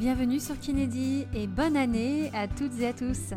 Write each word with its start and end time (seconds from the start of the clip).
bienvenue 0.00 0.40
sur 0.40 0.58
Kinédi 0.58 1.26
et 1.34 1.46
bonne 1.46 1.76
année 1.76 2.30
à 2.32 2.48
toutes 2.48 2.80
et 2.80 2.86
à 2.86 2.94
tous. 2.94 3.34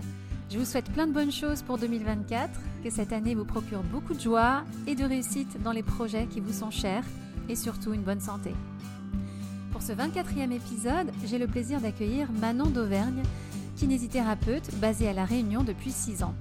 Je 0.49 0.57
vous 0.57 0.63
souhaite 0.63 0.89
plein 0.93 1.07
de 1.07 1.11
bonnes 1.11 1.29
choses 1.29 1.61
pour 1.61 1.77
2024, 1.77 2.49
que 2.81 2.89
cette 2.89 3.11
année 3.11 3.36
vous 3.36 3.43
procure 3.43 3.83
beaucoup 3.83 4.13
de 4.13 4.21
joie 4.21 4.63
et 4.88 4.95
de 4.95 5.04
réussite 5.04 5.61
dans 5.61 5.73
les 5.73 5.84
projets 5.84 6.25
qui 6.25 6.39
vous 6.39 6.54
sont 6.54 6.71
chers 6.71 7.04
et 7.49 7.57
surtout 7.57 7.93
une 7.93 8.04
bonne 8.04 8.21
santé. 8.21 8.52
Pour 9.73 9.81
ce 9.81 9.91
24e 9.91 10.54
épisode, 10.54 11.11
j'ai 11.25 11.38
le 11.38 11.47
plaisir 11.47 11.81
d'accueillir 11.81 12.31
Manon 12.31 12.68
d'Auvergne, 12.68 13.23
kinésithérapeute 13.75 14.73
basée 14.80 15.09
à 15.09 15.14
La 15.14 15.25
Réunion 15.25 15.66
depuis 15.66 15.91
6 15.91 16.23
ans. 16.23 16.34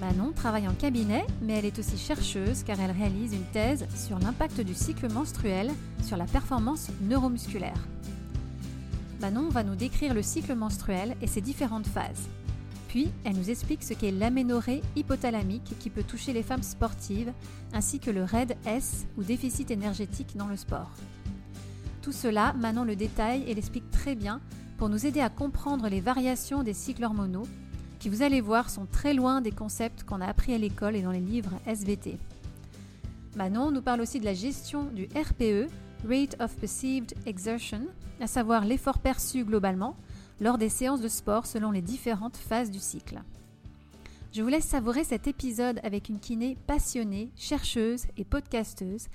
Manon 0.00 0.32
travaille 0.32 0.66
en 0.66 0.74
cabinet, 0.74 1.24
mais 1.42 1.52
elle 1.52 1.64
est 1.64 1.78
aussi 1.78 1.96
chercheuse 1.96 2.64
car 2.64 2.80
elle 2.80 2.90
réalise 2.90 3.34
une 3.34 3.46
thèse 3.52 3.86
sur 3.94 4.18
l'impact 4.18 4.60
du 4.62 4.74
cycle 4.74 5.08
menstruel 5.12 5.70
sur 6.02 6.16
la 6.16 6.24
performance 6.24 6.88
neuromusculaire. 7.02 7.78
Manon 9.20 9.48
va 9.48 9.64
nous 9.64 9.74
décrire 9.74 10.14
le 10.14 10.22
cycle 10.22 10.54
menstruel 10.54 11.16
et 11.20 11.26
ses 11.26 11.40
différentes 11.40 11.86
phases. 11.86 12.28
Puis, 12.88 13.10
elle 13.24 13.36
nous 13.36 13.50
explique 13.50 13.82
ce 13.82 13.92
qu'est 13.92 14.12
l'aménorrhée 14.12 14.80
hypothalamique 14.96 15.74
qui 15.78 15.90
peut 15.90 16.04
toucher 16.04 16.32
les 16.32 16.42
femmes 16.42 16.62
sportives, 16.62 17.32
ainsi 17.74 17.98
que 17.98 18.10
le 18.10 18.24
RAID-S 18.24 19.06
ou 19.18 19.24
déficit 19.24 19.70
énergétique 19.70 20.36
dans 20.36 20.46
le 20.46 20.56
sport. 20.56 20.90
Tout 22.00 22.12
cela, 22.12 22.54
Manon 22.54 22.84
le 22.84 22.96
détaille 22.96 23.44
et 23.46 23.54
l'explique 23.54 23.90
très 23.90 24.14
bien 24.14 24.40
pour 24.78 24.88
nous 24.88 25.04
aider 25.04 25.20
à 25.20 25.28
comprendre 25.28 25.88
les 25.88 26.00
variations 26.00 26.62
des 26.62 26.72
cycles 26.72 27.04
hormonaux, 27.04 27.46
qui 27.98 28.08
vous 28.08 28.22
allez 28.22 28.40
voir 28.40 28.70
sont 28.70 28.86
très 28.86 29.12
loin 29.12 29.40
des 29.40 29.50
concepts 29.50 30.04
qu'on 30.04 30.20
a 30.20 30.26
appris 30.26 30.54
à 30.54 30.58
l'école 30.58 30.94
et 30.94 31.02
dans 31.02 31.10
les 31.10 31.20
livres 31.20 31.52
SVT. 31.66 32.18
Manon 33.36 33.72
nous 33.72 33.82
parle 33.82 34.00
aussi 34.00 34.20
de 34.20 34.24
la 34.24 34.34
gestion 34.34 34.84
du 34.84 35.08
RPE, 35.14 35.68
Rate 36.06 36.36
of 36.40 36.54
Perceived 36.56 37.14
Exertion, 37.26 37.86
à 38.20 38.26
savoir 38.26 38.64
l'effort 38.64 38.98
perçu 38.98 39.44
globalement 39.44 39.96
lors 40.40 40.58
des 40.58 40.68
séances 40.68 41.00
de 41.00 41.08
sport 41.08 41.46
selon 41.46 41.70
les 41.70 41.82
différentes 41.82 42.36
phases 42.36 42.70
du 42.70 42.78
cycle. 42.78 43.22
Je 44.32 44.42
vous 44.42 44.48
laisse 44.48 44.66
savourer 44.66 45.04
cet 45.04 45.26
épisode 45.26 45.80
avec 45.82 46.08
une 46.08 46.20
kiné 46.20 46.56
passionnée, 46.66 47.30
chercheuse 47.36 48.04
et 48.16 48.24
podcasteuse 48.24 49.08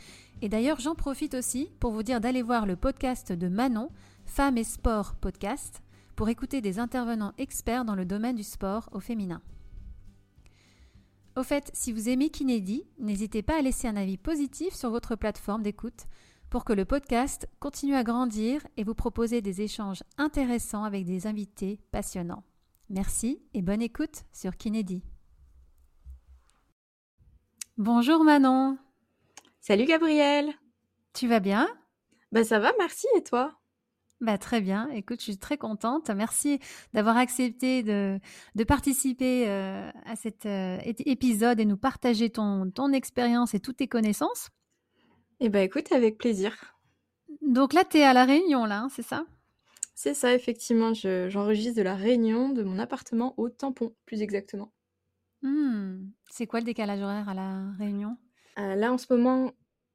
et 0.43 0.49
d'ailleurs, 0.49 0.81
j'en 0.81 0.93
profite 0.93 1.35
aussi 1.35 1.69
pour 1.79 1.91
vous 1.91 2.03
dire 2.03 2.19
d'aller 2.19 2.41
voir 2.41 2.65
le 2.65 2.75
podcast 2.75 3.31
de 3.31 3.47
Manon, 3.47 3.87
Femmes 4.25 4.57
et 4.57 4.65
Sport 4.65 5.15
Podcast, 5.15 5.81
pour 6.17 6.27
écouter 6.27 6.59
des 6.59 6.79
intervenants 6.79 7.31
experts 7.37 7.85
dans 7.85 7.95
le 7.95 8.03
domaine 8.03 8.35
du 8.35 8.43
sport 8.43 8.89
au 8.91 8.99
féminin. 8.99 9.41
Au 11.37 11.43
fait, 11.43 11.71
si 11.73 11.93
vous 11.93 12.09
aimez 12.09 12.29
Kinédi, 12.29 12.83
n'hésitez 12.99 13.41
pas 13.41 13.57
à 13.57 13.61
laisser 13.61 13.87
un 13.87 13.95
avis 13.95 14.17
positif 14.17 14.73
sur 14.75 14.89
votre 14.89 15.15
plateforme 15.15 15.63
d'écoute 15.63 16.07
pour 16.53 16.65
que 16.65 16.73
le 16.73 16.85
podcast 16.85 17.49
continue 17.59 17.95
à 17.95 18.03
grandir 18.03 18.61
et 18.77 18.83
vous 18.83 18.93
proposer 18.93 19.41
des 19.41 19.63
échanges 19.63 20.03
intéressants 20.19 20.83
avec 20.83 21.03
des 21.03 21.25
invités 21.25 21.79
passionnants. 21.91 22.43
Merci 22.91 23.41
et 23.55 23.63
bonne 23.63 23.81
écoute 23.81 24.21
sur 24.31 24.55
Kinédi. 24.55 25.01
Bonjour 27.79 28.23
Manon. 28.23 28.77
Salut 29.61 29.85
Gabrielle. 29.85 30.53
Tu 31.15 31.27
vas 31.27 31.39
bien? 31.39 31.67
Bah 32.31 32.43
ça 32.43 32.59
va, 32.59 32.71
merci 32.77 33.07
et 33.17 33.23
toi? 33.23 33.59
Bah, 34.21 34.37
très 34.37 34.61
bien. 34.61 34.89
Écoute, 34.89 35.21
je 35.21 35.23
suis 35.23 35.37
très 35.39 35.57
contente. 35.57 36.11
Merci 36.11 36.59
d'avoir 36.93 37.17
accepté 37.17 37.81
de, 37.81 38.19
de 38.53 38.63
participer 38.63 39.49
euh, 39.49 39.89
à 40.05 40.15
cet 40.15 40.45
euh, 40.45 40.77
épisode 40.85 41.59
et 41.59 41.65
nous 41.65 41.77
partager 41.77 42.29
ton, 42.29 42.69
ton 42.69 42.93
expérience 42.93 43.55
et 43.55 43.59
toutes 43.59 43.77
tes 43.77 43.87
connaissances. 43.87 44.51
Eh 45.39 45.49
bien, 45.49 45.61
écoute, 45.61 45.91
avec 45.91 46.17
plaisir. 46.17 46.75
Donc 47.41 47.73
là, 47.73 47.83
tu 47.83 47.97
es 47.97 48.03
à 48.03 48.13
La 48.13 48.25
Réunion, 48.25 48.65
là, 48.65 48.81
hein, 48.81 48.89
c'est 48.89 49.03
ça? 49.03 49.25
C'est 49.95 50.13
ça, 50.13 50.33
effectivement. 50.33 50.93
J'enregistre 50.93 51.77
de 51.77 51.81
La 51.83 51.95
Réunion, 51.95 52.49
de 52.49 52.63
mon 52.63 52.79
appartement 52.79 53.33
au 53.37 53.49
Tampon, 53.49 53.93
plus 54.05 54.21
exactement. 54.21 54.71
Mmh. 55.41 56.07
C'est 56.29 56.47
quoi 56.47 56.59
le 56.59 56.65
décalage 56.65 57.01
horaire 57.01 57.29
à 57.29 57.33
La 57.33 57.71
Réunion? 57.77 58.17
Euh, 58.59 58.75
Là, 58.75 58.91
en 58.91 58.97
ce 58.97 59.11
moment, 59.11 59.51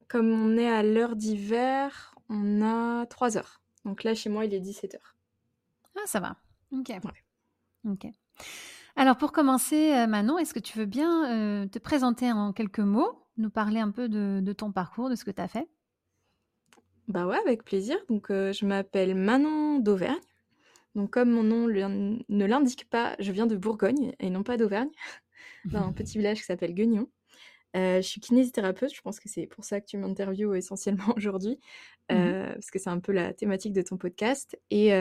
comme 0.07 0.29
on 0.31 0.57
est 0.57 0.69
à 0.69 0.83
l'heure 0.83 1.15
d'hiver, 1.15 2.15
on 2.29 2.61
a 2.61 3.05
3 3.07 3.37
heures. 3.37 3.61
Donc 3.85 4.03
là, 4.03 4.13
chez 4.13 4.29
moi, 4.29 4.45
il 4.45 4.53
est 4.53 4.59
17h. 4.59 4.99
Ah, 5.95 6.01
ça 6.05 6.19
va. 6.19 6.35
Ok. 6.71 6.91
Ok. 7.85 8.05
Alors, 8.95 9.17
pour 9.17 9.31
commencer, 9.31 9.93
euh, 9.93 10.07
Manon, 10.07 10.37
est-ce 10.37 10.53
que 10.53 10.59
tu 10.59 10.77
veux 10.77 10.85
bien 10.85 11.31
euh, 11.31 11.67
te 11.67 11.79
présenter 11.79 12.31
en 12.31 12.53
quelques 12.53 12.79
mots, 12.79 13.25
nous 13.39 13.49
parler 13.49 13.79
un 13.79 13.91
peu 13.91 14.07
de, 14.09 14.53
ton 14.53 14.71
parcours, 14.71 15.09
de 15.09 15.15
ce 15.15 15.25
que 15.25 15.31
tu 15.31 15.41
as 15.41 15.47
fait? 15.47 15.67
Bah 17.07 17.25
ouais, 17.25 17.37
avec 17.37 17.63
plaisir. 17.63 17.97
Donc, 18.07 18.29
euh, 18.29 18.53
je 18.53 18.65
m'appelle 18.65 19.15
Manon 19.15 19.79
d'Auvergne. 19.79 20.19
Donc, 20.95 21.11
comme 21.11 21.31
mon 21.31 21.43
nom 21.43 21.67
ne 21.67 22.45
l'indique 22.45 22.89
pas, 22.89 23.15
je 23.19 23.31
viens 23.31 23.47
de 23.47 23.55
Bourgogne 23.55 24.13
et 24.19 24.29
non 24.29 24.43
pas 24.43 24.57
d'Auvergne, 24.57 24.89
d'un 25.65 25.91
petit 25.93 26.17
village 26.17 26.39
qui 26.39 26.45
s'appelle 26.45 26.73
Guignon. 26.73 27.09
je 27.73 28.01
suis 28.01 28.21
kinésithérapeute, 28.21 28.93
je 28.93 29.01
pense 29.01 29.19
que 29.19 29.29
c'est 29.29 29.47
pour 29.47 29.63
ça 29.63 29.81
que 29.81 29.85
tu 29.85 29.97
m'interviews 29.97 30.53
essentiellement 30.55 31.13
aujourd'hui. 31.17 31.59
Mmh 32.11 32.15
euh, 32.15 32.53
parce 32.53 32.71
que 32.71 32.79
c'est 32.79 32.89
un 32.89 32.99
peu 32.99 33.11
la 33.11 33.33
thématique 33.33 33.71
de 33.71 33.83
ton 33.83 33.97
podcast, 33.97 34.59
et 34.71 34.91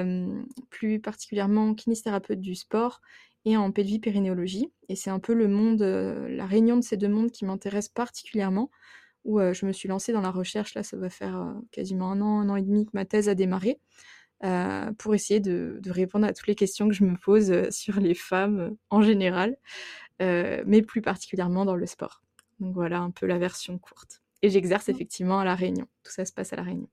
plus 0.68 1.00
particulièrement 1.00 1.74
kinésithérapeute 1.74 2.40
du 2.40 2.54
sport 2.54 3.00
et 3.52 3.56
en 3.56 3.70
pelvie-périnéologie. 3.72 4.72
Et 4.88 4.96
c'est 4.96 5.10
un 5.10 5.18
peu 5.18 5.34
le 5.34 5.48
monde, 5.48 5.82
la 5.82 6.46
réunion 6.46 6.76
de 6.76 6.82
ces 6.82 6.96
deux 6.96 7.08
mondes 7.08 7.30
qui 7.30 7.44
m'intéresse 7.44 7.88
particulièrement, 7.88 8.70
où 9.24 9.40
je 9.40 9.66
me 9.66 9.72
suis 9.72 9.88
lancée 9.88 10.12
dans 10.12 10.20
la 10.20 10.30
recherche, 10.30 10.74
là 10.74 10.82
ça 10.82 10.96
va 10.96 11.10
faire 11.10 11.54
quasiment 11.70 12.12
un 12.12 12.20
an, 12.20 12.40
un 12.40 12.48
an 12.48 12.56
et 12.56 12.62
demi 12.62 12.86
que 12.86 12.92
ma 12.94 13.04
thèse 13.04 13.28
a 13.28 13.34
démarré, 13.34 13.80
pour 14.98 15.14
essayer 15.14 15.40
de, 15.40 15.78
de, 15.82 15.90
répondre 15.90 16.26
à 16.26 16.32
toutes 16.32 16.46
les 16.46 16.54
questions 16.54 16.88
que 16.88 16.94
je 16.94 17.04
me 17.04 17.16
pose 17.16 17.68
sur 17.70 18.00
les 18.00 18.14
femmes 18.14 18.76
en 18.90 19.02
général, 19.02 19.56
mais 20.20 20.82
plus 20.82 21.02
particulièrement 21.02 21.64
dans 21.64 21.76
le 21.76 21.86
sport. 21.86 22.22
Donc 22.60 22.74
voilà 22.74 23.00
un 23.00 23.10
peu 23.10 23.26
la 23.26 23.38
version 23.38 23.78
courte. 23.78 24.22
Et 24.42 24.50
j'exerce 24.50 24.88
mmh. 24.88 24.92
effectivement 24.92 25.38
à 25.40 25.44
La 25.44 25.54
Réunion. 25.54 25.86
Tout 26.02 26.12
ça 26.12 26.24
se 26.24 26.32
passe 26.32 26.52
à 26.52 26.56
La 26.56 26.62
Réunion. 26.62 26.88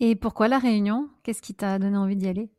Et 0.00 0.16
pourquoi 0.16 0.48
la 0.48 0.58
Réunion? 0.58 1.10
Qu'est-ce 1.22 1.42
qui 1.42 1.54
t'a 1.54 1.78
donné 1.78 1.96
envie 1.96 2.16
d'y 2.16 2.28
aller? 2.28 2.50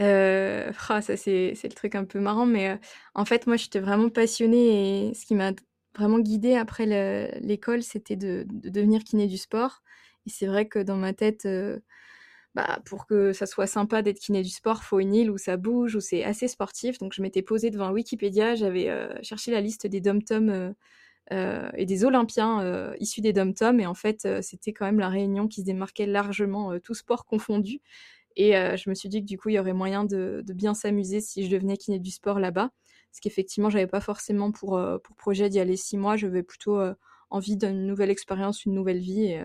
Euh, 0.00 0.72
ah, 0.88 1.02
ça 1.02 1.16
c'est, 1.16 1.54
le 1.62 1.68
truc 1.70 1.94
un 1.94 2.04
peu 2.04 2.20
marrant, 2.20 2.46
mais 2.46 2.70
euh, 2.70 2.76
en 3.14 3.24
fait 3.24 3.46
moi 3.46 3.56
j'étais 3.56 3.80
vraiment 3.80 4.08
passionnée 4.08 5.10
et 5.10 5.14
ce 5.14 5.26
qui 5.26 5.34
m'a 5.34 5.52
vraiment 5.96 6.18
guidée 6.20 6.56
après 6.56 6.86
l'école 7.40 7.82
c'était 7.82 8.16
de, 8.16 8.46
devenir 8.48 9.04
kiné 9.04 9.26
du 9.26 9.38
sport. 9.38 9.82
Et 10.26 10.30
c'est 10.30 10.46
vrai 10.46 10.66
que 10.68 10.78
dans 10.78 10.96
ma 10.96 11.12
tête, 11.14 11.46
euh, 11.46 11.80
bah, 12.54 12.80
pour 12.84 13.06
que 13.06 13.32
ça 13.32 13.46
soit 13.46 13.66
sympa 13.66 14.02
d'être 14.02 14.20
kiné 14.20 14.42
du 14.42 14.50
sport, 14.50 14.84
faut 14.84 15.00
une 15.00 15.14
île 15.14 15.30
où 15.30 15.38
ça 15.38 15.56
bouge, 15.56 15.96
où 15.96 16.00
c'est 16.00 16.24
assez 16.24 16.48
sportif. 16.48 16.98
Donc 16.98 17.14
je 17.14 17.22
m'étais 17.22 17.42
posée 17.42 17.70
devant 17.70 17.90
Wikipédia, 17.92 18.54
j'avais 18.56 18.90
cherché 19.22 19.50
la 19.50 19.60
liste 19.60 19.86
des 19.86 20.00
dom-toms 20.00 20.74
euh, 21.32 21.70
et 21.76 21.86
des 21.86 22.04
Olympiens 22.04 22.60
euh, 22.62 22.94
issus 22.98 23.20
des 23.20 23.32
dom-tom. 23.32 23.78
Et 23.80 23.86
en 23.86 23.94
fait, 23.94 24.24
euh, 24.24 24.42
c'était 24.42 24.72
quand 24.72 24.84
même 24.84 24.98
la 24.98 25.08
Réunion 25.08 25.46
qui 25.46 25.60
se 25.60 25.66
démarquait 25.66 26.06
largement, 26.06 26.78
tout 26.80 26.94
sport 26.94 27.24
confondu. 27.24 27.80
Et 28.36 28.52
je 28.52 28.88
me 28.88 28.94
suis 28.94 29.08
dit 29.08 29.20
que 29.20 29.26
du 29.26 29.38
coup, 29.38 29.48
il 29.48 29.54
y 29.54 29.58
aurait 29.58 29.72
moyen 29.72 30.04
de, 30.04 30.42
bien 30.48 30.74
s'amuser 30.74 31.20
si 31.20 31.44
je 31.44 31.50
devenais 31.50 31.76
kiné 31.76 31.98
du 31.98 32.10
sport 32.10 32.38
là-bas. 32.38 32.70
Parce 33.10 33.20
qu'effectivement, 33.20 33.70
j'avais 33.70 33.86
pas 33.88 34.00
forcément 34.00 34.52
pour, 34.52 34.80
pour 35.02 35.16
projet 35.16 35.48
d'y 35.48 35.58
aller 35.58 35.76
six 35.76 35.96
mois. 35.96 36.16
Je 36.16 36.26
vais 36.26 36.42
plutôt 36.42 36.80
envie 37.30 37.56
d'une 37.56 37.86
nouvelle 37.86 38.10
expérience, 38.10 38.64
une 38.64 38.74
nouvelle 38.74 39.00
vie. 39.00 39.24
Et, 39.24 39.44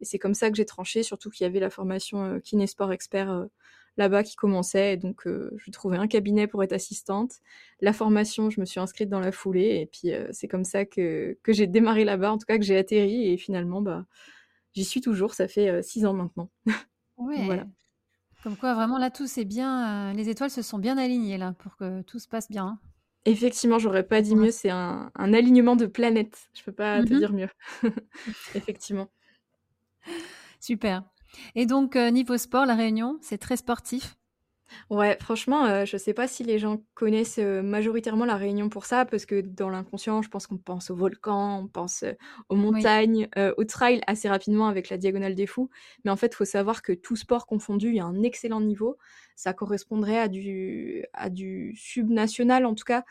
et 0.00 0.04
c'est 0.04 0.18
comme 0.18 0.34
ça 0.34 0.50
que 0.50 0.56
j'ai 0.56 0.66
tranché, 0.66 1.02
surtout 1.02 1.30
qu'il 1.30 1.44
y 1.44 1.46
avait 1.48 1.60
la 1.60 1.70
formation 1.70 2.40
kiné 2.40 2.66
sport 2.66 2.92
expert 2.92 3.48
là-bas 3.96 4.22
qui 4.22 4.36
commençait. 4.36 4.96
donc, 4.96 5.26
euh, 5.26 5.50
je 5.56 5.70
trouvais 5.70 5.96
un 5.96 6.06
cabinet 6.06 6.46
pour 6.46 6.62
être 6.62 6.72
assistante. 6.72 7.40
La 7.80 7.92
formation, 7.92 8.50
je 8.50 8.60
me 8.60 8.66
suis 8.66 8.80
inscrite 8.80 9.08
dans 9.08 9.20
la 9.20 9.32
foulée. 9.32 9.80
Et 9.80 9.86
puis, 9.86 10.12
euh, 10.12 10.28
c'est 10.32 10.48
comme 10.48 10.64
ça 10.64 10.84
que, 10.84 11.38
que 11.42 11.52
j'ai 11.52 11.66
démarré 11.66 12.04
là-bas, 12.04 12.32
en 12.32 12.38
tout 12.38 12.46
cas 12.46 12.58
que 12.58 12.64
j'ai 12.64 12.76
atterri. 12.76 13.32
Et 13.32 13.36
finalement, 13.36 13.80
bah, 13.80 14.06
j'y 14.74 14.84
suis 14.84 15.00
toujours. 15.00 15.34
Ça 15.34 15.48
fait 15.48 15.68
euh, 15.68 15.82
six 15.82 16.06
ans 16.06 16.14
maintenant. 16.14 16.50
Oui. 17.18 17.46
voilà. 17.46 17.66
Comme 18.46 18.56
quoi, 18.56 18.74
vraiment, 18.74 18.96
là, 18.96 19.10
tout 19.10 19.26
c'est 19.26 19.44
bien. 19.44 20.12
les 20.12 20.28
étoiles 20.28 20.52
se 20.52 20.62
sont 20.62 20.78
bien 20.78 20.98
alignées, 20.98 21.36
là, 21.36 21.52
pour 21.58 21.76
que 21.76 22.02
tout 22.02 22.20
se 22.20 22.28
passe 22.28 22.48
bien. 22.48 22.78
Effectivement, 23.24 23.80
j'aurais 23.80 24.04
pas 24.04 24.22
dit 24.22 24.36
mieux. 24.36 24.52
C'est 24.52 24.70
un, 24.70 25.10
un, 25.16 25.32
alignement 25.34 25.74
de 25.74 25.86
planètes. 25.86 26.48
Je 26.54 26.62
peux 26.62 26.70
pas 26.70 27.02
te 27.02 27.12
mmh 27.12 27.18
dire 27.18 27.32
mieux. 27.32 27.48
Effectivement. 28.54 29.10
Super. 30.60 31.02
Et 31.56 31.66
donc, 31.66 31.96
euh, 31.96 32.12
niveau 32.12 32.36
sport, 32.36 32.66
La 32.66 32.76
Réunion, 32.76 33.18
c'est 33.20 33.38
très 33.38 33.56
sportif. 33.56 34.16
Ouais, 34.90 35.16
franchement, 35.20 35.64
euh, 35.66 35.84
je 35.84 35.96
sais 35.96 36.12
pas 36.14 36.26
si 36.28 36.42
les 36.44 36.58
gens 36.58 36.82
connaissent 36.94 37.38
euh, 37.38 37.62
majoritairement 37.62 38.24
La 38.24 38.36
Réunion 38.36 38.68
pour 38.68 38.84
ça, 38.84 39.04
parce 39.04 39.26
que 39.26 39.40
dans 39.40 39.70
l'inconscient, 39.70 40.22
je 40.22 40.28
pense 40.28 40.46
qu'on 40.46 40.58
pense 40.58 40.90
aux 40.90 40.96
volcans, 40.96 41.60
on 41.60 41.68
pense 41.68 42.04
aux 42.48 42.56
montagnes, 42.56 43.28
au 43.56 43.64
trail 43.64 44.00
assez 44.06 44.28
rapidement 44.28 44.68
avec 44.68 44.88
la 44.88 44.98
Diagonale 44.98 45.34
des 45.34 45.46
Fous. 45.46 45.70
Mais 46.04 46.10
en 46.10 46.16
fait, 46.16 46.28
il 46.28 46.34
faut 46.36 46.44
savoir 46.44 46.82
que 46.82 46.92
tout 46.92 47.16
sport 47.16 47.46
confondu, 47.46 47.88
il 47.88 47.96
y 47.96 48.00
a 48.00 48.04
un 48.04 48.22
excellent 48.22 48.60
niveau. 48.60 48.96
Ça 49.36 49.52
correspondrait 49.52 50.18
à 50.18 50.28
du, 50.28 51.04
à 51.12 51.30
du 51.30 51.74
subnational, 51.76 52.64
en 52.66 52.74
tout 52.74 52.84
cas, 52.84 53.04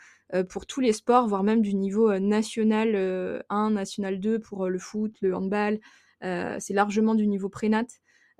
pour 0.48 0.66
tous 0.66 0.80
les 0.80 0.92
sports, 0.92 1.28
voire 1.28 1.42
même 1.44 1.62
du 1.62 1.74
niveau 1.74 2.18
national 2.18 3.44
1, 3.48 3.70
national 3.70 4.20
2 4.20 4.40
pour 4.40 4.68
le 4.68 4.78
foot, 4.78 5.14
le 5.20 5.34
handball. 5.34 5.78
c'est 6.20 6.74
largement 6.74 7.14
du 7.14 7.26
niveau 7.26 7.48
prénat. 7.48 7.84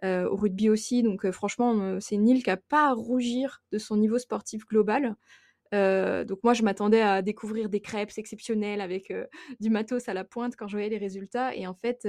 Au 0.03 0.37
rugby 0.37 0.69
aussi. 0.69 1.03
Donc 1.03 1.31
franchement, 1.31 1.99
c'est 2.01 2.17
une 2.17 2.29
île 2.29 2.43
qui 2.43 2.51
a 2.51 2.57
pas 2.57 2.89
à 2.89 2.93
rougir 2.93 3.63
de 3.73 3.79
son 3.79 3.97
niveau 3.97 4.19
sportif 4.19 4.67
global. 4.67 5.17
donc 5.73 6.39
moi, 6.45 6.55
je 6.55 6.63
m'attendais 6.63 7.01
à 7.01 7.23
découvrir 7.23 7.69
des 7.69 7.81
crêpes 7.81 8.13
exceptionnelles 8.17 8.81
avec 8.81 9.13
du 9.61 9.71
matos 9.71 10.09
à 10.09 10.15
la 10.15 10.25
pointe 10.25 10.57
quand 10.57 10.69
je 10.69 10.77
voyais 10.77 10.91
les 10.91 10.99
résultats. 10.99 11.55
Et 11.55 11.67
en 11.67 11.75
fait, 11.75 12.07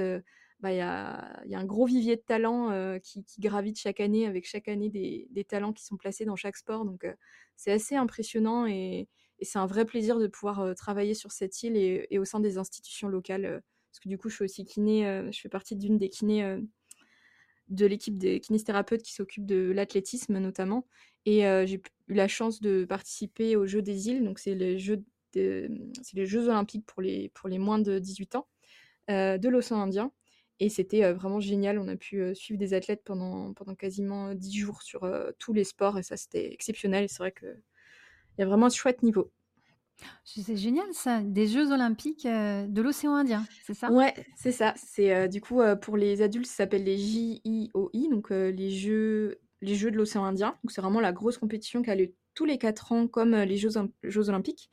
bah, 0.60 0.72
il 0.72 0.78
y, 0.78 0.81
a, 0.81 1.42
y, 1.45 1.56
a, 1.56 1.60
un 1.60 1.66
gros 1.66 1.86
vivier 1.86 2.16
de 2.16 2.22
talents 2.22 3.00
qui, 3.00 3.24
qui, 3.24 3.39
gravite 3.42 3.80
chaque 3.80 4.00
année, 4.00 4.25
avec 4.25 4.45
chaque 4.48 4.68
année 4.68 4.90
des, 4.90 5.44
talents 5.45 5.74
qui 5.74 5.86
sont 5.86 5.98
placés 5.98 6.25
dans 6.25 6.36
chaque 6.36 6.57
sport. 6.57 6.83
Donc 6.86 7.06
c'est 7.56 7.72
assez 7.72 7.95
impressionnant 7.95 8.66
et, 8.66 9.07
c'est 9.44 9.60
un 9.60 9.68
vrai 9.68 9.86
plaisir 9.86 10.18
de 10.18 10.25
pouvoir 10.25 10.74
travailler 10.74 11.13
sur 11.13 11.31
cette 11.31 11.62
île 11.62 11.78
et, 11.78 12.07
et, 12.10 12.18
au 12.18 12.25
sein 12.25 12.40
des 12.40 12.57
institutions 12.57 13.07
locales. 13.07 13.62
parce 13.92 14.00
que 14.00 14.10
du 14.10 14.18
coup, 14.18 14.30
je 14.30 14.36
suis 14.36 14.45
aussi 14.45 14.66
kiné, 14.66 15.30
je 15.31 15.40
fais 15.40 15.50
partie 15.50 15.75
d'une 15.75 16.00
des 16.00 16.10
kinés 16.10 16.57
de 17.69 17.86
l'équipe 17.86 18.18
des 18.18 18.40
kinésithérapeutes 18.40 19.04
qui 19.04 19.14
s'occupent 19.14 19.46
de 19.46 19.72
l'athlétisme 19.72 20.38
notamment. 20.40 20.88
Et 21.25 21.42
j'ai 21.66 21.81
eu 22.08 22.14
la 22.14 22.28
chance 22.28 22.62
de 22.62 22.86
participer 22.86 23.56
aux 23.56 23.66
Jeux 23.68 23.81
des 23.81 24.10
îles, 24.10 24.24
donc 24.24 24.40
c'est 24.40 24.56
les 24.56 24.80
Jeux, 24.80 25.04
les 25.34 26.25
Jeux 26.25 26.48
olympiques 26.48 26.86
pour 26.86 27.02
les, 27.02 27.30
pour 27.30 27.50
les 27.50 27.58
moins 27.58 27.80
de 27.80 28.00
18 28.00 28.36
ans 28.36 28.48
de 29.10 29.50
l'océan 29.50 29.81
Indien. 29.81 30.12
Et 30.60 30.69
c'était 30.69 31.12
vraiment 31.14 31.40
génial. 31.40 31.78
On 31.80 31.88
a 31.88 31.96
pu 31.96 32.34
suivre 32.34 32.58
des 32.58 32.74
athlètes 32.74 33.04
pendant, 33.04 33.54
pendant 33.54 33.75
quasiment 33.75 34.34
10 34.34 34.58
jours 34.58 34.81
sur 34.81 35.10
tous 35.38 35.54
les 35.54 35.64
sports 35.66 35.98
et 36.00 36.04
ça, 36.04 36.18
c'était 36.18 36.52
exceptionnel. 36.54 37.04
Et 37.04 37.08
c'est 37.08 37.19
vrai 37.19 37.31
qu'il 37.31 37.62
y 38.40 38.42
a 38.42 38.46
vraiment 38.46 38.68
un 38.68 38.69
chouette 38.69 39.04
niveau. 39.04 39.31
C'est 40.23 40.55
génial 40.55 40.85
ça, 40.94 41.21
des 41.21 41.47
Jeux 41.47 41.71
olympiques 41.71 42.25
de 42.25 42.81
l'océan 42.81 43.15
Indien, 43.15 43.45
c'est 43.65 43.73
ça? 43.73 43.91
Ouais, 43.91 44.13
c'est 44.35 44.51
ça. 44.51 44.73
C'est 44.75 45.27
du 45.27 45.41
coup 45.41 45.61
pour 45.81 45.97
les 45.97 46.21
adultes, 46.21 46.45
ça 46.45 46.57
s'appelle 46.57 46.83
les 46.83 46.97
JIOI, 46.97 48.09
donc 48.11 48.29
les 48.29 48.69
Jeux 48.69 49.39
les 49.61 49.75
Jeux 49.75 49.89
de 49.89 49.97
l'océan 49.97 50.23
Indien. 50.25 50.55
Donc 50.63 50.71
c'est 50.71 50.81
vraiment 50.81 50.99
la 50.99 51.11
grosse 51.11 51.38
compétition 51.38 51.81
qui 51.81 51.89
a 51.89 51.95
lieu 51.95 52.13
tous 52.35 52.45
les 52.45 52.57
quatre 52.57 52.91
ans 52.91 53.07
comme 53.07 53.35
les 53.35 53.57
Jeux, 53.57 53.77
olympiques. 54.29 54.69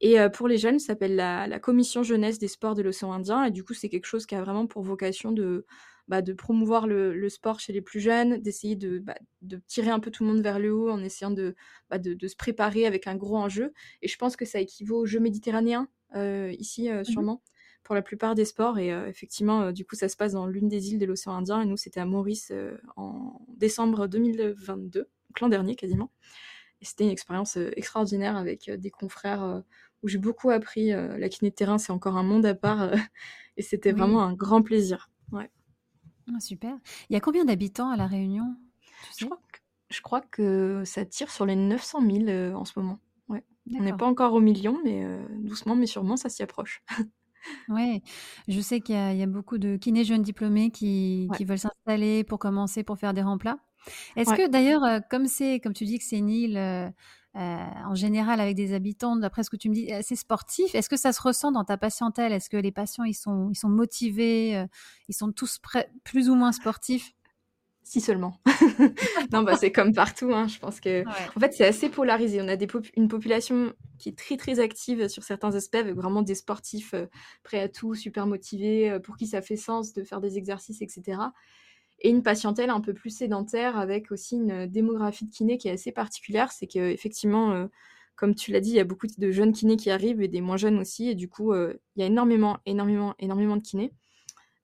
Et 0.00 0.16
pour 0.32 0.48
les 0.48 0.58
jeunes, 0.58 0.80
ça 0.80 0.88
s'appelle 0.88 1.14
la, 1.14 1.60
Commission 1.60 2.02
jeunesse 2.02 2.38
des 2.38 2.48
sports 2.48 2.74
de 2.74 2.82
l'océan 2.82 3.12
Indien. 3.12 3.44
Et 3.44 3.50
du 3.50 3.62
coup, 3.62 3.74
c'est 3.74 3.88
quelque 3.88 4.06
chose 4.06 4.26
qui 4.26 4.34
a 4.34 4.42
vraiment 4.42 4.66
pour 4.66 4.82
vocation 4.82 5.30
de, 5.30 5.64
bah, 6.08 6.22
de 6.22 6.32
promouvoir 6.32 6.86
le, 6.86 7.14
le, 7.14 7.28
sport 7.28 7.60
chez 7.60 7.72
les 7.72 7.80
plus 7.80 8.00
jeunes, 8.00 8.38
d'essayer 8.38 8.76
de, 8.76 8.98
bah, 8.98 9.14
de, 9.42 9.60
tirer 9.66 9.90
un 9.90 10.00
peu 10.00 10.10
tout 10.10 10.24
le 10.24 10.30
monde 10.30 10.42
vers 10.42 10.58
le 10.58 10.74
haut 10.74 10.90
en 10.90 11.02
essayant 11.02 11.30
de, 11.30 11.54
bah, 11.88 11.98
de, 11.98 12.14
de, 12.14 12.28
se 12.28 12.36
préparer 12.36 12.86
avec 12.86 13.06
un 13.06 13.16
gros 13.16 13.36
enjeu. 13.36 13.72
Et 14.02 14.08
je 14.08 14.16
pense 14.18 14.36
que 14.36 14.44
ça 14.44 14.60
équivaut 14.60 14.98
aux 14.98 15.06
Jeux 15.06 15.20
méditerranéens, 15.20 15.88
euh, 16.14 16.54
ici, 16.58 16.90
euh, 16.90 17.00
mmh 17.00 17.04
sûrement, 17.04 17.42
pour 17.82 17.94
la 17.94 18.02
plupart 18.02 18.34
des 18.34 18.44
sports. 18.44 18.78
Et 18.78 18.92
euh, 18.92 19.08
effectivement, 19.08 19.72
du 19.72 19.84
coup, 19.84 19.96
ça 19.96 20.08
se 20.08 20.16
passe 20.16 20.32
dans 20.32 20.46
l'une 20.46 20.68
des 20.68 20.92
îles 20.92 20.98
de 20.98 21.06
l'océan 21.06 21.34
Indien. 21.34 21.62
Et 21.62 21.66
nous, 21.66 21.76
c'était 21.76 22.00
à 22.00 22.06
Maurice 22.06 22.52
en 22.96 23.40
décembre 23.56 24.06
2022, 24.06 25.00
donc 25.00 25.40
l'an 25.40 25.48
dernier 25.48 25.74
quasiment. 25.74 26.10
Et 26.80 26.84
c'était 26.84 27.04
une 27.04 27.10
expérience 27.10 27.56
extraordinaire 27.56 28.36
avec 28.36 28.70
des 28.70 28.90
confrères 28.90 29.62
où 30.02 30.08
j'ai 30.08 30.18
beaucoup 30.18 30.50
appris. 30.50 30.90
la 30.90 31.28
kiné 31.30 31.50
de 31.50 31.54
terrain, 31.54 31.78
c'est 31.78 31.92
encore 31.92 32.18
un 32.18 32.22
monde 32.22 32.44
à 32.44 32.54
part. 32.54 32.92
et 33.56 33.62
c'était 33.62 33.92
oui. 33.92 33.98
vraiment 33.98 34.22
un 34.22 34.34
grand 34.34 34.62
plaisir. 34.62 35.10
Ouais. 35.32 35.50
Ah, 36.28 36.40
super. 36.40 36.76
Il 37.08 37.14
y 37.14 37.16
a 37.16 37.20
combien 37.20 37.44
d'habitants 37.44 37.90
à 37.90 37.96
La 37.96 38.06
Réunion 38.06 38.54
je, 39.18 39.26
crois 39.26 39.38
que, 39.52 39.58
je, 39.90 40.00
crois 40.00 40.20
que, 40.20 40.82
ça 40.84 41.04
tire 41.04 41.30
sur 41.30 41.46
les 41.46 41.56
900 41.56 42.00
000 42.00 42.24
euh, 42.28 42.54
en 42.54 42.64
ce 42.64 42.78
moment. 42.78 42.98
Ouais. 43.28 43.44
On 43.74 43.82
n'est 43.82 43.92
pas 43.92 44.06
encore 44.06 44.32
au 44.32 44.40
million, 44.40 44.78
mais 44.84 45.04
euh, 45.04 45.24
doucement, 45.40 45.76
mais 45.76 45.86
sûrement, 45.86 46.16
ça 46.16 46.28
s'y 46.28 46.42
approche. 46.42 46.82
Oui, 47.68 48.02
je 48.48 48.58
sais 48.58 48.80
qu'il 48.80 48.94
y, 48.94 49.18
y, 49.18 49.22
a 49.22 49.26
beaucoup 49.26 49.58
de 49.58 49.76
kinés 49.76 50.04
jeunes 50.04 50.22
diplômés 50.22 50.70
qui, 50.70 51.28
ouais. 51.30 51.36
qui 51.36 51.44
veulent 51.44 51.58
s'installer 51.58 52.24
pour 52.24 52.38
commencer, 52.38 52.84
pour 52.84 52.96
faire 52.96 53.12
des 53.12 53.20
remplats. 53.20 53.58
Est-ce 54.16 54.30
ouais. 54.30 54.36
que 54.38 54.48
d'ailleurs, 54.48 54.82
euh, 54.82 55.00
comme 55.10 55.26
c'est, 55.26 55.60
comme 55.60 55.74
tu 55.74 55.84
dis 55.84 55.98
que 55.98 56.04
c'est 56.04 56.16
une 56.16 56.30
île 56.30 56.92
euh, 57.36 57.58
en 57.86 57.94
général 57.94 58.40
avec 58.40 58.54
des 58.54 58.74
habitants, 58.74 59.16
d'après 59.16 59.42
ce 59.42 59.50
que 59.50 59.56
tu 59.56 59.68
me 59.68 59.74
dis, 59.74 59.92
assez 59.92 60.16
sportifs, 60.16 60.74
est-ce 60.74 60.88
que 60.88 60.96
ça 60.96 61.12
se 61.12 61.20
ressent 61.20 61.52
dans 61.52 61.64
ta 61.64 61.76
patientèle? 61.76 62.32
Est-ce 62.32 62.48
que 62.48 62.56
les 62.56 62.72
patients 62.72 63.04
ils 63.04 63.14
sont, 63.14 63.50
ils 63.50 63.56
sont 63.56 63.68
motivés 63.68 64.56
euh, 64.56 64.66
Ils 65.08 65.14
sont 65.14 65.32
tous 65.32 65.60
plus 66.04 66.30
ou 66.30 66.34
moins 66.34 66.52
sportifs? 66.52 67.12
Si 67.86 68.00
seulement. 68.00 68.40
non, 69.32 69.42
bah, 69.42 69.56
c'est 69.58 69.70
comme 69.70 69.92
partout. 69.92 70.32
Hein. 70.32 70.48
Je 70.48 70.58
pense 70.58 70.80
que, 70.80 71.04
ouais. 71.04 71.12
en 71.36 71.40
fait, 71.40 71.52
c'est 71.52 71.66
assez 71.66 71.90
polarisé. 71.90 72.40
On 72.40 72.48
a 72.48 72.56
des 72.56 72.66
pop 72.66 72.86
une 72.96 73.08
population 73.08 73.74
qui 73.98 74.08
est 74.08 74.18
très 74.18 74.38
très 74.38 74.58
active 74.58 75.06
sur 75.08 75.22
certains 75.22 75.54
aspects, 75.54 75.74
avec 75.74 75.94
vraiment 75.94 76.22
des 76.22 76.34
sportifs 76.34 76.94
euh, 76.94 77.06
prêts 77.42 77.60
à 77.60 77.68
tout, 77.68 77.94
super 77.94 78.26
motivés, 78.26 78.90
euh, 78.90 79.00
pour 79.00 79.18
qui 79.18 79.26
ça 79.26 79.42
fait 79.42 79.56
sens 79.56 79.92
de 79.92 80.02
faire 80.02 80.22
des 80.22 80.38
exercices, 80.38 80.80
etc. 80.80 81.18
Et 82.00 82.10
une 82.10 82.22
patientèle 82.22 82.70
un 82.70 82.80
peu 82.80 82.92
plus 82.94 83.10
sédentaire, 83.10 83.78
avec 83.78 84.10
aussi 84.12 84.36
une 84.36 84.66
démographie 84.66 85.24
de 85.26 85.30
kinés 85.30 85.58
qui 85.58 85.68
est 85.68 85.72
assez 85.72 85.92
particulière. 85.92 86.52
C'est 86.52 86.66
qu'effectivement, 86.66 87.52
euh, 87.52 87.66
comme 88.16 88.34
tu 88.34 88.52
l'as 88.52 88.60
dit, 88.60 88.70
il 88.70 88.76
y 88.76 88.80
a 88.80 88.84
beaucoup 88.84 89.06
de 89.06 89.30
jeunes 89.30 89.52
kinés 89.52 89.76
qui 89.76 89.90
arrivent 89.90 90.20
et 90.22 90.28
des 90.28 90.40
moins 90.40 90.56
jeunes 90.56 90.78
aussi. 90.78 91.08
Et 91.08 91.14
du 91.14 91.28
coup, 91.28 91.52
euh, 91.52 91.74
il 91.96 92.00
y 92.00 92.02
a 92.02 92.06
énormément, 92.06 92.58
énormément, 92.66 93.14
énormément 93.18 93.56
de 93.56 93.62
kinés. 93.62 93.92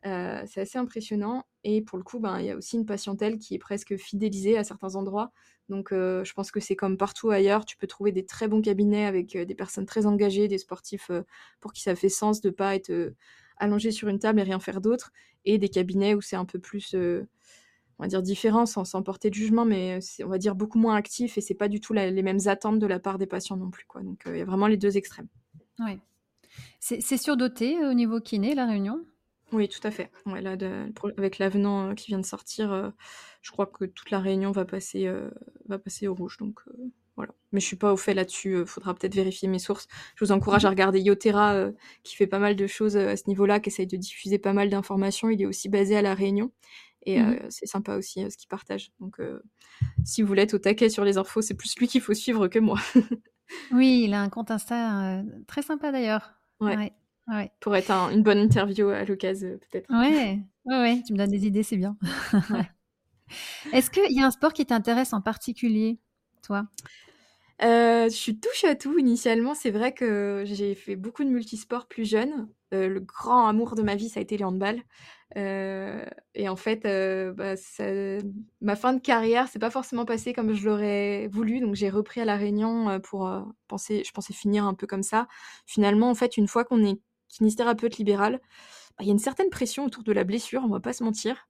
Euh, 0.06 0.42
c'est 0.46 0.62
assez 0.62 0.78
impressionnant. 0.78 1.44
Et 1.64 1.82
pour 1.82 1.98
le 1.98 2.04
coup, 2.04 2.20
ben, 2.20 2.38
il 2.40 2.46
y 2.46 2.50
a 2.50 2.56
aussi 2.56 2.76
une 2.76 2.86
patientèle 2.86 3.38
qui 3.38 3.54
est 3.54 3.58
presque 3.58 3.96
fidélisée 3.96 4.56
à 4.56 4.64
certains 4.64 4.94
endroits. 4.94 5.32
Donc, 5.68 5.92
euh, 5.92 6.24
je 6.24 6.32
pense 6.32 6.50
que 6.50 6.58
c'est 6.60 6.76
comme 6.76 6.96
partout 6.96 7.30
ailleurs. 7.30 7.64
Tu 7.64 7.76
peux 7.76 7.86
trouver 7.86 8.12
des 8.12 8.24
très 8.24 8.48
bons 8.48 8.62
cabinets 8.62 9.04
avec 9.06 9.36
euh, 9.36 9.44
des 9.44 9.54
personnes 9.54 9.86
très 9.86 10.06
engagées, 10.06 10.48
des 10.48 10.58
sportifs 10.58 11.10
euh, 11.10 11.22
pour 11.60 11.72
qui 11.72 11.82
ça 11.82 11.94
fait 11.94 12.08
sens 12.08 12.40
de 12.40 12.48
ne 12.48 12.54
pas 12.54 12.74
être 12.74 13.14
allongé 13.60 13.92
sur 13.92 14.08
une 14.08 14.18
table 14.18 14.40
et 14.40 14.42
rien 14.42 14.58
faire 14.58 14.80
d'autre. 14.80 15.12
Et 15.44 15.58
des 15.58 15.68
cabinets 15.68 16.14
où 16.14 16.20
c'est 16.20 16.36
un 16.36 16.44
peu 16.44 16.58
plus, 16.58 16.94
on 16.94 18.02
va 18.02 18.08
dire, 18.08 18.22
différent, 18.22 18.66
sans, 18.66 18.84
sans 18.84 19.02
porter 19.02 19.30
de 19.30 19.34
jugement, 19.34 19.64
mais 19.64 20.00
on 20.24 20.28
va 20.28 20.38
dire, 20.38 20.54
beaucoup 20.54 20.78
moins 20.78 20.96
actif. 20.96 21.38
Et 21.38 21.40
c'est 21.40 21.54
pas 21.54 21.68
du 21.68 21.80
tout 21.80 21.92
la, 21.92 22.10
les 22.10 22.22
mêmes 22.22 22.40
attentes 22.46 22.78
de 22.78 22.86
la 22.86 22.98
part 22.98 23.18
des 23.18 23.26
patients 23.26 23.56
non 23.56 23.70
plus. 23.70 23.84
Quoi. 23.86 24.02
Donc, 24.02 24.22
il 24.26 24.36
y 24.36 24.40
a 24.40 24.44
vraiment 24.44 24.66
les 24.66 24.76
deux 24.76 24.96
extrêmes. 24.96 25.28
Oui. 25.78 26.00
C'est, 26.80 27.16
surdoté 27.16 27.78
au 27.84 27.94
niveau 27.94 28.20
kiné, 28.20 28.54
la 28.54 28.66
Réunion? 28.66 29.04
Oui, 29.52 29.68
tout 29.68 29.80
à 29.86 29.90
fait. 29.90 30.10
Ouais, 30.26 30.40
là, 30.40 30.56
de, 30.56 30.90
pour, 30.94 31.10
avec 31.16 31.38
l'avenant 31.38 31.90
euh, 31.90 31.94
qui 31.94 32.08
vient 32.08 32.18
de 32.18 32.26
sortir, 32.26 32.72
euh, 32.72 32.90
je 33.42 33.50
crois 33.50 33.66
que 33.66 33.84
toute 33.84 34.10
la 34.10 34.20
Réunion 34.20 34.50
va 34.52 34.64
passer, 34.64 35.06
euh, 35.06 35.30
va 35.66 35.78
passer 35.78 36.06
au 36.08 36.14
rouge. 36.14 36.36
Donc 36.38 36.60
voilà. 37.20 37.34
Mais 37.52 37.60
je 37.60 37.66
suis 37.66 37.76
pas 37.76 37.92
au 37.92 37.96
fait 37.96 38.14
là-dessus. 38.14 38.60
Il 38.60 38.66
faudra 38.66 38.94
peut-être 38.94 39.14
vérifier 39.14 39.48
mes 39.48 39.58
sources. 39.58 39.86
Je 40.16 40.24
vous 40.24 40.32
encourage 40.32 40.64
à 40.64 40.70
regarder 40.70 41.00
Yotera, 41.00 41.68
qui 42.02 42.16
fait 42.16 42.26
pas 42.26 42.38
mal 42.38 42.56
de 42.56 42.66
choses 42.66 42.96
à 42.96 43.16
ce 43.16 43.24
niveau-là, 43.26 43.60
qui 43.60 43.68
essaye 43.68 43.86
de 43.86 43.96
diffuser 43.96 44.38
pas 44.38 44.52
mal 44.52 44.70
d'informations. 44.70 45.30
Il 45.30 45.42
est 45.42 45.46
aussi 45.46 45.68
basé 45.68 45.96
à 45.96 46.02
la 46.02 46.14
Réunion. 46.14 46.50
Et 47.06 47.18
mmh. 47.18 47.38
c'est 47.48 47.66
sympa 47.66 47.96
aussi 47.96 48.30
ce 48.30 48.36
qu'il 48.36 48.48
partage. 48.48 48.92
Donc 49.00 49.18
si 50.04 50.22
vous 50.22 50.28
voulez 50.28 50.42
être 50.42 50.54
au 50.54 50.58
taquet 50.58 50.88
sur 50.88 51.04
les 51.04 51.18
infos, 51.18 51.42
c'est 51.42 51.54
plus 51.54 51.76
lui 51.78 51.88
qu'il 51.88 52.00
faut 52.00 52.14
suivre 52.14 52.48
que 52.48 52.58
moi. 52.58 52.78
oui, 53.72 54.02
il 54.04 54.14
a 54.14 54.22
un 54.22 54.28
compte 54.28 54.50
Insta 54.50 55.22
très 55.46 55.62
sympa 55.62 55.92
d'ailleurs. 55.92 56.34
ouais. 56.60 56.76
ouais. 56.76 56.92
Ouais. 57.30 57.52
Pour 57.60 57.76
être 57.76 57.90
un, 57.90 58.10
une 58.10 58.22
bonne 58.22 58.38
interview 58.38 58.88
à 58.88 59.04
l'occasion, 59.04 59.58
peut-être. 59.70 59.88
Ouais, 59.90 60.40
ouais, 60.64 60.78
ouais, 60.78 61.02
tu 61.06 61.12
me 61.12 61.18
donnes 61.18 61.30
des 61.30 61.46
idées, 61.46 61.62
c'est 61.62 61.76
bien. 61.76 61.96
Est-ce 63.72 63.90
qu'il 63.90 64.12
y 64.12 64.20
a 64.20 64.26
un 64.26 64.30
sport 64.30 64.52
qui 64.52 64.66
t'intéresse 64.66 65.12
en 65.12 65.20
particulier, 65.20 66.00
toi? 66.42 66.66
Euh, 67.62 68.04
je 68.04 68.14
suis 68.14 68.38
touche 68.38 68.64
à 68.64 68.74
tout 68.74 68.98
initialement. 68.98 69.54
C'est 69.54 69.70
vrai 69.70 69.92
que 69.92 70.44
j'ai 70.46 70.74
fait 70.74 70.96
beaucoup 70.96 71.24
de 71.24 71.28
multisports 71.30 71.86
plus 71.86 72.08
jeune. 72.08 72.48
Euh, 72.72 72.88
le 72.88 73.00
grand 73.00 73.46
amour 73.46 73.74
de 73.74 73.82
ma 73.82 73.96
vie, 73.96 74.08
ça 74.08 74.20
a 74.20 74.22
été 74.22 74.38
le 74.38 74.46
handball. 74.46 74.82
Euh, 75.36 76.04
et 76.34 76.48
en 76.48 76.56
fait, 76.56 76.82
bah, 77.36 77.54
ma 78.60 78.76
fin 78.76 78.92
de 78.94 79.00
carrière, 79.00 79.48
c'est 79.48 79.58
pas 79.58 79.70
forcément 79.70 80.04
passé 80.04 80.32
comme 80.32 80.54
je 80.54 80.64
l'aurais 80.66 81.28
voulu. 81.28 81.60
Donc 81.60 81.74
j'ai 81.74 81.90
repris 81.90 82.20
à 82.20 82.24
la 82.24 82.36
Réunion 82.36 83.00
pour 83.00 83.30
penser, 83.68 84.02
je 84.06 84.12
pensais 84.12 84.32
finir 84.32 84.64
un 84.64 84.74
peu 84.74 84.86
comme 84.86 85.02
ça. 85.02 85.28
Finalement, 85.66 86.10
en 86.10 86.14
fait, 86.14 86.36
une 86.36 86.48
fois 86.48 86.64
qu'on 86.64 86.84
est 86.84 86.98
kinésithérapeute 87.28 87.98
libéral, 87.98 88.40
il 88.42 88.94
bah, 88.98 89.04
y 89.04 89.08
a 89.10 89.12
une 89.12 89.18
certaine 89.18 89.50
pression 89.50 89.84
autour 89.84 90.02
de 90.04 90.12
la 90.12 90.24
blessure, 90.24 90.62
on 90.64 90.68
va 90.68 90.80
pas 90.80 90.92
se 90.92 91.04
mentir. 91.04 91.49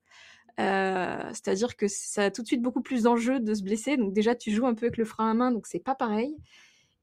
Euh, 0.61 1.29
C'est-à-dire 1.33 1.77
que 1.77 1.89
ça 1.89 2.25
a 2.25 2.31
tout 2.31 2.43
de 2.43 2.47
suite 2.47 2.63
beaucoup 2.63 2.83
plus 2.83 3.05
d'enjeux 3.05 3.41
de 3.41 3.55
se 3.55 3.63
blesser. 3.63 3.97
Donc 3.97 4.13
déjà, 4.13 4.35
tu 4.35 4.51
joues 4.51 4.67
un 4.67 4.75
peu 4.75 4.87
avec 4.87 4.97
le 4.97 5.05
frein 5.05 5.31
à 5.31 5.35
main, 5.35 5.53
donc 5.53 5.67
c'est 5.67 5.81
pas 5.81 5.95
pareil. 5.95 6.37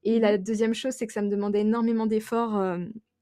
Et 0.04 0.20
la 0.20 0.38
deuxième 0.38 0.74
chose, 0.74 0.94
c'est 0.94 1.08
que 1.08 1.14
ça 1.14 1.22
me 1.22 1.30
demandait 1.30 1.62
énormément 1.62 2.06
d'efforts 2.06 2.58
euh, 2.58 2.78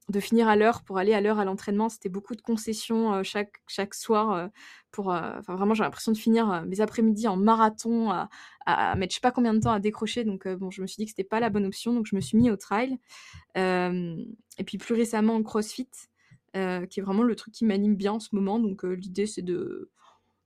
de 0.08 0.20
finir 0.20 0.46
à 0.46 0.56
l'heure 0.56 0.82
pour 0.84 0.98
aller 0.98 1.14
à 1.14 1.20
l'heure 1.20 1.38
à 1.38 1.44
l'entraînement. 1.44 1.88
C'était 1.88 2.08
beaucoup 2.08 2.36
de 2.36 2.42
concessions 2.42 3.14
euh, 3.14 3.22
chaque, 3.22 3.62
chaque 3.66 3.94
soir. 3.94 4.32
Euh, 4.32 4.48
pour, 4.92 5.08
enfin, 5.08 5.56
vraiment, 5.56 5.74
j'ai 5.74 5.82
l'impression 5.82 6.12
de 6.12 6.16
finir 6.16 6.64
mes 6.66 6.80
après-midi 6.80 7.28
en 7.28 7.36
marathon, 7.36 8.10
à, 8.10 8.30
à, 8.66 8.94
mettre 8.94 9.12
je 9.12 9.16
sais 9.16 9.20
pas 9.20 9.30
combien 9.30 9.52
de 9.52 9.60
temps 9.60 9.72
à 9.72 9.80
décrocher. 9.80 10.24
Donc 10.24 10.48
bon, 10.48 10.70
je 10.70 10.80
me 10.80 10.86
suis 10.86 10.96
dit 10.96 11.04
que 11.04 11.10
c'était 11.10 11.24
pas 11.24 11.38
la 11.40 11.50
bonne 11.50 11.66
option, 11.66 11.92
donc 11.92 12.06
je 12.06 12.16
me 12.16 12.20
suis 12.20 12.38
mis 12.38 12.50
au 12.50 12.56
trail. 12.56 12.96
et 13.56 14.64
puis 14.64 14.78
plus 14.78 14.94
récemment, 14.94 15.36
au 15.36 15.42
CrossFit. 15.42 15.90
Qui 16.54 17.00
est 17.00 17.02
vraiment 17.02 17.22
le 17.22 17.34
truc 17.34 17.52
qui 17.52 17.66
m'anime 17.66 17.96
bien 17.96 18.12
en 18.12 18.20
ce 18.20 18.30
moment. 18.32 18.58
Donc 18.58 18.84
l'idée 18.84 19.26
c'est 19.26 19.42
de, 19.42 19.90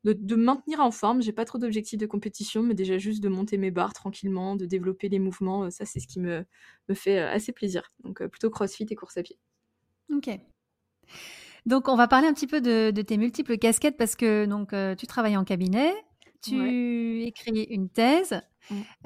de, 0.04 0.12
de, 0.12 0.37
maintenir 0.37 0.80
en 0.80 0.90
forme. 0.90 1.23
J'ai 1.23 1.33
pas 1.33 1.45
trop 1.45 1.59
d'objectifs 1.59 1.99
de 1.99 2.07
compétition, 2.07 2.62
mais 2.62 2.75
déjà 2.75 2.99
juste 2.99 3.23
de 3.23 3.28
monter 3.28 3.59
mes 3.59 3.71
barres 3.71 3.92
tranquillement, 3.92 4.57
de 4.57 4.66
développer 4.66 5.09
les 5.09 5.19
mouvements. 5.19 5.64
Euh, 5.64 5.71
ça 5.71 5.85
c'est 5.85 6.00
ce 6.00 6.07
qui 6.07 6.21
me, 6.21 6.45
me 6.88 6.95
fait 6.95 7.19
assez 7.19 7.52
plaisir. 7.52 7.92
Donc 8.04 8.25
plutôt 8.26 8.50
CrossFit 8.50 8.87
et 8.88 8.95
course 8.95 9.16
à 9.16 9.23
pied. 9.23 9.38
Ok. 10.12 10.30
Donc, 11.66 11.88
on 11.88 11.97
va 11.97 12.09
parler 12.09 12.26
un 12.26 12.33
petit 12.33 12.47
peu 12.47 12.61
de, 12.61 12.90
tes 13.02 13.19
multiples 13.19 13.59
casquettes 13.59 13.99
parce 13.99 14.16
que 14.16 14.47
donc 14.47 14.75
tu 14.97 15.07
travailles 15.07 15.37
en 15.37 15.45
cabinet, 15.45 15.92
tu 16.42 17.23
écris 17.23 17.64
une 17.64 17.90
thèse, 17.90 18.40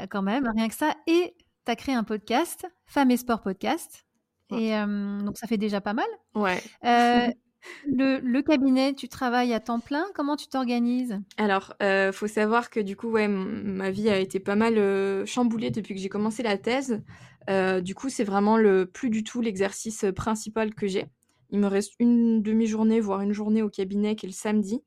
quand 0.09 0.23
même, 0.23 0.49
rien 0.57 0.69
que 0.69 0.75
ça, 0.75 0.95
et 1.07 1.35
tu 1.67 1.73
as 1.73 1.77
créé 1.77 1.95
un 1.95 2.05
podcast, 2.05 2.67
Femmes 2.87 3.11
et 3.11 3.17
Sport 3.17 3.43
Podcast. 3.43 4.07
Et 4.53 4.71
donc, 4.71 5.37
ça 5.37 5.49
fait 5.49 5.57
déjà 5.57 5.81
pas 5.81 5.95
mal. 5.95 6.07
Ouais. 6.35 6.63
Le, 7.87 8.41
cabinet, 8.41 8.95
tu 8.95 9.09
travailles 9.09 9.53
à 9.53 9.61
temps 9.61 9.81
plein? 9.81 10.07
Comment 10.15 10.37
tu 10.37 10.49
t'organises? 10.49 11.19
Alors, 11.37 11.75
euh, 11.83 12.13
faut 12.13 12.27
savoir 12.27 12.71
que 12.71 12.81
du 12.81 12.97
coup, 12.97 13.09
ouais, 13.09 13.29
ma 13.29 13.91
vie 13.91 14.09
a 14.09 14.19
été 14.19 14.41
pas 14.41 14.57
mal 14.57 14.79
euh, 14.79 15.27
chamboulée 15.27 15.71
depuis 15.71 15.95
que 15.95 16.01
j'ai 16.01 16.09
commencé 16.09 16.43
la 16.43 16.59
thèse. 16.59 17.03
Euh, 17.51 17.81
du 17.81 17.95
coup, 17.95 18.09
c'est 18.09 18.25
vraiment 18.25 18.57
le 18.57 18.87
plus 18.87 19.11
du 19.11 19.25
tout 19.25 19.41
l'exercice 19.41 20.05
principal 20.15 20.75
que 20.75 20.87
j'ai. 20.87 21.07
Il 21.51 21.59
me 21.59 21.67
reste 21.67 21.93
une 21.99 22.43
demi-journée, 22.43 23.01
voire 23.01 23.21
une 23.21 23.33
journée 23.33 23.63
au 23.63 23.69
cabinet 23.69 24.17
qui 24.17 24.27
est 24.27 24.31
le 24.31 24.35
samedi, 24.35 24.83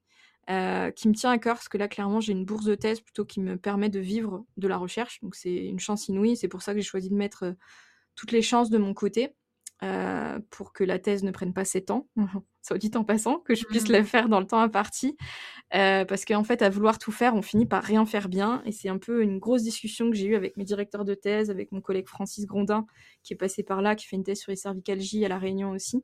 qui 0.48 1.08
me 1.08 1.14
tient 1.14 1.32
à 1.32 1.38
cœur 1.38 1.56
parce 1.56 1.70
que 1.70 1.78
là, 1.78 1.88
clairement, 1.88 2.20
j'ai 2.20 2.32
une 2.32 2.46
bourse 2.46 2.66
de 2.66 2.76
thèse 2.76 3.00
plutôt 3.00 3.26
qui 3.26 3.40
me 3.40 3.58
permet 3.58 3.90
de 3.90 4.00
vivre 4.00 4.46
de 4.58 4.68
la 4.68 4.78
recherche. 4.78 5.20
Donc, 5.22 5.36
c'est 5.36 5.56
une 5.56 5.80
chance 5.80 6.08
inouïe. 6.08 6.36
C'est 6.36 6.48
pour 6.48 6.62
ça 6.62 6.74
que 6.74 6.80
j'ai 6.80 6.86
choisi 6.86 7.10
de 7.10 7.16
mettre 7.16 7.56
toutes 8.16 8.32
les 8.32 8.42
chances 8.42 8.70
de 8.70 8.78
mon 8.78 8.94
côté. 8.94 9.34
Euh, 9.84 10.40
pour 10.50 10.74
que 10.74 10.84
la 10.84 10.98
thèse 10.98 11.24
ne 11.24 11.30
prenne 11.30 11.54
pas 11.54 11.64
7 11.64 11.92
ans, 11.92 12.08
soit 12.68 12.78
dit 12.78 12.92
en 12.96 13.04
passant, 13.04 13.40
que 13.40 13.56
je 13.56 13.66
puisse 13.66 13.90
mmh. 13.90 13.94
la 13.94 14.04
faire 14.04 14.30
dans 14.30 14.40
le 14.40 14.46
temps 14.46 14.60
imparti. 14.60 15.18
Euh, 15.76 16.06
parce 16.06 16.24
qu'en 16.24 16.44
fait, 16.44 16.62
à 16.62 16.70
vouloir 16.70 16.98
tout 16.98 17.12
faire, 17.12 17.36
on 17.36 17.42
finit 17.42 17.66
par 17.66 17.84
rien 17.84 18.06
faire 18.06 18.30
bien. 18.30 18.62
Et 18.66 18.72
c'est 18.72 18.90
un 18.90 18.98
peu 18.98 19.22
une 19.22 19.40
grosse 19.40 19.64
discussion 19.64 20.10
que 20.10 20.16
j'ai 20.16 20.28
eue 20.28 20.36
avec 20.36 20.56
mes 20.58 20.64
directeurs 20.64 21.04
de 21.04 21.14
thèse, 21.14 21.50
avec 21.50 21.72
mon 21.72 21.82
collègue 21.82 22.08
Francis 22.08 22.46
Grondin, 22.46 22.86
qui 23.24 23.34
est 23.34 23.38
passé 23.38 23.64
par 23.64 23.82
là, 23.82 23.96
qui 23.96 24.08
fait 24.08 24.16
une 24.16 24.24
thèse 24.24 24.40
sur 24.40 24.52
les 24.52 24.56
cervicalgies 24.56 25.26
à 25.26 25.28
La 25.28 25.38
Réunion 25.38 25.72
aussi, 25.72 26.04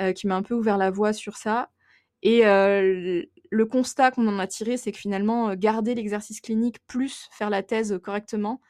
euh, 0.00 0.12
qui 0.12 0.26
m'a 0.26 0.36
un 0.36 0.42
peu 0.42 0.54
ouvert 0.54 0.76
la 0.76 0.90
voie 0.90 1.12
sur 1.12 1.36
ça. 1.36 1.70
Et 2.22 2.42
le 2.44 3.64
constat 3.64 4.10
qu'on 4.10 4.28
en 4.28 4.38
a 4.38 4.46
tiré, 4.46 4.76
c'est 4.76 4.92
que 4.92 4.98
finalement, 4.98 5.54
garder 5.54 5.94
l'exercice 5.94 6.42
clinique 6.42 6.76
plus 6.86 7.28
faire 7.32 7.48
la 7.48 7.62
thèse 7.62 7.98
correctement, 8.02 8.60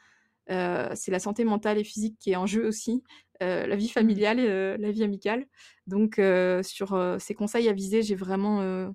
c'est 0.47 1.11
la 1.11 1.19
santé 1.19 1.43
mentale 1.43 1.77
et 1.77 1.83
physique 1.83 2.17
qui 2.19 2.31
est 2.31 2.35
en 2.35 2.45
jeu 2.45 2.67
aussi. 2.67 3.03
Euh, 3.41 3.65
la 3.65 3.75
vie 3.75 3.87
mmh. 3.87 3.89
familiale 3.89 4.39
et 4.39 4.47
euh, 4.47 4.77
la 4.77 4.91
vie 4.91 5.03
amicale. 5.03 5.45
Donc, 5.87 6.19
euh, 6.19 6.61
sur 6.61 6.97
ces 7.19 7.33
conseils 7.33 7.67
avisés, 7.69 8.03
j'ai 8.03 8.15
vraiment 8.15 8.93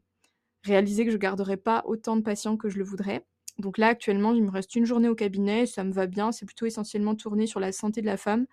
réalisé 0.62 1.04
que 1.04 1.10
je 1.10 1.16
garderais 1.16 1.56
pas 1.56 1.82
autant 1.86 2.16
de 2.16 2.22
patients 2.22 2.56
que 2.56 2.68
je 2.68 2.78
le 2.78 2.84
voudrais. 2.84 3.24
Donc 3.58 3.78
là, 3.78 3.88
actuellement, 3.88 4.34
il 4.34 4.42
me 4.42 4.50
reste 4.50 4.74
une 4.76 4.84
journée 4.84 5.08
au 5.08 5.14
cabinet, 5.14 5.66
ça 5.66 5.82
me 5.82 5.92
va 5.92 6.06
bien. 6.06 6.30
C'est 6.30 6.46
plutôt 6.46 6.66
essentiellement 6.66 7.14
tourné 7.14 7.46
sur 7.46 7.60
la 7.60 7.72
santé 7.72 8.02
de 8.02 8.06
la 8.06 8.16
femme, 8.16 8.46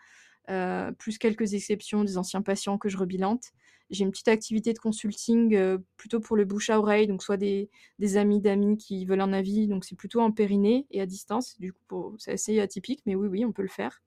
plus 0.97 1.17
quelques 1.17 1.53
exceptions 1.53 2.03
des 2.03 2.17
anciens 2.17 2.41
patients 2.41 2.77
que 2.77 2.89
je 2.89 2.97
rebilante. 2.97 3.51
J'ai 3.89 4.03
une 4.03 4.11
petite 4.11 4.27
activité 4.27 4.73
de 4.73 4.79
consulting 4.79 5.77
plutôt 5.97 6.19
pour 6.19 6.35
le 6.35 6.45
bouche 6.45 6.69
à 6.69 6.79
oreille, 6.79 7.07
donc 7.07 7.21
soit 7.21 7.37
des, 7.37 7.69
amis 8.15 8.41
d'amis 8.41 8.77
qui 8.77 9.05
veulent 9.05 9.21
un 9.21 9.33
avis, 9.33 9.67
donc 9.67 9.85
c'est 9.85 9.95
plutôt 9.95 10.21
en 10.21 10.31
périnée 10.31 10.87
et 10.89 11.01
à 11.01 11.05
distance. 11.05 11.59
Du 11.59 11.73
coup, 11.73 12.15
c'est 12.17 12.33
assez 12.33 12.59
atypique, 12.59 13.01
mais 13.05 13.15
oui, 13.15 13.27
oui, 13.27 13.45
on 13.45 13.51
peut 13.51 13.61
le 13.61 13.67
faire. 13.67 14.01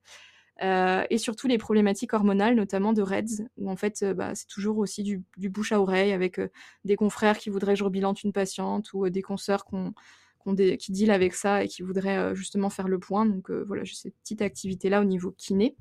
Euh, 0.62 1.04
et 1.10 1.18
surtout 1.18 1.48
les 1.48 1.58
problématiques 1.58 2.14
hormonales, 2.14 2.54
notamment 2.54 2.92
de 2.92 3.02
REDS, 3.02 3.44
où 3.58 3.70
en 3.70 3.76
fait, 3.76 4.02
euh, 4.02 4.14
bah, 4.14 4.34
c'est 4.34 4.46
toujours 4.46 4.78
aussi 4.78 5.02
du, 5.02 5.22
bouche 5.50 5.72
à 5.72 5.80
oreille 5.80 6.12
avec 6.12 6.38
euh, 6.38 6.48
des 6.84 6.96
confrères 6.96 7.36
qui 7.38 7.50
voudraient 7.50 7.74
que 7.74 7.78
je 7.78 7.84
rebilante 7.84 8.22
une 8.22 8.32
patiente 8.32 8.92
ou 8.94 9.08
des 9.10 9.22
consoeurs 9.22 9.66
qui 9.66 10.92
dealent 10.92 11.10
avec 11.10 11.34
ça 11.34 11.64
et 11.64 11.68
qui 11.68 11.82
voudraient 11.82 12.34
justement 12.34 12.70
faire 12.70 12.88
le 12.88 12.98
point. 12.98 13.26
Donc 13.26 13.50
voilà, 13.50 13.84
j'ai 13.84 13.94
cette 13.94 14.16
petite 14.22 14.42
activité-là 14.42 15.00
au 15.00 15.04
niveau 15.04 15.32
kiné. 15.32 15.76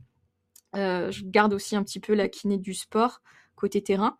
je 0.73 1.23
garde 1.23 1.53
aussi 1.53 1.75
un 1.75 1.83
petit 1.83 1.99
peu 1.99 2.13
la 2.13 2.27
kiné 2.27 2.57
du 2.57 2.73
sport 2.73 3.21
côté 3.55 3.81
terrain 3.81 4.17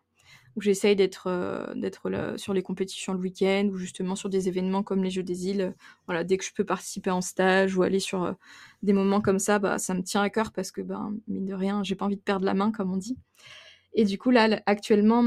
où 0.56 0.62
j'essaye 0.62 0.96
d'être 0.96 1.26
euh, 1.26 2.36
sur 2.38 2.54
les 2.54 2.62
compétitions 2.62 3.12
le 3.12 3.18
week-end 3.18 3.68
ou 3.70 3.76
justement 3.76 4.16
sur 4.16 4.30
des 4.30 4.48
événements 4.48 4.82
comme 4.82 5.04
les 5.04 5.10
Jeux 5.10 5.22
des 5.22 5.48
îles. 5.48 5.74
Voilà, 6.06 6.24
dès 6.24 6.38
que 6.38 6.44
je 6.44 6.52
peux 6.54 6.64
participer 6.64 7.10
en 7.10 7.20
stage 7.20 7.76
ou 7.76 7.82
aller 7.82 8.00
sur 8.00 8.24
euh, 8.24 8.32
des 8.82 8.94
moments 8.94 9.20
comme 9.20 9.38
ça, 9.38 9.58
bah, 9.58 9.78
ça 9.78 9.92
me 9.92 10.02
tient 10.02 10.22
à 10.22 10.30
cœur 10.30 10.52
parce 10.52 10.72
que, 10.72 10.80
ben, 10.80 11.14
mine 11.28 11.44
de 11.44 11.54
rien, 11.54 11.82
j'ai 11.84 11.94
pas 11.94 12.06
envie 12.06 12.16
de 12.16 12.22
perdre 12.22 12.46
la 12.46 12.54
main, 12.54 12.72
comme 12.72 12.90
on 12.92 12.96
dit. 12.96 13.18
Et 13.92 14.04
du 14.04 14.16
coup, 14.18 14.30
là, 14.30 14.62
actuellement, 14.64 15.22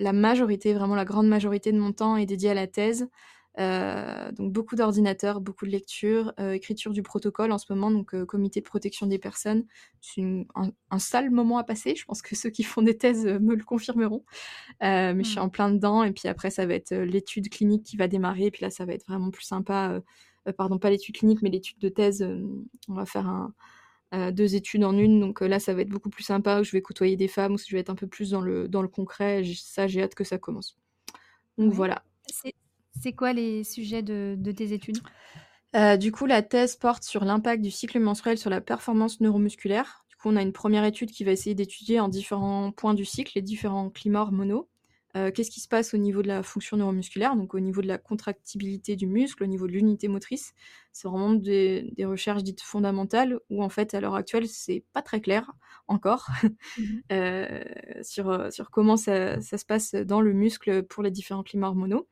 la 0.00 0.12
majorité, 0.12 0.72
vraiment 0.72 0.94
la 0.94 1.04
grande 1.04 1.28
majorité 1.28 1.70
de 1.70 1.78
mon 1.78 1.92
temps 1.92 2.16
est 2.16 2.26
dédiée 2.26 2.50
à 2.50 2.54
la 2.54 2.66
thèse. 2.66 3.08
Euh, 3.58 4.30
donc 4.32 4.52
beaucoup 4.52 4.76
d'ordinateurs, 4.76 5.40
beaucoup 5.40 5.64
de 5.64 5.70
lectures, 5.70 6.32
euh, 6.38 6.52
écriture 6.52 6.92
du 6.92 7.02
protocole 7.02 7.52
en 7.52 7.58
ce 7.58 7.72
moment, 7.72 7.90
donc 7.90 8.14
euh, 8.14 8.26
comité 8.26 8.60
de 8.60 8.66
protection 8.66 9.06
des 9.06 9.18
personnes. 9.18 9.64
C'est 10.00 10.46
un, 10.54 10.98
sale 10.98 11.30
moment 11.30 11.58
à 11.58 11.64
passer, 11.64 11.94
je 11.96 12.04
pense 12.04 12.20
que 12.20 12.36
ceux 12.36 12.50
qui 12.50 12.62
font 12.64 12.82
des 12.82 12.98
thèses 12.98 13.26
me 13.26 13.54
le 13.54 13.64
confirmeront. 13.64 14.24
mais 14.80 15.16
je 15.18 15.28
suis 15.28 15.38
mmh. 15.38 15.42
en 15.42 15.48
plein 15.48 15.70
dedans, 15.70 16.02
et 16.04 16.12
puis 16.12 16.28
après 16.28 16.50
ça 16.50 16.66
va 16.66 16.74
être 16.74 16.94
l'étude 16.94 17.48
clinique 17.48 17.84
qui 17.84 17.96
va 17.96 18.08
démarrer, 18.08 18.46
et 18.46 18.50
puis 18.50 18.62
là 18.62 18.70
ça 18.70 18.84
va 18.84 18.92
être 18.92 19.06
vraiment 19.06 19.30
plus 19.30 19.44
sympa. 19.44 20.00
pardon, 20.56 20.78
pas 20.78 20.90
l'étude 20.90 21.16
clinique, 21.16 21.40
mais 21.42 21.50
l'étude 21.50 21.78
de 21.78 21.88
thèse. 21.88 22.22
on 22.88 22.94
va 22.94 23.06
faire 23.06 23.26
un, 24.12 24.32
deux 24.32 24.54
études 24.54 24.84
en 24.84 24.96
une, 24.96 25.20
donc 25.20 25.40
là 25.40 25.58
ça 25.58 25.74
va 25.74 25.82
être 25.82 25.88
beaucoup 25.88 26.10
plus 26.10 26.24
sympa, 26.24 26.60
où 26.60 26.64
je 26.64 26.72
vais 26.72 26.82
côtoyer 26.82 27.16
des 27.16 27.28
femmes, 27.28 27.54
où 27.54 27.58
je 27.58 27.70
vais 27.72 27.80
être 27.80 27.90
un 27.90 27.96
peu 27.96 28.06
plus 28.06 28.30
dans 28.30 28.40
le, 28.42 28.68
dans 28.68 28.82
le 28.82 28.88
concret, 28.88 29.42
ça 29.56 29.86
j'ai 29.86 30.02
hâte 30.02 30.14
que 30.14 30.24
ça 30.24 30.38
commence. 30.38 30.78
Donc 31.58 31.72
voilà. 31.72 32.02
C'est 33.00 33.12
quoi 33.12 33.32
les 33.32 33.64
sujets 33.64 34.02
de, 34.02 34.52
tes 34.52 34.72
études? 34.72 34.98
Euh, 35.74 35.96
Du 35.96 36.12
coup, 36.12 36.26
la 36.26 36.42
thèse 36.42 36.76
porte 36.76 37.02
sur 37.02 37.24
l'impact 37.24 37.62
du 37.62 37.70
cycle 37.70 37.98
menstruel 38.00 38.38
sur 38.38 38.50
la 38.50 38.60
performance 38.60 39.20
neuromusculaire. 39.20 40.04
Du 40.08 40.16
coup, 40.16 40.28
on 40.28 40.36
a 40.36 40.42
une 40.42 40.52
première 40.52 40.84
étude 40.84 41.10
qui 41.10 41.24
va 41.24 41.32
essayer 41.32 41.54
d'étudier 41.54 42.00
en 42.00 42.08
différents 42.08 42.72
points 42.72 42.94
du 42.94 43.04
cycle 43.04 43.32
les 43.34 43.42
différents 43.42 43.90
climats 43.90 44.22
hormonaux. 44.22 44.68
Euh, 45.16 45.30
qu'est-ce 45.30 45.50
qui 45.50 45.60
se 45.60 45.68
passe 45.68 45.94
au 45.94 45.96
niveau 45.96 46.20
de 46.20 46.28
la 46.28 46.42
fonction 46.42 46.76
neuromusculaire, 46.76 47.36
donc 47.36 47.54
au 47.54 47.60
niveau 47.60 47.80
de 47.80 47.86
la 47.86 47.96
contractibilité 47.96 48.96
du 48.96 49.06
muscle, 49.06 49.42
au 49.42 49.46
niveau 49.46 49.66
de 49.66 49.72
l'unité 49.72 50.08
motrice. 50.08 50.52
C'est 50.92 51.08
vraiment 51.08 51.32
des, 51.32 51.94
recherches 52.00 52.42
dites 52.42 52.60
fondamentales 52.60 53.38
où 53.48 53.62
en 53.62 53.70
fait 53.70 53.94
à 53.94 54.00
l'heure 54.00 54.14
actuelle 54.14 54.46
c'est 54.46 54.84
pas 54.92 55.00
très 55.00 55.22
clair 55.22 55.52
encore 55.88 56.28
mmh 56.76 56.82
euh, 57.12 57.64
sur, 58.02 58.52
sur 58.52 58.70
comment 58.70 58.98
ça, 58.98 59.40
ça, 59.40 59.56
se 59.56 59.64
passe 59.64 59.94
dans 59.94 60.20
le 60.20 60.34
muscle 60.34 60.82
pour 60.82 61.02
les 61.02 61.10
différents 61.10 61.42
climats 61.42 61.68
hormonaux. 61.68 62.06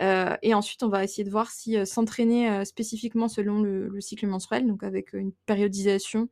Euh, 0.00 0.36
et 0.42 0.54
ensuite, 0.54 0.82
on 0.82 0.88
va 0.88 1.02
essayer 1.02 1.24
de 1.24 1.30
voir 1.30 1.50
si 1.50 1.76
euh, 1.76 1.84
s'entraîner 1.84 2.50
euh, 2.50 2.64
spécifiquement 2.64 3.28
selon 3.28 3.60
le, 3.60 4.00
cycle 4.00 4.26
menstruel, 4.26 4.66
donc 4.66 4.82
avec 4.82 5.12
une 5.12 5.32
périodisation 5.46 6.28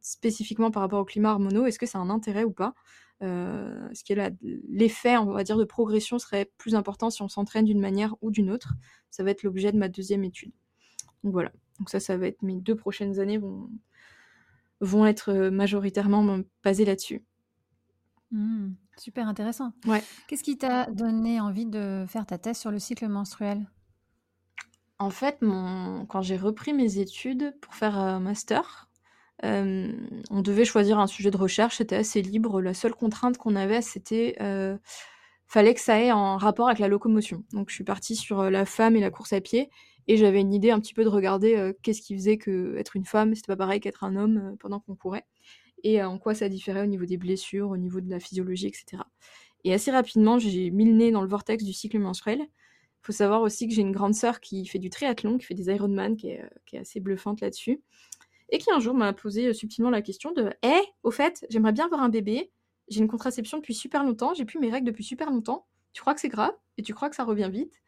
spécifiquement 0.00 0.70
par 0.70 0.82
rapport 0.82 1.00
au 1.00 1.04
climat 1.04 1.32
hormonaux, 1.32 1.66
est-ce 1.66 1.80
que 1.80 1.86
ça 1.86 1.98
a 1.98 2.00
un 2.00 2.10
intérêt 2.10 2.44
ou 2.44 2.52
pas? 2.52 2.74
Est-ce 3.22 4.04
que 4.04 4.14
l'effet, 4.68 5.16
on 5.16 5.32
va 5.32 5.42
dire, 5.42 5.56
de 5.56 5.64
progression 5.64 6.20
serait 6.20 6.48
plus 6.58 6.76
important 6.76 7.10
si 7.10 7.22
on 7.22 7.28
s'entraîne 7.28 7.64
d'une 7.64 7.80
manière 7.80 8.14
ou 8.20 8.30
d'une 8.30 8.52
autre? 8.52 8.74
Ça 9.10 9.24
va 9.24 9.32
être 9.32 9.42
l'objet 9.42 9.72
de 9.72 9.78
ma 9.78 9.88
deuxième 9.88 10.22
étude. 10.22 10.52
Donc 11.24 11.32
voilà. 11.32 11.50
Donc 11.80 11.90
ça, 11.90 11.98
ça 11.98 12.16
va 12.16 12.28
être 12.28 12.42
mes 12.42 12.60
deux 12.60 12.76
prochaines 12.76 13.18
années 13.18 13.38
vont, 13.38 13.68
vont 14.80 15.06
être 15.06 15.32
majoritairement 15.48 16.42
basées 16.62 16.84
là-dessus. 16.84 17.24
Mmh. 18.30 18.74
Super 18.98 19.28
intéressant. 19.28 19.72
Ouais. 19.86 20.02
Qu'est-ce 20.26 20.42
qui 20.42 20.56
t'a 20.56 20.86
donné 20.86 21.40
envie 21.40 21.66
de 21.66 22.04
faire 22.08 22.26
ta 22.26 22.38
thèse 22.38 22.58
sur 22.58 22.70
le 22.70 22.78
cycle 22.78 23.06
menstruel? 23.08 23.66
En 24.98 25.10
fait, 25.10 25.42
mon... 25.42 26.06
quand 26.06 26.22
j'ai 26.22 26.36
repris 26.36 26.72
mes 26.72 26.98
études 26.98 27.54
pour 27.60 27.74
faire 27.74 27.98
un 27.98 28.20
master, 28.20 28.88
euh, 29.44 29.92
on 30.30 30.40
devait 30.40 30.64
choisir 30.64 30.98
un 30.98 31.06
sujet 31.06 31.30
de 31.30 31.36
recherche, 31.36 31.76
c'était 31.76 31.96
assez 31.96 32.22
libre. 32.22 32.62
La 32.62 32.72
seule 32.72 32.94
contrainte 32.94 33.36
qu'on 33.36 33.54
avait, 33.54 33.82
c'était 33.82 34.36
euh, 34.40 34.78
fallait 35.46 35.74
que 35.74 35.80
ça 35.80 36.00
ait 36.00 36.08
un 36.08 36.38
rapport 36.38 36.68
avec 36.68 36.78
la 36.78 36.88
locomotion. 36.88 37.44
Donc 37.52 37.68
je 37.68 37.74
suis 37.74 37.84
partie 37.84 38.16
sur 38.16 38.40
euh, 38.40 38.50
la 38.50 38.64
femme 38.64 38.96
et 38.96 39.00
la 39.00 39.10
course 39.10 39.34
à 39.34 39.42
pied, 39.42 39.68
et 40.08 40.16
j'avais 40.16 40.40
une 40.40 40.54
idée 40.54 40.70
un 40.70 40.80
petit 40.80 40.94
peu 40.94 41.04
de 41.04 41.08
regarder 41.10 41.74
qu'est-ce 41.82 42.00
qui 42.00 42.14
faisait 42.14 42.38
que 42.38 42.76
être 42.76 42.94
une 42.94 43.04
femme, 43.04 43.34
c'était 43.34 43.48
pas 43.48 43.56
pareil 43.56 43.80
qu'être 43.80 44.04
un 44.04 44.14
homme 44.14 44.56
pendant 44.60 44.78
qu'on 44.78 44.94
courait 44.94 45.26
et 45.82 46.02
en 46.02 46.18
quoi 46.18 46.34
ça 46.34 46.48
différait 46.48 46.82
au 46.82 46.86
niveau 46.86 47.04
des 47.04 47.16
blessures, 47.16 47.70
au 47.70 47.76
niveau 47.76 48.00
de 48.00 48.10
la 48.10 48.20
physiologie, 48.20 48.66
etc. 48.66 49.02
Et 49.64 49.74
assez 49.74 49.90
rapidement, 49.90 50.38
j'ai 50.38 50.70
mis 50.70 50.84
le 50.84 50.92
nez 50.92 51.10
dans 51.10 51.22
le 51.22 51.28
vortex 51.28 51.64
du 51.64 51.72
cycle 51.72 51.98
menstruel. 51.98 52.40
Il 52.40 53.06
faut 53.06 53.12
savoir 53.12 53.42
aussi 53.42 53.68
que 53.68 53.74
j'ai 53.74 53.82
une 53.82 53.92
grande 53.92 54.14
sœur 54.14 54.40
qui 54.40 54.66
fait 54.66 54.78
du 54.78 54.90
triathlon, 54.90 55.38
qui 55.38 55.46
fait 55.46 55.54
des 55.54 55.66
Ironman, 55.66 56.16
qui 56.16 56.28
est, 56.28 56.42
euh, 56.42 56.48
qui 56.66 56.76
est 56.76 56.80
assez 56.80 57.00
bluffante 57.00 57.40
là-dessus, 57.40 57.80
et 58.50 58.58
qui 58.58 58.70
un 58.70 58.80
jour 58.80 58.94
m'a 58.94 59.12
posé 59.12 59.48
euh, 59.48 59.52
subtilement 59.52 59.90
la 59.90 60.02
question 60.02 60.32
de 60.32 60.50
«Eh, 60.62 60.80
au 61.02 61.10
fait, 61.10 61.46
j'aimerais 61.50 61.72
bien 61.72 61.86
avoir 61.86 62.02
un 62.02 62.08
bébé, 62.08 62.50
j'ai 62.88 63.00
une 63.00 63.08
contraception 63.08 63.58
depuis 63.58 63.74
super 63.74 64.04
longtemps, 64.04 64.34
j'ai 64.34 64.44
plus 64.44 64.58
mes 64.58 64.70
règles 64.70 64.86
depuis 64.86 65.04
super 65.04 65.30
longtemps, 65.30 65.66
tu 65.92 66.00
crois 66.00 66.14
que 66.14 66.20
c'est 66.20 66.28
grave? 66.28 66.52
Et 66.78 66.82
tu 66.82 66.94
crois 66.94 67.08
que 67.08 67.16
ça 67.16 67.24
revient 67.24 67.48
vite 67.50 67.82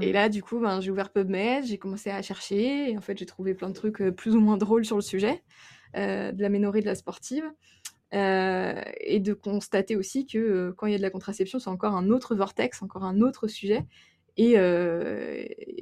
Et 0.00 0.10
mmh. 0.10 0.12
là, 0.12 0.28
du 0.28 0.42
coup, 0.42 0.58
ben, 0.58 0.80
j'ai 0.80 0.90
ouvert 0.90 1.10
PubMed, 1.10 1.64
j'ai 1.64 1.78
commencé 1.78 2.10
à 2.10 2.20
chercher, 2.20 2.90
et 2.90 2.98
en 2.98 3.00
fait, 3.00 3.16
j'ai 3.16 3.24
trouvé 3.24 3.54
plein 3.54 3.68
de 3.68 3.74
trucs 3.74 4.02
euh, 4.02 4.10
plus 4.10 4.34
ou 4.34 4.40
moins 4.40 4.58
drôles 4.58 4.84
sur 4.84 4.96
le 4.96 5.02
sujet. 5.02 5.42
Euh, 5.96 6.32
de 6.32 6.40
la 6.40 6.48
ménorée 6.48 6.80
de 6.80 6.86
la 6.86 6.94
sportive. 6.94 7.44
Euh, 8.14 8.82
et 9.00 9.20
de 9.20 9.32
constater 9.32 9.96
aussi 9.96 10.26
que 10.26 10.36
euh, 10.36 10.74
quand 10.76 10.86
il 10.86 10.92
y 10.92 10.94
a 10.94 10.98
de 10.98 11.02
la 11.02 11.10
contraception, 11.10 11.58
c'est 11.58 11.70
encore 11.70 11.94
un 11.94 12.10
autre 12.10 12.34
vortex, 12.34 12.82
encore 12.82 13.04
un 13.04 13.20
autre 13.20 13.46
sujet. 13.46 13.86
Et 14.38 14.52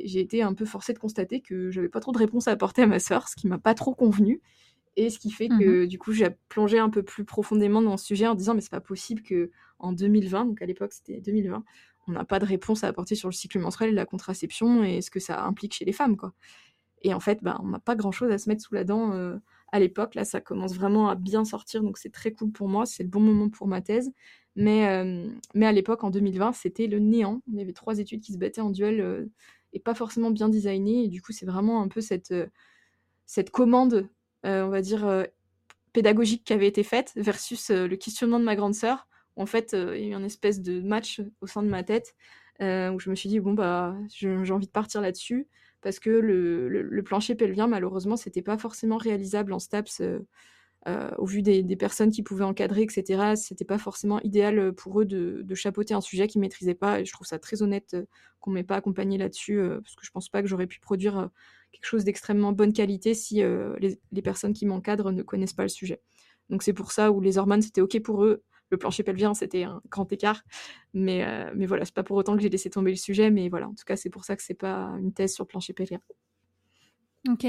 j'ai 0.05 0.21
été 0.21 0.43
un 0.43 0.55
peu 0.55 0.65
forcée 0.65 0.93
de 0.93 0.99
constater 0.99 1.41
que 1.41 1.71
j'avais 1.71 1.89
pas 1.89 2.01
trop 2.01 2.11
de 2.11 2.19
réponses 2.19 2.49
à 2.49 2.53
apporter 2.53 2.83
à 2.83 2.87
ma 2.87 2.99
sœur, 2.99 3.29
ce 3.29 3.37
qui 3.37 3.47
m'a 3.47 3.59
pas 3.59 3.75
trop 3.75 3.95
convenu. 3.95 4.41
Et 4.97 5.09
ce 5.09 5.21
qui 5.21 5.31
fait 5.31 5.49
Mmh 5.49 5.59
que 5.61 5.87
du 5.87 5.99
coup, 5.99 6.13
j'ai 6.13 6.29
plongé 6.49 6.81
un 6.81 6.91
peu 6.91 7.05
plus 7.05 7.25
profondément 7.25 7.81
dans 7.81 7.97
ce 7.97 8.07
sujet 8.07 8.27
en 8.27 8.35
disant 8.35 8.55
mais 8.55 8.61
c'est 8.61 8.73
pas 8.73 8.81
possible 8.81 9.23
que 9.23 9.53
en 9.79 9.93
2020, 9.93 10.47
donc 10.47 10.63
à 10.63 10.67
l'époque 10.67 10.93
c'était 10.93 11.21
2020, 11.21 11.63
on 12.09 12.13
n'a 12.13 12.25
pas 12.25 12.41
de 12.41 12.45
réponse 12.45 12.83
à 12.83 12.89
apporter 12.89 13.15
sur 13.15 13.29
le 13.29 13.33
cycle 13.33 13.61
menstruel 13.61 13.91
et 13.91 13.95
la 13.95 14.05
contraception 14.05 14.83
et 14.83 15.01
ce 15.01 15.13
que 15.13 15.21
ça 15.21 15.45
implique 15.45 15.75
chez 15.75 15.85
les 15.85 15.93
femmes 15.93 16.17
quoi. 16.17 16.35
Et 17.03 17.15
en 17.15 17.21
fait, 17.21 17.39
bah, 17.43 17.59
on 17.63 17.69
n'a 17.69 17.79
pas 17.79 17.95
grand 17.95 18.13
chose 18.13 18.31
à 18.31 18.39
se 18.39 18.49
mettre 18.49 18.63
sous 18.63 18.75
la 18.75 18.85
dent 18.85 19.39
à 19.73 19.81
l'époque. 19.81 20.15
Là, 20.15 20.25
ça 20.25 20.41
commence 20.41 20.75
vraiment 20.75 21.09
à 21.09 21.15
bien 21.15 21.45
sortir, 21.45 21.83
donc 21.83 21.99
c'est 21.99 22.13
très 22.13 22.33
cool 22.33 22.51
pour 22.51 22.69
moi. 22.69 22.87
C'est 22.87 23.03
le 23.03 23.09
bon 23.09 23.21
moment 23.21 23.49
pour 23.49 23.67
ma 23.67 23.81
thèse. 23.81 24.13
Mais, 24.57 24.89
euh, 24.89 25.29
mais 25.55 25.67
à 25.67 25.73
l'époque, 25.73 26.05
en 26.05 26.11
2020, 26.11 26.53
c'était 26.53 26.87
le 26.87 26.99
néant. 26.99 27.41
Il 27.49 27.55
y 27.55 27.63
avait 27.63 27.73
trois 27.73 27.99
études 27.99 28.21
qui 28.21 28.33
se 28.33 28.39
battaient 28.39 28.61
en 28.61 28.71
duel 28.71 29.01
euh, 29.01 29.27
et 29.73 29.81
pas 29.81 29.95
forcément 29.95 30.31
bien 30.31 30.49
designées. 30.49 31.05
Et 31.05 31.09
du 31.09 31.23
coup, 31.23 31.33
c'est 31.33 31.47
vraiment 31.47 31.83
un 31.83 31.89
peu 31.89 32.01
cette, 32.01 32.35
cette 33.27 33.51
commande, 33.51 34.09
on 34.45 34.69
va 34.69 34.81
dire, 34.83 35.27
pédagogique 35.93 36.45
qui 36.45 36.53
avait 36.53 36.67
été 36.67 36.83
faite 36.83 37.13
versus 37.17 37.71
le 37.71 37.95
questionnement 37.97 38.41
de 38.41 38.45
ma 38.45 38.57
grande 38.57 38.75
sœur. 38.75 39.07
en 39.37 39.47
fait, 39.47 39.73
il 39.73 40.01
y 40.01 40.07
a 40.07 40.09
eu 40.09 40.15
un 40.15 40.25
espèce 40.25 40.61
de 40.61 40.81
match 40.81 41.23
au 41.41 41.47
sein 41.47 41.63
de 41.63 41.69
ma 41.69 41.85
tête 41.85 42.17
où 42.61 42.99
je 42.99 43.09
me 43.09 43.15
suis 43.15 43.29
dit, 43.29 43.39
bon, 43.39 43.55
bah, 43.55 43.97
j'ai 44.09 44.53
envie 44.53 44.67
de 44.67 44.73
partir 44.73 45.01
là-dessus 45.01 45.47
parce 45.83 45.99
que 45.99 46.11
le, 46.11 47.03
plancher 47.03 47.35
pelvien, 47.35 47.67
malheureusement, 47.67 48.17
c'était 48.17 48.43
pas 48.43 48.59
forcément 48.59 48.97
réalisable 48.97 49.53
en 49.53 49.59
STAPS 49.59 50.01
euh, 50.01 50.19
euh, 50.89 51.11
au 51.19 51.27
vu 51.27 51.43
des, 51.43 51.77
personnes 51.77 52.11
qui 52.11 52.23
pouvaient 52.23 52.45
encadrer, 52.45 52.83
etc. 52.83 53.35
C'était 53.37 53.65
pas 53.65 53.79
forcément 53.79 54.21
idéal 54.23 54.59
euh, 54.59 54.73
pour 54.73 55.01
eux 55.01 55.05
de, 55.05 55.43
de 55.43 55.55
chapeauter 55.55 55.95
un 55.95 56.01
sujet 56.01 56.27
qu'ils 56.27 56.41
maîtrisaient 56.41 56.75
pas. 56.75 57.01
Et 57.01 57.05
je 57.05 57.13
trouve 57.13 57.27
ça 57.27 57.39
très 57.39 57.63
honnête 57.63 57.97
qu'on 58.41 58.51
m'ait 58.51 58.65
pas 58.65 58.77
accompagné 58.77 59.19
là-dessus, 59.19 59.61
parce 59.83 59.95
que 59.95 60.05
je 60.05 60.11
pense 60.11 60.29
pas 60.29 60.43
que 60.43 60.49
j'aurais 60.49 60.67
pu 60.67 60.81
produire 60.81 61.29
quelque 61.73 61.85
chose 61.85 62.05
d'extrêmement 62.05 62.53
bonne 62.53 62.73
qualité 62.73 63.13
si 63.13 63.43
les, 63.43 64.01
les, 64.13 64.23
personnes 64.23 64.55
qui 64.55 64.65
m'encadrent 64.65 65.13
ne 65.13 65.23
connaissent 65.23 65.53
pas 65.53 65.63
le 65.63 65.69
sujet. 65.69 66.01
Donc 66.49 66.63
c'est 66.63 66.73
pour 66.73 66.91
ça 66.91 67.13
où 67.13 67.21
les 67.21 67.37
hormones 67.37 67.61
c'était 67.61 67.83
ok 67.83 68.01
pour 68.01 68.25
eux, 68.25 68.43
le 68.71 68.77
plancher 68.77 69.03
pelvien, 69.03 69.35
c'était 69.35 69.65
un 69.65 69.83
grand 69.91 70.11
écart. 70.13 70.43
Mais, 70.95 71.25
euh, 71.25 71.51
mais 71.55 71.67
voilà, 71.67 71.85
c'est 71.85 71.95
pas 71.95 72.03
pour 72.03 72.17
autant 72.17 72.37
que 72.37 72.43
j'ai 72.43 72.49
laissé 72.49 72.71
tomber 72.71 72.91
le 72.91 72.97
sujet. 72.97 73.31
Mais 73.31 73.49
voilà, 73.49 73.69
en 73.69 73.75
tout 73.75 73.85
cas, 73.85 73.97
c'est 73.97 74.11
pour 74.11 74.25
ça 74.25 74.37
que 74.37 74.43
c'est 74.43 74.55
pas 74.55 74.93
une 75.01 75.13
thèse 75.13 75.35
sur 75.35 75.45
le 75.45 75.49
plancher 75.49 75.73
pelvien. 75.73 76.01
Ok. 77.29 77.47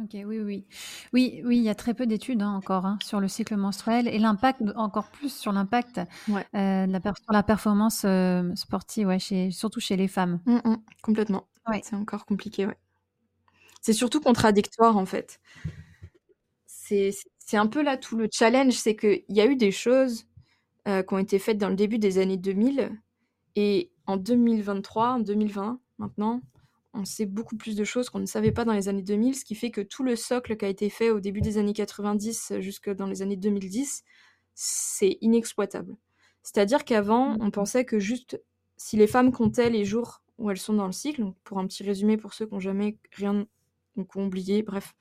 Ok, 0.00 0.10
oui, 0.14 0.38
oui. 0.38 0.64
Oui, 1.12 1.42
oui, 1.44 1.56
il 1.56 1.64
y 1.64 1.68
a 1.68 1.74
très 1.74 1.92
peu 1.92 2.06
d'études 2.06 2.40
hein, 2.40 2.52
encore 2.52 2.86
hein, 2.86 2.98
sur 3.02 3.18
le 3.18 3.26
cycle 3.26 3.56
menstruel 3.56 4.06
et 4.06 4.18
l'impact, 4.18 4.62
encore 4.76 5.10
plus 5.10 5.34
sur 5.36 5.50
l'impact 5.50 6.00
ouais. 6.28 6.46
euh, 6.54 6.86
la 6.86 7.00
sur 7.00 7.32
la 7.32 7.42
performance 7.42 8.02
euh, 8.04 8.54
sportive, 8.54 9.08
ouais, 9.08 9.18
chez, 9.18 9.50
surtout 9.50 9.80
chez 9.80 9.96
les 9.96 10.06
femmes. 10.06 10.40
Mmh, 10.46 10.58
mmh, 10.64 10.76
complètement. 11.02 11.48
Ouais. 11.66 11.80
C'est 11.82 11.96
encore 11.96 12.26
compliqué, 12.26 12.64
ouais. 12.66 12.76
C'est 13.80 13.92
surtout 13.92 14.20
contradictoire, 14.20 14.96
en 14.96 15.06
fait. 15.06 15.40
C'est 16.66 17.56
un 17.56 17.66
peu 17.66 17.82
là 17.82 17.96
tout 17.96 18.16
le 18.16 18.28
challenge, 18.32 18.74
c'est 18.74 18.94
qu'il 18.94 19.24
y 19.28 19.40
a 19.40 19.46
eu 19.46 19.56
des 19.56 19.72
choses 19.72 20.27
euh, 20.88 21.02
qui 21.02 21.14
ont 21.14 21.18
été 21.18 21.38
faites 21.38 21.58
dans 21.58 21.68
le 21.68 21.76
début 21.76 21.98
des 21.98 22.18
années 22.18 22.38
2000. 22.38 22.90
Et 23.56 23.90
en 24.06 24.16
2023, 24.16 25.08
en 25.10 25.18
2020, 25.18 25.80
maintenant, 25.98 26.40
on 26.94 27.04
sait 27.04 27.26
beaucoup 27.26 27.56
plus 27.56 27.76
de 27.76 27.84
choses 27.84 28.08
qu'on 28.08 28.20
ne 28.20 28.26
savait 28.26 28.52
pas 28.52 28.64
dans 28.64 28.72
les 28.72 28.88
années 28.88 29.02
2000, 29.02 29.34
ce 29.34 29.44
qui 29.44 29.54
fait 29.54 29.70
que 29.70 29.82
tout 29.82 30.02
le 30.02 30.16
socle 30.16 30.56
qui 30.56 30.64
a 30.64 30.68
été 30.68 30.88
fait 30.88 31.10
au 31.10 31.20
début 31.20 31.42
des 31.42 31.58
années 31.58 31.74
90 31.74 32.54
jusque 32.60 32.88
dans 32.90 33.06
les 33.06 33.20
années 33.20 33.36
2010, 33.36 34.02
c'est 34.54 35.18
inexploitable. 35.20 35.96
C'est-à-dire 36.42 36.84
qu'avant, 36.84 37.36
on 37.40 37.50
pensait 37.50 37.84
que 37.84 37.98
juste 37.98 38.40
si 38.78 38.96
les 38.96 39.06
femmes 39.06 39.32
comptaient 39.32 39.70
les 39.70 39.84
jours 39.84 40.22
où 40.38 40.50
elles 40.50 40.58
sont 40.58 40.72
dans 40.72 40.86
le 40.86 40.92
cycle, 40.92 41.24
pour 41.44 41.58
un 41.58 41.66
petit 41.66 41.82
résumé 41.82 42.16
pour 42.16 42.32
ceux 42.32 42.46
qui 42.46 42.54
n'ont 42.54 42.60
jamais 42.60 42.96
rien 43.12 43.46
ou 43.96 44.04
qui 44.04 44.18
ont 44.18 44.26
oublié, 44.26 44.62
bref, 44.62 44.94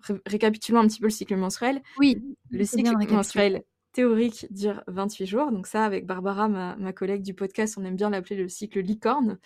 ré 0.00 0.16
récapitulons 0.26 0.80
un 0.80 0.86
petit 0.86 1.00
peu 1.00 1.06
le 1.06 1.12
cycle 1.12 1.36
menstruel. 1.36 1.80
Oui, 1.98 2.22
le 2.50 2.64
cycle 2.64 2.94
menstruel 3.10 3.64
théorique 3.94 4.46
dure 4.50 4.82
28 4.88 5.26
jours. 5.26 5.52
Donc 5.52 5.66
ça, 5.66 5.84
avec 5.84 6.04
Barbara, 6.04 6.48
ma, 6.48 6.92
collègue 6.92 7.22
du 7.22 7.32
podcast, 7.32 7.78
on 7.78 7.84
aime 7.84 7.96
bien 7.96 8.10
l'appeler 8.10 8.36
le 8.36 8.48
cycle 8.48 8.80
licorne. 8.80 9.38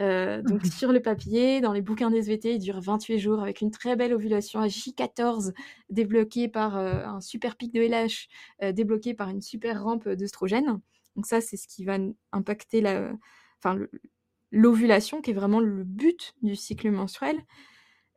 Euh, 0.00 0.42
donc 0.42 0.66
sur 0.66 0.92
le 0.92 1.00
papier, 1.00 1.60
dans 1.60 1.72
les 1.72 1.80
bouquins 1.80 2.10
des 2.10 2.18
SVT, 2.18 2.56
il 2.56 2.58
dure 2.58 2.80
28 2.80 3.18
jours 3.18 3.40
avec 3.40 3.60
une 3.60 3.70
très 3.70 3.96
belle 3.96 4.12
ovulation 4.12 4.60
à 4.60 4.66
J14 4.66 5.54
débloquée 5.88 6.48
par 6.48 6.76
euh, 6.76 7.04
un 7.04 7.20
super 7.20 7.56
pic 7.56 7.72
de 7.72 7.80
LH, 7.80 8.28
euh, 8.62 8.72
débloqué 8.72 9.14
par 9.14 9.30
une 9.30 9.40
super 9.40 9.82
rampe 9.82 10.08
d'œstrogène. 10.08 10.80
Donc 11.14 11.26
ça, 11.26 11.40
c'est 11.40 11.56
ce 11.56 11.68
qui 11.68 11.84
va 11.84 11.96
impacter 12.32 12.80
la, 12.80 13.12
enfin, 13.62 13.78
l'ovulation, 14.50 15.22
qui 15.22 15.30
est 15.30 15.34
vraiment 15.34 15.60
le 15.60 15.84
but 15.84 16.34
du 16.42 16.56
cycle 16.56 16.90
menstruel. 16.90 17.38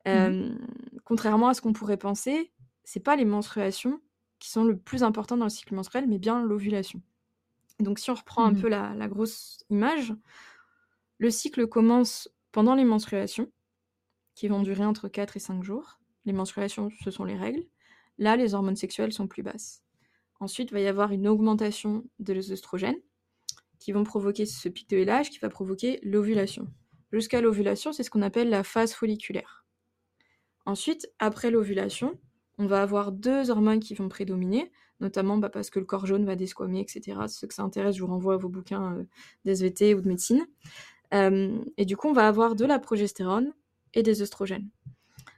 Mmh. 0.07 0.57
Contrairement 1.03 1.49
à 1.49 1.53
ce 1.53 1.61
qu'on 1.61 1.73
pourrait 1.73 1.97
penser, 1.97 2.53
c'est 2.85 3.01
pas 3.01 3.17
les 3.17 3.25
menstruations 3.25 3.99
qui 4.39 4.49
sont 4.49 4.63
le 4.63 4.77
plus 4.77 5.03
important 5.03 5.37
dans 5.37 5.45
le 5.45 5.49
cycle 5.49 5.73
menstruel, 5.73 6.07
mais 6.07 6.19
bien 6.19 6.43
l'ovulation. 6.43 7.01
Donc 7.79 7.99
si 7.99 8.09
on 8.09 8.15
reprend 8.15 8.45
un 8.45 8.51
mmh 8.51 8.61
peu 8.61 8.69
la, 8.69 8.93
la, 8.95 9.07
grosse 9.07 9.63
image, 9.69 10.13
le 11.17 11.29
cycle 11.29 11.67
commence 11.67 12.29
pendant 12.51 12.75
les 12.75 12.85
menstruations, 12.85 13.51
qui 14.37 14.47
vont 14.47 14.61
durer 14.61 14.85
entre 14.85 15.07
4 15.07 15.37
et 15.37 15.39
5 15.39 15.63
jours. 15.63 15.99
Les 16.25 16.33
menstruations, 16.33 16.89
ce 17.03 17.09
sont 17.09 17.23
les 17.23 17.35
règles. 17.35 17.63
Là, 18.19 18.35
les 18.35 18.53
hormones 18.53 18.75
sexuelles 18.75 19.11
sont 19.11 19.27
plus 19.27 19.41
basses. 19.41 19.81
Ensuite, 20.39 20.69
il 20.69 20.73
va 20.73 20.79
y 20.79 20.87
avoir 20.87 21.11
une 21.11 21.27
augmentation 21.27 22.03
des 22.19 22.51
oestrogènes 22.51 22.99
qui 23.79 23.91
vont 23.91 24.03
provoquer 24.03 24.45
ce 24.45 24.69
pic 24.69 24.89
de 24.91 24.97
LH 24.97 25.29
qui 25.31 25.39
va 25.39 25.49
provoquer 25.49 25.99
l'ovulation. 26.03 26.67
Jusqu'à 27.11 27.41
l'ovulation, 27.41 27.93
c'est 27.93 28.03
ce 28.03 28.11
qu'on 28.11 28.21
appelle 28.21 28.49
la 28.49 28.63
phase 28.63 28.93
folliculaire. 28.93 29.65
Ensuite, 30.67 31.09
après 31.17 31.49
l'ovulation, 31.49 32.19
on 32.57 32.65
va 32.65 32.81
avoir 32.81 33.11
deux 33.11 33.49
hormones 33.49 33.79
qui 33.79 33.93
vont 33.93 34.09
prédominer, 34.09 34.71
notamment 34.99 35.37
bah, 35.37 35.49
parce 35.49 35.69
que 35.69 35.79
le 35.79 35.85
corps 35.85 36.05
jaune 36.05 36.25
va 36.25 36.35
desquamer, 36.35 36.79
etc. 36.79 37.19
Ceux 37.27 37.47
que 37.47 37.53
ça 37.53 37.63
intéresse, 37.63 37.95
je 37.95 38.01
vous 38.01 38.07
renvoie 38.07 38.35
à 38.35 38.37
vos 38.37 38.49
bouquins 38.49 38.95
euh, 38.95 39.03
d'SVT 39.45 39.93
ou 39.93 40.01
de 40.01 40.07
médecine. 40.07 40.45
Euh, 41.13 41.57
et 41.77 41.85
du 41.85 41.95
coup, 41.95 42.07
on 42.07 42.13
va 42.13 42.27
avoir 42.27 42.55
de 42.55 42.65
la 42.65 42.79
progestérone 42.79 43.53
et 43.93 44.03
des 44.03 44.21
oestrogènes. 44.21 44.69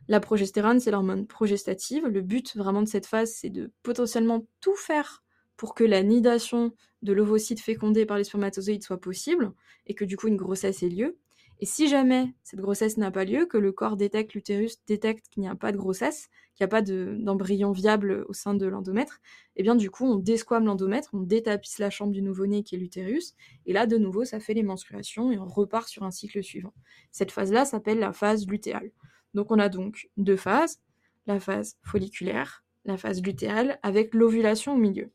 La 0.07 0.19
progestérone, 0.19 0.79
c'est 0.79 0.91
l'hormone 0.91 1.27
progestative. 1.27 2.07
Le 2.07 2.21
but 2.21 2.55
vraiment 2.55 2.81
de 2.81 2.87
cette 2.87 3.05
phase, 3.05 3.31
c'est 3.31 3.49
de 3.49 3.71
potentiellement 3.83 4.47
tout 4.59 4.75
faire 4.75 5.23
pour 5.55 5.75
que 5.75 5.83
la 5.83 6.01
nidation 6.01 6.73
de 7.03 7.13
l'ovocyte 7.13 7.59
fécondé 7.59 8.05
par 8.05 8.17
les 8.17 8.23
spermatozoïdes 8.23 8.83
soit 8.83 8.99
possible 8.99 9.51
et 9.87 9.93
que 9.93 10.05
du 10.05 10.17
coup 10.17 10.27
une 10.27 10.37
grossesse 10.37 10.81
ait 10.83 10.89
lieu. 10.89 11.17
Et 11.61 11.65
si 11.65 11.89
jamais 11.89 12.33
cette 12.43 12.61
grossesse 12.61 12.97
n'a 12.97 13.11
pas 13.11 13.25
lieu, 13.25 13.45
que 13.45 13.57
le 13.57 13.73
corps 13.73 13.97
détecte, 13.97 14.33
l'utérus 14.33 14.77
détecte 14.87 15.27
qu'il 15.29 15.41
n'y 15.41 15.49
a 15.49 15.55
pas 15.55 15.73
de 15.73 15.77
grossesse, 15.77 16.29
qu'il 16.55 16.63
n'y 16.63 16.65
a 16.65 16.69
pas 16.69 16.81
d'embryon 16.81 17.73
viable 17.73 18.25
au 18.29 18.33
sein 18.33 18.53
de 18.53 18.65
l'endomètre, 18.65 19.19
eh 19.57 19.63
bien 19.63 19.75
du 19.75 19.91
coup 19.91 20.05
on 20.05 20.15
desquame 20.15 20.65
l'endomètre, 20.65 21.09
on 21.13 21.19
détapisse 21.19 21.79
la 21.79 21.89
chambre 21.89 22.13
du 22.13 22.21
nouveau-né 22.21 22.63
qui 22.63 22.75
est 22.75 22.77
l'utérus, 22.77 23.35
et 23.65 23.73
là 23.73 23.87
de 23.87 23.97
nouveau 23.97 24.23
ça 24.23 24.39
fait 24.39 24.53
les 24.53 24.63
menstruations 24.63 25.31
et 25.33 25.37
on 25.37 25.47
repart 25.47 25.89
sur 25.89 26.03
un 26.03 26.11
cycle 26.11 26.41
suivant. 26.41 26.73
Cette 27.11 27.31
phase-là 27.31 27.65
s'appelle 27.65 27.99
la 27.99 28.13
phase 28.13 28.47
lutéale. 28.47 28.91
Donc 29.33 29.51
on 29.51 29.59
a 29.59 29.67
donc 29.67 30.09
deux 30.15 30.37
phases, 30.37 30.79
la 31.27 31.41
phase 31.41 31.77
folliculaire, 31.83 32.63
la 32.85 32.97
phase 32.97 33.21
lutéale, 33.21 33.79
avec 33.83 34.13
l'ovulation 34.13 34.73
au 34.75 34.77
milieu. 34.77 35.11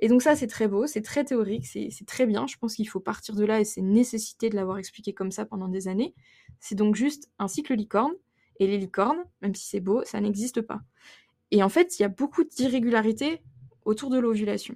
Et 0.00 0.08
donc 0.08 0.22
ça, 0.22 0.34
c'est 0.34 0.46
très 0.46 0.66
beau, 0.66 0.86
c'est 0.86 1.02
très 1.02 1.24
théorique, 1.24 1.66
c'est 1.66 2.06
très 2.06 2.26
bien. 2.26 2.46
Je 2.46 2.56
pense 2.56 2.74
qu'il 2.74 2.88
faut 2.88 3.00
partir 3.00 3.36
de 3.36 3.44
là 3.44 3.60
et 3.60 3.64
c'est 3.64 3.82
nécessité 3.82 4.48
de 4.48 4.56
l'avoir 4.56 4.78
expliqué 4.78 5.12
comme 5.12 5.30
ça 5.30 5.44
pendant 5.44 5.68
des 5.68 5.88
années. 5.88 6.14
C'est 6.58 6.74
donc 6.74 6.94
juste 6.94 7.30
un 7.38 7.48
cycle 7.48 7.74
licorne. 7.74 8.14
Et 8.58 8.66
les 8.66 8.76
licornes, 8.76 9.24
même 9.40 9.54
si 9.54 9.66
c'est 9.66 9.80
beau, 9.80 10.02
ça 10.04 10.20
n'existe 10.20 10.60
pas. 10.60 10.80
Et 11.50 11.62
en 11.62 11.68
fait, 11.68 11.98
il 11.98 12.02
y 12.02 12.04
a 12.04 12.08
beaucoup 12.08 12.44
d'irrégularités 12.44 13.42
autour 13.84 14.10
de 14.10 14.18
l'ovulation. 14.18 14.74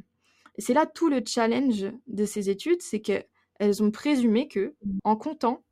Et 0.56 0.62
c'est 0.62 0.74
là 0.74 0.86
tout 0.86 1.08
le 1.08 1.22
challenge 1.26 1.86
de 2.06 2.24
ces 2.24 2.48
études, 2.48 2.80
c'est 2.80 3.00
qu'elles 3.00 3.82
ont 3.82 3.90
présumé 3.90 4.48
que, 4.48 4.74
en 5.04 5.16
comptant, 5.16 5.64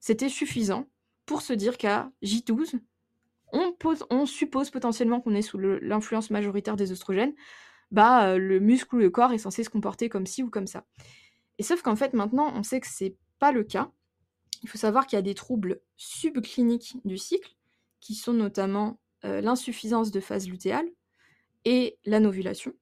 c'était 0.00 0.28
suffisant 0.28 0.86
pour 1.26 1.42
se 1.42 1.52
dire 1.52 1.78
qu'à 1.78 2.10
J12, 2.22 2.78
on, 3.52 3.74
on 4.10 4.26
suppose 4.26 4.70
potentiellement 4.70 5.20
qu'on 5.20 5.34
est 5.34 5.42
sous 5.42 5.58
l'influence 5.58 6.30
majoritaire 6.30 6.76
des 6.76 6.92
oestrogènes, 6.92 7.34
bah, 7.90 8.36
le 8.36 8.60
muscle 8.60 8.96
ou 8.96 8.98
le 8.98 9.10
corps 9.10 9.32
est 9.32 9.38
censé 9.38 9.64
se 9.64 9.70
comporter 9.70 10.08
comme 10.08 10.26
ci 10.26 10.42
ou 10.42 10.50
comme 10.50 10.66
ça. 10.66 10.84
Et 11.58 11.62
sauf 11.62 11.82
qu'en 11.82 11.96
fait, 11.96 12.12
maintenant, 12.12 12.52
on 12.54 12.62
sait 12.62 12.80
que 12.80 12.86
c'est 12.88 13.16
pas 13.38 13.52
le 13.52 13.64
cas. 13.64 13.90
Il 14.62 14.68
faut 14.68 14.78
savoir 14.78 15.06
qu'il 15.06 15.16
y 15.16 15.20
a 15.20 15.22
des 15.22 15.34
troubles 15.34 15.80
subcliniques 15.96 16.96
du 17.04 17.16
cycle, 17.18 17.56
qui 18.00 18.14
sont 18.14 18.32
notamment 18.32 19.00
l'insuffisance 19.22 20.10
de 20.10 20.20
phase 20.20 20.48
lutéale 20.48 20.88
et 21.64 21.98
l'anovulation. 22.04 22.72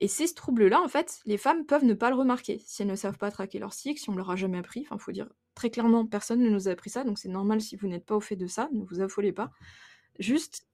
Et 0.00 0.08
ces 0.08 0.32
troubles-là, 0.34 0.82
en 0.82 0.88
fait, 0.88 1.20
les 1.24 1.38
femmes 1.38 1.64
peuvent 1.66 1.84
ne 1.84 1.94
pas 1.94 2.10
le 2.10 2.16
remarquer 2.16 2.60
si 2.66 2.82
elles 2.82 2.88
ne 2.88 2.96
savent 2.96 3.18
pas 3.18 3.30
traquer 3.30 3.58
leur 3.58 3.72
cycle, 3.72 4.00
si 4.00 4.10
on 4.10 4.16
leur 4.16 4.30
a 4.30 4.36
jamais 4.36 4.58
appris. 4.58 4.80
Enfin, 4.82 4.96
il 4.98 5.02
faut 5.02 5.12
dire 5.12 5.28
très 5.54 5.70
clairement, 5.70 6.04
personne 6.04 6.40
ne 6.40 6.50
nous 6.50 6.68
a 6.68 6.72
appris 6.72 6.90
ça, 6.90 7.04
donc 7.04 7.18
c'est 7.18 7.28
normal 7.28 7.60
si 7.60 7.76
vous 7.76 7.86
n'êtes 7.86 8.04
pas 8.04 8.16
au 8.16 8.20
fait 8.20 8.36
de 8.36 8.46
ça, 8.46 8.68
ne 8.72 8.84
vous 8.84 9.00
affolez 9.00 9.32
pas. 9.32 9.50
Juste, 10.18 10.66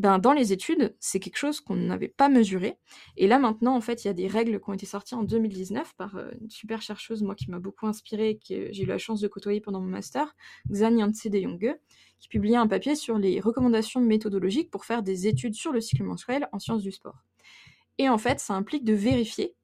ben, 0.00 0.18
dans 0.18 0.32
les 0.32 0.54
études, 0.54 0.96
c'est 0.98 1.20
quelque 1.20 1.36
chose 1.36 1.60
qu'on 1.60 1.76
n'avait 1.76 2.08
pas 2.08 2.30
mesuré. 2.30 2.78
Et 3.18 3.26
là, 3.26 3.38
maintenant, 3.38 3.76
en 3.76 3.82
fait, 3.82 4.02
il 4.02 4.06
y 4.06 4.10
a 4.10 4.14
des 4.14 4.28
règles 4.28 4.58
qui 4.58 4.70
ont 4.70 4.72
été 4.72 4.86
sorties 4.86 5.14
en 5.14 5.22
2019 5.22 5.94
par 5.94 6.16
euh, 6.16 6.30
une 6.40 6.48
super 6.48 6.80
chercheuse, 6.80 7.22
moi, 7.22 7.34
qui 7.34 7.50
m'a 7.50 7.58
beaucoup 7.58 7.86
inspirée, 7.86 8.38
que 8.38 8.72
j'ai 8.72 8.84
eu 8.84 8.86
la 8.86 8.96
chance 8.96 9.20
de 9.20 9.28
côtoyer 9.28 9.60
pendant 9.60 9.78
mon 9.78 9.88
master, 9.88 10.34
Xan 10.70 10.96
Yantse 10.96 11.26
de 11.26 11.38
Jonge, 11.38 11.74
qui 12.18 12.28
publiait 12.28 12.56
un 12.56 12.66
papier 12.66 12.94
sur 12.94 13.18
les 13.18 13.40
recommandations 13.40 14.00
méthodologiques 14.00 14.70
pour 14.70 14.86
faire 14.86 15.02
des 15.02 15.26
études 15.26 15.52
sur 15.52 15.70
le 15.70 15.82
cycle 15.82 16.02
menstruel 16.02 16.48
en 16.52 16.58
sciences 16.58 16.82
du 16.82 16.92
sport. 16.92 17.18
Et 17.98 18.08
en 18.08 18.16
fait, 18.16 18.40
ça 18.40 18.54
implique 18.54 18.84
de 18.84 18.94
vérifier 18.94 19.54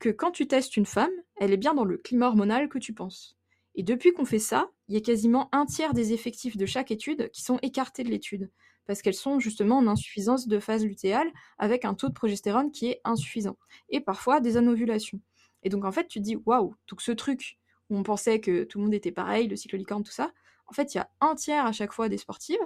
que 0.00 0.08
quand 0.08 0.32
tu 0.32 0.48
testes 0.48 0.76
une 0.76 0.84
femme, 0.84 1.12
elle 1.36 1.52
est 1.52 1.58
bien 1.58 1.74
dans 1.74 1.84
le 1.84 1.96
climat 1.96 2.26
hormonal 2.26 2.68
que 2.68 2.78
tu 2.78 2.92
penses. 2.92 3.38
Et 3.76 3.84
depuis 3.84 4.12
qu'on 4.12 4.24
fait 4.24 4.40
ça, 4.40 4.68
il 4.88 4.94
y 4.94 4.98
a 4.98 5.00
quasiment 5.00 5.48
un 5.52 5.64
tiers 5.64 5.94
des 5.94 6.12
effectifs 6.12 6.56
de 6.56 6.66
chaque 6.66 6.90
étude 6.90 7.30
qui 7.30 7.42
sont 7.42 7.60
écartés 7.62 8.02
de 8.02 8.10
l'étude 8.10 8.50
parce 8.86 9.02
qu'elles 9.02 9.14
sont 9.14 9.38
justement 9.38 9.78
en 9.78 9.86
insuffisance 9.86 10.46
de 10.46 10.58
phase 10.58 10.84
lutéale 10.84 11.30
avec 11.58 11.84
un 11.84 11.94
taux 11.94 12.08
de 12.08 12.14
progestérone 12.14 12.70
qui 12.70 12.86
est 12.88 13.00
insuffisant 13.04 13.56
et 13.88 14.00
parfois 14.00 14.40
des 14.40 14.56
anovulations. 14.56 15.20
Et 15.62 15.68
donc 15.68 15.84
en 15.84 15.92
fait, 15.92 16.06
tu 16.06 16.18
te 16.18 16.24
dis 16.24 16.36
waouh, 16.46 16.74
tout 16.86 16.96
ce 16.98 17.12
truc 17.12 17.58
où 17.90 17.96
on 17.96 18.02
pensait 18.02 18.40
que 18.40 18.64
tout 18.64 18.78
le 18.78 18.84
monde 18.84 18.94
était 18.94 19.12
pareil, 19.12 19.48
le 19.48 19.56
cycle 19.56 19.76
licorne, 19.76 20.02
tout 20.02 20.12
ça, 20.12 20.32
en 20.66 20.72
fait, 20.72 20.94
il 20.94 20.98
y 20.98 21.00
a 21.00 21.10
un 21.20 21.34
tiers 21.34 21.66
à 21.66 21.72
chaque 21.72 21.92
fois 21.92 22.08
des 22.08 22.18
sportives 22.18 22.60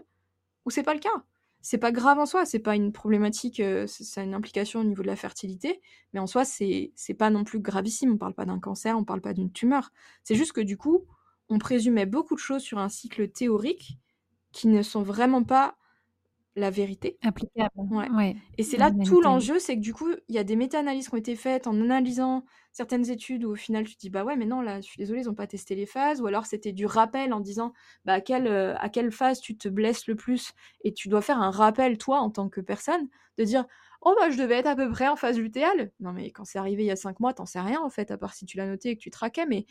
où 0.65 0.71
c'est 0.71 0.83
pas 0.83 0.95
le 0.95 1.01
cas. 1.01 1.25
C'est 1.61 1.79
pas 1.79 1.91
grave 1.91 2.19
en 2.19 2.27
soi, 2.27 2.47
c'est 2.47 2.61
pas 2.61 2.77
une 2.77 2.93
problématique, 2.93 3.59
euh, 3.59 3.87
ça 3.89 4.21
a 4.21 4.25
une 4.25 4.35
implication 4.35 4.81
au 4.81 4.85
niveau 4.85 5.03
de 5.03 5.09
la 5.09 5.17
fertilité, 5.17 5.81
mais 6.13 6.21
en 6.21 6.29
soi, 6.29 6.45
c'est 6.45 6.93
pas 7.19 7.31
non 7.31 7.43
plus 7.43 7.59
gravissime. 7.59 8.13
On 8.13 8.17
parle 8.17 8.35
pas 8.35 8.45
d'un 8.45 8.61
cancer, 8.61 8.97
on 8.97 9.05
parle 9.05 9.21
pas 9.21 9.35
d'une 9.35 9.51
tumeur. 9.51 9.91
C'est 10.23 10.37
juste 10.37 10.53
que 10.53 10.61
du 10.61 10.77
coup, 10.77 11.05
on 11.49 11.59
présumait 11.59 12.07
beaucoup 12.07 12.35
de 12.35 12.41
choses 12.41 12.63
sur 12.63 12.79
un 12.79 12.89
cycle 12.89 13.29
théorique 13.29 13.99
qui 14.53 14.69
ne 14.69 14.83
sont 14.83 15.03
vraiment 15.03 15.43
pas 15.43 15.77
la 16.59 16.71
vérité. 16.71 17.19
Applicable. 17.23 17.71
Ouais. 17.91 18.37
Et 18.59 18.63
c'est 18.63 18.77
là 18.77 18.91
tout 18.91 19.21
l'enjeu, 19.21 19.59
c'est 19.59 19.77
que 19.77 19.81
du 19.81 19.95
coup, 19.95 20.11
il 20.29 20.35
y 20.35 20.39
a 20.39 20.45
des 20.45 20.57
méta-analyses 20.57 21.09
qui 21.09 21.15
ont 21.15 21.19
été 21.19 21.37
faites 21.37 21.67
en 21.67 21.81
analysant 21.81 22.45
certaines 22.73 23.11
études 23.11 23.45
où 23.45 23.51
au 23.53 23.57
final 23.57 23.85
tu 23.85 23.97
te 23.97 24.01
dis 24.01 24.11
bah 24.11 24.25
ouais 24.25 24.37
mais 24.37 24.45
non 24.47 24.61
là 24.61 24.81
je 24.81 24.87
suis 24.87 24.99
désolée 24.99 25.23
ils 25.23 25.27
n'ont 25.27 25.35
pas 25.35 25.47
testé 25.47 25.75
les 25.75 25.87
phases. 25.87 26.21
Ou 26.21 26.27
alors 26.27 26.47
c'était 26.47 26.73
du 26.73 26.87
rappel 26.87 27.33
en 27.33 27.41
disant 27.41 27.73
bah 28.05 28.15
à 28.15 28.21
quelle, 28.21 28.47
euh, 28.47 28.77
à 28.79 28.89
quelle 28.89 29.11
phase 29.11 29.41
tu 29.41 29.57
te 29.57 29.69
blesses 29.69 30.07
le 30.07 30.15
plus? 30.17 30.53
Et 30.85 30.93
tu 30.93 31.09
dois 31.09 31.23
faire 31.23 31.41
un 31.41 31.51
rappel 31.51 31.99
toi 31.99 32.21
en 32.21 32.31
tant 32.31 32.49
que 32.49 32.61
personne 32.61 33.09
de 33.39 33.45
dire 33.45 33.65
oh 34.03 34.15
bah 34.21 34.31
je 34.31 34.37
devais 34.39 34.57
être 34.57 34.67
à 34.69 34.77
peu 34.77 34.89
près 34.91 35.09
en 35.09 35.17
phase 35.17 35.39
lutéale. 35.39 35.91
Non 36.01 36.13
mais 36.13 36.31
quand 36.31 36.45
c'est 36.45 36.59
arrivé 36.59 36.85
il 36.85 36.87
y 36.87 36.91
a 36.91 36.97
cinq 36.97 37.19
mois 37.21 37.33
t'en 37.35 37.47
sais 37.47 37.61
rien 37.61 37.81
en 37.83 37.91
fait 37.91 38.11
à 38.11 38.19
part 38.19 38.35
si 38.35 38.47
tu 38.47 38.57
l'as 38.57 38.67
noté 38.67 38.91
et 38.91 38.97
que 38.97 39.03
tu 39.03 39.11
traquais 39.11 39.47
mais 39.47 39.67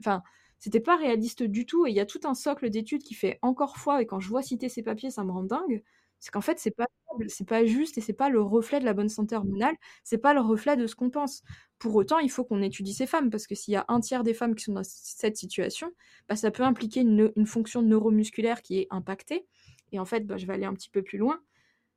enfin 0.00 0.22
c'était 0.58 0.80
pas 0.80 0.96
réaliste 0.96 1.44
du 1.44 1.64
tout. 1.66 1.86
Et 1.86 1.90
il 1.90 1.96
y 1.96 2.00
a 2.00 2.06
tout 2.06 2.20
un 2.24 2.34
socle 2.34 2.70
d'études 2.70 3.02
qui 3.04 3.14
fait 3.14 3.38
encore 3.42 3.76
foi. 3.76 4.02
Et 4.02 4.06
quand 4.06 4.18
je 4.18 4.28
vois 4.28 4.42
citer 4.42 4.68
ces 4.68 4.82
papiers 4.82 5.10
ça 5.10 5.22
me 5.22 5.30
rend 5.30 5.44
dingue 5.44 5.84
c'est 6.20 6.30
qu'en 6.30 6.40
fait, 6.40 6.58
c'est 6.58 6.72
pas 6.72 6.86
c'est 7.28 7.48
pas 7.48 7.64
juste 7.64 7.98
et 7.98 8.00
c'est 8.00 8.12
pas 8.12 8.28
le 8.28 8.40
reflet 8.40 8.78
de 8.80 8.84
la 8.84 8.94
bonne 8.94 9.08
santé 9.08 9.34
hormonale, 9.34 9.74
c'est 10.04 10.18
pas 10.18 10.34
le 10.34 10.40
reflet 10.40 10.76
de 10.76 10.86
ce 10.86 10.94
qu'on 10.94 11.10
pense. 11.10 11.42
Pour 11.78 11.94
autant, 11.96 12.18
il 12.18 12.30
faut 12.30 12.44
qu'on 12.44 12.62
étudie 12.62 12.94
ces 12.94 13.06
femmes 13.06 13.30
parce 13.30 13.46
que 13.46 13.54
s'il 13.54 13.74
y 13.74 13.76
a 13.76 13.84
un 13.88 14.00
tiers 14.00 14.22
des 14.22 14.34
femmes 14.34 14.54
qui 14.54 14.64
sont 14.64 14.72
dans 14.72 14.84
cette 14.84 15.36
situation, 15.36 15.90
bah, 16.28 16.36
ça 16.36 16.50
peut 16.50 16.62
impliquer 16.62 17.00
une, 17.00 17.46
fonction 17.46 17.82
neuromusculaire 17.82 18.62
qui 18.62 18.78
est 18.78 18.86
impactée. 18.90 19.46
Et 19.92 19.98
en 19.98 20.04
fait, 20.04 20.26
bah, 20.26 20.36
je 20.36 20.46
vais 20.46 20.54
aller 20.54 20.64
un 20.64 20.74
petit 20.74 20.90
peu 20.90 21.02
plus 21.02 21.18
loin. 21.18 21.40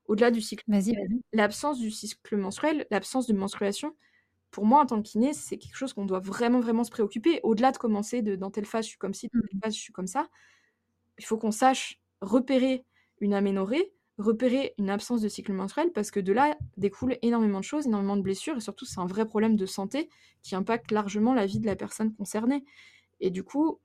Au-delà 0.06 0.32
du 0.32 0.42
cycle, 0.42 0.66
l'absence 1.34 1.80
du 1.80 1.92
cycle 1.92 2.36
menstruel, 2.38 2.88
l'absence 2.90 3.28
de 3.28 3.34
menstruation, 3.34 3.96
pour 4.50 4.66
moi, 4.66 4.82
en 4.82 4.86
tant 4.86 5.02
que 5.02 5.08
kiné, 5.08 5.34
c'est 5.34 5.58
quelque 5.58 5.76
chose 5.76 5.94
qu'on 5.94 6.06
doit 6.06 6.20
vraiment, 6.20 6.60
vraiment 6.60 6.84
se 6.84 6.92
préoccuper. 6.92 7.40
Au-delà 7.44 7.72
de 7.72 7.78
commencer 7.78 8.22
de 8.22 8.36
dans 8.36 8.52
telle 8.52 8.66
phase, 8.66 8.86
je 8.86 8.90
suis 8.90 8.98
comme 8.98 9.14
ci, 9.14 9.30
dans 9.34 9.40
telle 9.40 9.58
mmh. 9.58 9.62
phase, 9.64 9.76
je 9.76 9.80
suis 9.80 9.94
comme 9.94 10.08
ça. 10.08 10.28
Il 11.18 11.26
faut 11.26 11.38
qu'on 11.38 11.52
sache 11.52 12.00
repérer 12.20 12.84
une 13.22 13.34
aménorrhée, 13.34 13.94
repérer 14.18 14.74
une 14.78 14.90
absence 14.90 15.22
de 15.22 15.30
cycle 15.30 15.54
menstruel 15.54 15.92
parce 15.92 16.12
que 16.12 16.20
de 16.20 16.34
là 16.34 16.58
découle 16.78 17.18
énormément 17.22 17.60
de 17.60 17.66
choses, 17.66 17.88
énormément 17.88 18.18
de 18.18 18.22
blessures 18.22 18.58
et 18.58 18.62
surtout 18.62 18.86
c'est 18.86 19.00
un 19.00 19.06
vrai 19.06 19.26
problème 19.26 19.56
de 19.56 19.66
santé 19.66 20.10
qui 20.44 20.56
impacte 20.56 20.92
largement 20.92 21.34
la 21.34 21.46
vie 21.46 21.60
de 21.60 21.66
la 21.66 21.76
personne 21.76 22.14
concernée. 22.14 22.64
Et 23.20 23.30
du 23.30 23.44
coup, 23.44 23.80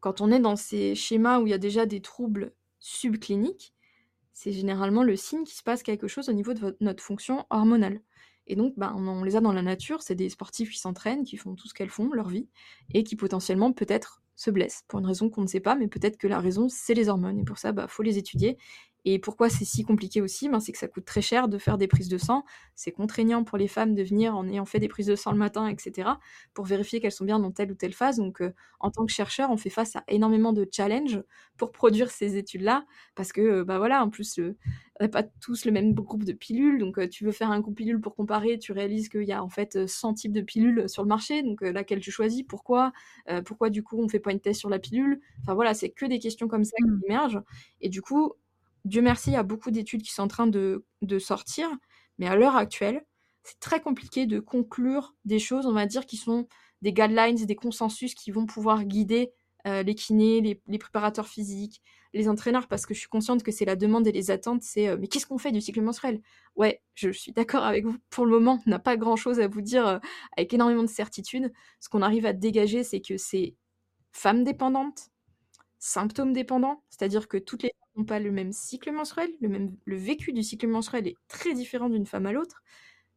quand 0.00 0.20
on 0.20 0.30
est 0.32 0.40
dans 0.40 0.56
ces 0.56 0.94
schémas 0.94 1.40
où 1.40 1.46
il 1.46 1.50
y 1.50 1.54
a 1.54 1.58
déjà 1.58 1.86
des 1.86 2.00
troubles 2.00 2.52
subcliniques, 2.80 3.72
c'est 4.32 4.52
généralement 4.52 5.02
le 5.02 5.16
signe 5.16 5.44
qu'il 5.44 5.56
se 5.56 5.62
passe 5.62 5.82
quelque 5.82 6.08
chose 6.08 6.28
au 6.28 6.32
niveau 6.32 6.54
de 6.54 6.76
notre 6.80 7.02
fonction 7.02 7.46
hormonale. 7.50 8.00
Et 8.46 8.56
donc, 8.56 8.74
bah, 8.76 8.92
on, 8.96 9.22
les 9.22 9.36
a 9.36 9.40
dans 9.40 9.52
la 9.52 9.62
nature, 9.62 10.02
c'est 10.02 10.14
des 10.14 10.28
sportifs 10.28 10.70
qui 10.70 10.78
s'entraînent, 10.78 11.24
qui 11.24 11.36
font 11.36 11.54
tout 11.54 11.68
ce 11.68 11.74
qu'elles 11.74 11.90
font, 11.90 12.12
leur 12.12 12.28
vie, 12.28 12.48
et 12.92 13.04
qui 13.04 13.14
potentiellement 13.14 13.72
peut-être 13.72 14.22
se 14.34 14.50
blessent, 14.50 14.84
pour 14.88 14.98
une 14.98 15.06
raison 15.06 15.30
qu'on 15.30 15.42
ne 15.42 15.46
sait 15.46 15.60
pas, 15.60 15.76
mais 15.76 15.86
peut-être 15.86 16.16
que 16.16 16.26
la 16.26 16.40
raison, 16.40 16.68
c'est 16.68 16.94
les 16.94 17.08
hormones, 17.08 17.38
et 17.38 17.44
pour 17.44 17.58
ça, 17.58 17.70
bah, 17.70 17.86
faut 17.86 18.02
les 18.02 18.18
étudier, 18.18 18.58
et 19.04 19.18
pourquoi 19.18 19.48
c'est 19.48 19.64
si 19.64 19.82
compliqué 19.82 20.20
aussi? 20.20 20.48
Ben, 20.48 20.60
C'est 20.60 20.72
que 20.72 20.78
ça 20.78 20.86
coûte 20.86 21.04
très 21.04 21.22
cher 21.22 21.48
de 21.48 21.58
faire 21.58 21.76
des 21.76 21.88
prises 21.88 22.08
de 22.08 22.18
sang. 22.18 22.44
C'est 22.76 22.92
contraignant 22.92 23.42
pour 23.42 23.58
les 23.58 23.66
femmes 23.66 23.94
de 23.94 24.02
venir 24.02 24.36
en 24.36 24.46
ayant 24.48 24.64
fait 24.64 24.78
des 24.78 24.88
prises 24.88 25.06
de 25.06 25.16
sang 25.16 25.32
le 25.32 25.38
matin, 25.38 25.66
etc., 25.66 26.10
pour 26.54 26.66
vérifier 26.66 27.00
qu'elles 27.00 27.12
sont 27.12 27.24
bien 27.24 27.40
dans 27.40 27.50
telle 27.50 27.72
ou 27.72 27.74
telle 27.74 27.94
phase. 27.94 28.18
Donc, 28.18 28.40
euh, 28.40 28.52
en 28.78 28.90
tant 28.90 29.04
que 29.04 29.12
chercheur, 29.12 29.50
on 29.50 29.56
fait 29.56 29.70
face 29.70 29.96
à 29.96 30.04
énormément 30.08 30.52
de 30.52 30.68
challenges 30.70 31.22
pour 31.56 31.72
produire 31.72 32.10
ces 32.10 32.36
études-là, 32.36 32.86
parce 33.14 33.32
que, 33.32 33.62
bah 33.62 33.78
voilà, 33.78 34.04
en 34.04 34.10
plus, 34.10 34.38
on 34.38 35.04
n'a 35.04 35.08
pas 35.08 35.22
tous 35.22 35.64
le 35.64 35.72
même 35.72 35.94
groupe 35.94 36.24
de 36.24 36.32
pilules. 36.32 36.78
Donc, 36.78 36.98
euh, 36.98 37.08
tu 37.08 37.24
veux 37.24 37.32
faire 37.32 37.50
un 37.50 37.60
groupe 37.60 37.76
pilule 37.76 38.00
pour 38.00 38.14
comparer, 38.14 38.58
tu 38.58 38.72
réalises 38.72 39.08
qu'il 39.08 39.24
y 39.24 39.32
a 39.32 39.42
en 39.42 39.48
fait 39.48 39.86
100 39.86 40.14
types 40.14 40.32
de 40.32 40.42
pilules 40.42 40.88
sur 40.88 41.02
le 41.02 41.08
marché. 41.08 41.42
Donc, 41.42 41.62
euh, 41.62 41.72
laquelle 41.72 42.00
tu 42.00 42.12
choisis? 42.12 42.42
Pourquoi? 42.44 42.92
Pourquoi, 43.46 43.70
du 43.70 43.82
coup, 43.82 43.98
on 44.00 44.08
fait 44.08 44.20
pas 44.20 44.32
une 44.32 44.40
thèse 44.40 44.58
sur 44.58 44.68
la 44.68 44.78
pilule? 44.78 45.20
Enfin, 45.40 45.54
voilà, 45.54 45.74
c'est 45.74 45.90
que 45.90 46.06
des 46.06 46.18
questions 46.18 46.48
comme 46.48 46.64
ça 46.64 46.76
qui 46.76 46.84
mmh. 46.84 47.00
émergent. 47.06 47.42
Et 47.80 47.88
du 47.88 48.02
coup, 48.02 48.34
Dieu 48.84 49.02
merci, 49.02 49.30
il 49.30 49.34
y 49.34 49.36
a 49.36 49.42
beaucoup 49.42 49.70
d'études 49.70 50.02
qui 50.02 50.12
sont 50.12 50.22
en 50.22 50.28
train 50.28 50.46
de, 50.46 50.84
sortir, 51.18 51.68
mais 52.18 52.26
à 52.26 52.36
l'heure 52.36 52.56
actuelle, 52.56 53.04
c'est 53.44 53.58
très 53.60 53.80
compliqué 53.80 54.26
de 54.26 54.40
conclure 54.40 55.14
des 55.24 55.38
choses, 55.38 55.66
on 55.66 55.72
va 55.72 55.86
dire, 55.86 56.06
qui 56.06 56.16
sont 56.16 56.48
des 56.82 56.92
guidelines, 56.92 57.36
des 57.36 57.56
consensus 57.56 58.14
qui 58.14 58.30
vont 58.30 58.46
pouvoir 58.46 58.84
guider 58.84 59.32
euh, 59.66 59.84
les 59.84 59.94
kinés, 59.94 60.40
les, 60.66 60.78
préparateurs 60.78 61.28
physiques, 61.28 61.80
les 62.12 62.28
entraîneurs, 62.28 62.66
parce 62.66 62.84
que 62.84 62.94
je 62.94 62.98
suis 63.00 63.08
consciente 63.08 63.44
que 63.44 63.52
c'est 63.52 63.64
la 63.64 63.76
demande 63.76 64.06
et 64.08 64.12
les 64.12 64.32
attentes, 64.32 64.62
c'est 64.62 64.88
euh, 64.88 64.96
mais 64.98 65.06
qu'est-ce 65.06 65.26
qu'on 65.26 65.38
fait 65.38 65.52
du 65.52 65.60
cycle 65.60 65.80
menstruel? 65.80 66.20
Ouais, 66.56 66.82
je 66.94 67.10
suis 67.10 67.32
d'accord 67.32 67.62
avec 67.62 67.84
vous, 67.84 67.96
pour 68.10 68.26
le 68.26 68.32
moment, 68.32 68.60
on 68.66 68.70
n'a 68.70 68.80
pas 68.80 68.96
grand-chose 68.96 69.38
à 69.38 69.46
vous 69.46 69.60
dire 69.60 69.86
euh, 69.86 69.98
avec 70.36 70.52
énormément 70.52 70.82
de 70.82 70.88
certitude. 70.88 71.52
Ce 71.80 71.88
qu'on 71.88 72.02
arrive 72.02 72.26
à 72.26 72.32
dégager, 72.32 72.82
c'est 72.82 73.00
que 73.00 73.16
c'est 73.16 73.54
femme 74.12 74.42
dépendante, 74.42 75.10
symptômes 75.78 76.32
dépendants, 76.32 76.82
c'est-à-dire 76.90 77.28
que 77.28 77.36
toutes 77.38 77.62
les 77.62 77.72
n'ont 77.96 78.04
pas 78.04 78.18
le 78.18 78.30
même 78.30 78.52
cycle 78.52 78.90
menstruel, 78.92 79.30
le, 79.40 79.48
même, 79.48 79.76
le 79.84 79.96
vécu 79.96 80.32
du 80.32 80.42
cycle 80.42 80.66
menstruel 80.66 81.06
est 81.08 81.16
très 81.28 81.54
différent 81.54 81.88
d'une 81.88 82.06
femme 82.06 82.26
à 82.26 82.32
l'autre, 82.32 82.62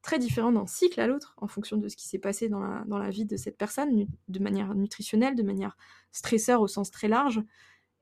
très 0.01 0.19
différent 0.19 0.51
d'un 0.51 0.67
cycle 0.67 0.99
à 0.99 1.07
l'autre, 1.07 1.33
en 1.37 1.47
fonction 1.47 1.77
de 1.77 1.87
ce 1.87 1.95
qui 1.95 2.07
s'est 2.07 2.19
passé 2.19 2.49
dans 2.49 2.59
la, 2.59 2.83
dans 2.87 2.97
la 2.97 3.09
vie 3.09 3.25
de 3.25 3.37
cette 3.37 3.57
personne, 3.57 4.05
de 4.27 4.39
manière 4.39 4.75
nutritionnelle, 4.75 5.35
de 5.35 5.43
manière 5.43 5.77
stresseur 6.11 6.61
au 6.61 6.67
sens 6.67 6.91
très 6.91 7.07
large. 7.07 7.41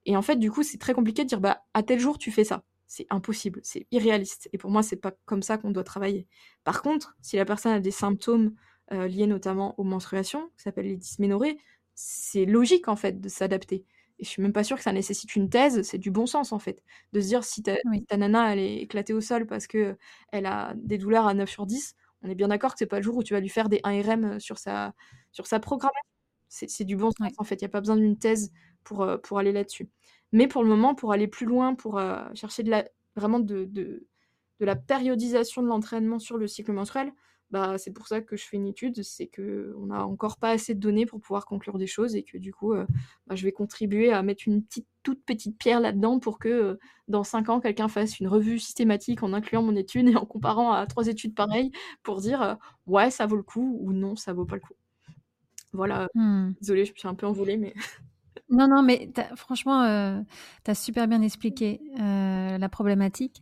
Et 0.06 0.18
en 0.18 0.22
fait, 0.22 0.36
du 0.36 0.52
coup, 0.52 0.64
c'est 0.64 0.78
très 0.78 0.94
compliqué 0.94 1.24
de 1.24 1.30
dire, 1.30 1.40
bah, 1.40 1.64
à 1.74 1.84
tel 1.84 2.00
jour, 2.00 2.18
tu 2.18 2.32
fais 2.32 2.44
ça. 2.44 2.64
C'est 2.88 3.08
impossible, 3.10 3.62
c'est 3.64 3.88
irréaliste. 3.92 4.50
Et 4.54 4.58
pour 4.58 4.70
moi, 4.70 4.84
c'est 4.84 4.98
pas 4.98 5.14
comme 5.26 5.42
ça 5.42 5.58
qu'on 5.58 5.72
doit 5.72 5.84
travailler. 5.84 6.28
Par 6.64 6.82
contre, 6.82 7.16
si 7.22 7.38
la 7.38 7.46
personne 7.46 7.72
a 7.72 7.80
des 7.80 7.92
symptômes 7.92 8.54
euh, 8.92 9.08
liés 9.08 9.28
notamment 9.28 9.80
aux 9.80 9.84
menstruations, 9.84 10.50
qui 10.58 10.64
s'appellent 10.64 10.88
les 10.88 10.98
dysménorrhées, 10.98 11.58
c'est 11.96 12.46
logique 12.46 12.88
en 12.88 12.96
fait 12.96 13.22
de 13.22 13.30
s'adapter. 13.30 13.86
Et 14.24 14.26
je 14.26 14.30
suis 14.30 14.42
même 14.42 14.54
pas 14.54 14.64
sûre 14.64 14.78
que 14.78 14.84
ça 14.84 14.94
nécessite 14.94 15.36
une 15.36 15.50
thèse, 15.50 15.82
c'est 15.82 15.98
du 15.98 16.10
bon 16.10 16.26
sens 16.26 16.54
en 16.54 16.60
fait. 16.60 16.82
De 17.12 17.20
se 17.20 17.28
dire 17.28 17.44
si 17.44 17.62
ta, 17.62 17.76
nana 18.16 18.54
elle 18.54 18.60
est 18.60 18.78
éclatée 18.78 19.12
au 19.12 19.20
sol 19.20 19.46
parce 19.46 19.68
que 19.68 19.98
elle 20.32 20.46
a 20.46 20.74
des 20.78 20.98
douleurs 20.98 21.28
à 21.28 21.34
9 21.34 21.50
sur 21.50 21.66
10, 21.66 21.94
on 22.22 22.30
est 22.30 22.36
bien 22.36 22.48
d'accord 22.48 22.72
que 22.72 22.80
c'est 22.80 22.86
pas 22.86 23.00
le 23.00 23.04
jour 23.04 23.18
où 23.18 23.24
tu 23.24 23.34
vas 23.34 23.42
lui 23.42 23.50
faire 23.50 23.68
des 23.68 23.80
1RM 23.80 24.40
sur 24.40 24.60
sa, 24.60 24.94
sur 25.34 25.46
sa 25.46 25.60
programmation. 25.60 26.00
C'est 26.48 26.86
du 26.86 26.96
bon 26.96 27.12
sens 27.12 27.34
en 27.38 27.44
fait, 27.44 27.56
il 27.56 27.66
n'y 27.66 27.66
a 27.66 27.70
pas 27.70 27.82
besoin 27.82 27.98
d'une 27.98 28.18
thèse 28.18 28.54
pour, 28.86 29.02
euh, 29.02 29.18
pour 29.18 29.40
aller 29.40 29.52
là-dessus. 29.52 29.90
Mais 30.32 30.48
pour 30.48 30.64
le 30.64 30.70
moment, 30.70 30.96
pour 30.96 31.12
aller 31.12 31.28
plus 31.28 31.46
loin, 31.46 31.76
pour 31.76 31.98
euh, 31.98 32.24
chercher 32.34 32.64
de 32.64 32.70
la, 32.70 32.86
vraiment 33.18 33.42
de, 33.42 33.66
de, 33.66 34.08
de 34.62 34.66
la 34.66 34.78
périodisation 34.78 35.62
de 35.64 35.68
l'entraînement 35.68 36.20
sur 36.20 36.38
le 36.38 36.48
cycle 36.48 36.72
menstruel, 36.72 37.12
bah, 37.54 37.78
c'est 37.78 37.92
pour 37.92 38.08
ça 38.08 38.20
que 38.20 38.36
je 38.36 38.44
fais 38.44 38.58
une 38.58 38.66
étude, 38.66 39.04
c'est 39.04 39.28
qu'on 39.28 39.86
n'a 39.86 40.08
encore 40.08 40.38
pas 40.38 40.50
assez 40.50 40.74
de 40.74 40.80
données 40.80 41.06
pour 41.06 41.22
pouvoir 41.22 41.46
conclure 41.46 41.78
des 41.78 41.86
choses 41.86 42.16
et 42.16 42.24
que 42.24 42.39
du 42.39 42.52
coup, 42.52 42.74
euh, 42.74 42.88
bah, 43.28 43.36
je 43.36 43.44
vais 43.44 43.52
contribuer 43.52 44.12
à 44.12 44.24
mettre 44.24 44.46
une 44.48 44.63
petite, 44.63 44.88
toute 45.04 45.24
petite 45.24 45.56
pierre 45.60 45.80
là-dedans 45.80 46.18
pour 46.18 46.39
que 46.39 46.50
euh, 46.50 46.80
dans 47.08 47.24
cinq 47.24 47.50
ans, 47.50 47.60
quelqu'un 47.60 47.89
fasse 47.89 48.20
une 48.20 48.28
revue 48.28 48.58
systématique 48.58 49.22
en 49.22 49.34
incluant 49.34 49.62
mon 49.62 49.76
étude 49.76 50.10
et 50.10 50.16
en 50.16 50.26
comparant 50.26 50.72
à 50.72 50.88
trois 50.88 51.06
études 51.06 51.36
pareilles 51.36 51.72
pour 52.02 52.22
dire 52.22 52.42
euh, 52.42 52.56
ouais, 52.88 53.12
ça 53.12 53.28
vaut 53.28 53.36
le 53.38 53.44
coup 53.44 53.78
ou 53.82 53.94
non, 53.94 54.16
ça 54.16 54.34
vaut 54.34 54.46
pas 54.46 54.56
le 54.56 54.62
coup. 54.62 54.74
Voilà, 55.74 56.08
mmh. 56.16 56.54
désolée, 56.60 56.86
je 56.86 56.94
suis 56.96 57.08
un 57.08 57.13
peu 57.13 57.28
envolée, 57.28 57.58
mais. 57.58 57.76
Non, 58.50 58.68
non, 58.68 58.84
mais 58.84 59.12
franchement, 59.36 60.24
tu 60.63 60.70
as 60.70 60.76
super 60.76 61.08
bien 61.08 61.22
expliqué 61.24 61.82
la 61.98 62.70
problématique. 62.70 63.42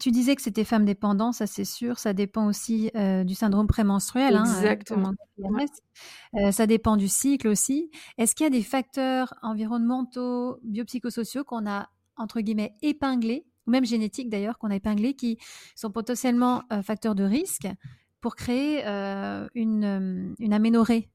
Tu 0.00 0.10
disais 0.10 0.36
que 0.36 0.42
c'était 0.42 0.64
femme 0.64 0.84
dépendante, 0.84 1.34
ça 1.34 1.46
c'est 1.46 1.64
sûr. 1.64 1.98
Ça 1.98 2.12
dépend 2.12 2.46
aussi 2.46 2.90
euh, 2.94 3.24
du 3.24 3.34
syndrome 3.34 3.66
prémenstruel. 3.66 4.36
Hein, 4.36 4.44
euh, 4.46 4.58
Exactement. 4.58 5.12
Euh, 6.34 6.52
ça 6.52 6.66
dépend 6.66 6.96
du 6.96 7.08
cycle 7.08 7.48
aussi. 7.48 7.90
Est-ce 8.16 8.34
qu'il 8.34 8.44
y 8.44 8.46
a 8.46 8.50
des 8.50 8.62
facteurs 8.62 9.34
environnementaux, 9.42 10.58
biopsychosociaux 10.62 11.44
qu'on 11.44 11.66
a, 11.66 11.88
entre 12.16 12.40
guillemets, 12.40 12.74
épinglés 12.82 13.46
ou 13.66 13.70
même 13.70 13.84
génétiques 13.84 14.30
d'ailleurs, 14.30 14.58
qu'on 14.58 14.70
a 14.70 14.76
épinglés, 14.76 15.14
qui 15.14 15.38
sont 15.76 15.90
potentiellement 15.90 16.62
facteurs 16.82 17.14
de 17.14 17.24
risque 17.24 17.68
pour 18.20 18.34
créer 18.34 18.82
une, 19.54 20.34
une 20.38 20.52
aménorrhée? 20.52 21.10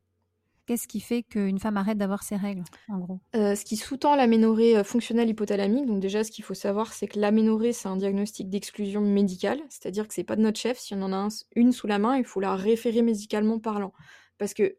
Qu'est-ce 0.66 0.88
qui 0.88 1.02
fait 1.02 1.24
qu'une 1.24 1.60
femme 1.60 1.78
arrête 1.78 1.98
d'avoir 1.98 2.24
ses 2.24 2.38
règles, 2.38 2.64
en 2.88 3.00
gros? 3.00 3.20
Euh, 3.36 3.56
Ce 3.56 3.66
qui 3.66 3.76
sous-tend 3.76 4.16
l'aménorrhée 4.16 4.78
euh, 4.78 4.84
fonctionnelle 4.84 5.30
hypothalamique, 5.30 5.86
donc 5.86 6.00
déjà 6.00 6.24
ce 6.24 6.32
qu'il 6.32 6.44
faut 6.44 6.54
savoir, 6.54 6.94
c'est 6.94 7.08
que 7.08 7.20
l'aménorrhée, 7.20 7.74
c'est 7.74 7.90
un 7.90 7.98
diagnostic 7.98 8.50
d'exclusion 8.50 9.02
médicale, 9.02 9.62
c'est-à-dire 9.70 10.08
que 10.08 10.14
c'est 10.14 10.24
pas 10.24 10.38
de 10.38 10.42
notre 10.42 10.60
chef, 10.60 10.80
si 10.80 10.94
on 10.94 11.02
en 11.02 11.12
a 11.12 11.28
une 11.56 11.72
sous 11.74 11.88
la 11.88 12.00
main, 12.00 12.18
il 12.18 12.24
faut 12.26 12.40
la 12.40 12.56
référer 12.56 13.02
médicalement 13.02 13.60
parlant. 13.60 13.94
Parce 14.38 14.54
que, 14.54 14.78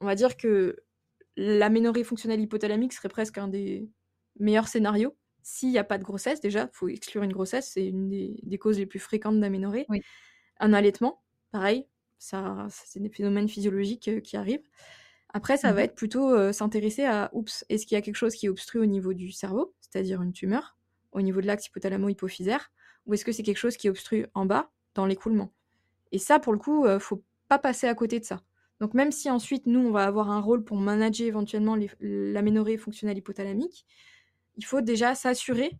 on 0.00 0.06
va 0.06 0.14
dire 0.14 0.36
que 0.36 0.76
l'aménorrhée 1.36 2.04
fonctionnelle 2.04 2.40
hypothalamique 2.40 2.92
serait 2.92 3.08
presque 3.08 3.38
un 3.38 3.48
des 3.48 3.90
meilleurs 4.38 4.68
scénarios. 4.68 5.16
S'il 5.42 5.70
n'y 5.70 5.78
a 5.78 5.84
pas 5.84 5.98
de 5.98 6.04
grossesse, 6.04 6.40
déjà, 6.40 6.62
il 6.72 6.76
faut 6.76 6.88
exclure 6.88 7.22
une 7.22 7.32
grossesse, 7.32 7.70
c'est 7.72 7.86
une 7.86 8.08
des, 8.08 8.58
causes 8.58 8.78
les 8.78 8.86
plus 8.86 8.98
fréquentes 8.98 9.38
d'aménorrhée. 9.40 9.86
Un 10.58 10.72
allaitement, 10.72 11.22
pareil, 11.52 11.86
ça, 12.18 12.66
c'est 12.70 13.00
des 13.00 13.10
phénomènes 13.10 13.48
physiologiques 13.48 14.08
euh, 14.08 14.20
qui 14.20 14.36
arrivent. 14.36 14.66
Après, 15.36 15.58
ça 15.58 15.70
va 15.70 15.82
mmh 15.82 15.84
être 15.84 15.94
plutôt 15.94 16.52
s'intéresser 16.54 17.04
à, 17.04 17.28
oups, 17.34 17.66
est-ce 17.68 17.84
qu'il 17.84 17.94
y 17.94 17.98
a 17.98 18.00
quelque 18.00 18.16
chose 18.16 18.34
qui 18.34 18.46
est 18.46 18.48
obstrue 18.48 18.78
au 18.78 18.86
niveau 18.86 19.12
du 19.12 19.32
cerveau, 19.32 19.74
c'est-à-dire 19.82 20.22
une 20.22 20.32
tumeur, 20.32 20.78
au 21.12 21.20
niveau 21.20 21.42
de 21.42 21.46
l'axe 21.46 21.68
hypothalamo-hypophysaire, 21.68 22.72
ou 23.04 23.12
est-ce 23.12 23.22
que 23.22 23.32
c'est 23.32 23.42
quelque 23.42 23.58
chose 23.58 23.76
qui 23.76 23.86
est 23.86 23.90
obstrue 23.90 24.24
en 24.32 24.46
bas, 24.46 24.70
dans 24.94 25.04
l'écoulement? 25.04 25.52
Et 26.10 26.18
ça, 26.18 26.38
pour 26.38 26.54
le 26.54 26.58
coup, 26.58 26.86
faut 27.00 27.22
pas 27.48 27.58
passer 27.58 27.86
à 27.86 27.94
côté 27.94 28.18
de 28.18 28.24
ça. 28.24 28.40
Donc 28.80 28.94
même 28.94 29.12
si 29.12 29.28
ensuite, 29.28 29.66
nous, 29.66 29.80
on 29.80 29.90
va 29.90 30.04
avoir 30.04 30.30
un 30.30 30.40
rôle 30.40 30.64
pour 30.64 30.78
manager 30.78 31.26
éventuellement 31.26 31.76
l'aménorrhée 32.00 32.78
fonctionnelle 32.78 33.18
hypothalamique, 33.18 33.84
il 34.56 34.64
faut 34.64 34.80
déjà 34.80 35.14
s'assurer 35.14 35.76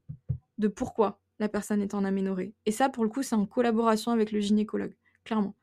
de 0.58 0.68
pourquoi 0.68 1.18
la 1.38 1.48
personne 1.48 1.80
est 1.80 1.94
en 1.94 2.04
aménorrhée. 2.04 2.52
Et 2.66 2.72
ça, 2.72 2.90
pour 2.90 3.04
le 3.04 3.08
coup, 3.08 3.22
c'est 3.22 3.34
en 3.34 3.46
collaboration 3.46 4.12
avec 4.12 4.32
le 4.32 4.40
gynécologue, 4.40 4.94
clairement. 5.24 5.54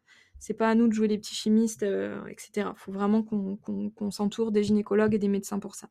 C'est 0.43 0.53
pas 0.53 0.69
à 0.69 0.75
nous 0.75 0.89
de 0.89 0.93
jouer 0.93 1.07
les 1.07 1.17
petits 1.17 1.35
chimistes, 1.35 1.83
euh, 1.83 2.25
etc. 2.25 2.67
Il 2.75 2.77
faut 2.77 2.91
vraiment 2.91 3.23
qu'on 3.23 4.11
s'entoure 4.11 4.51
des 4.51 4.61
gynécologues 4.61 5.13
et 5.13 5.17
des 5.17 5.29
médecins 5.29 5.57
pour 5.57 5.73
ça. 5.73 5.87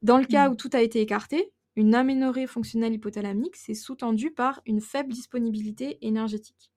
Dans 0.00 0.16
le 0.16 0.24
cas 0.24 0.48
mmh. 0.48 0.52
où 0.52 0.54
tout 0.54 0.70
a 0.72 0.80
été 0.80 1.02
écarté, 1.02 1.52
une 1.76 1.94
aménorrhée 1.94 2.46
fonctionnelle 2.46 2.94
hypothalamique, 2.94 3.56
c'est 3.56 3.74
sous-tendu 3.74 4.30
par 4.30 4.62
une 4.64 4.80
faible 4.80 5.12
disponibilité 5.12 5.98
énergétique. 6.00 6.72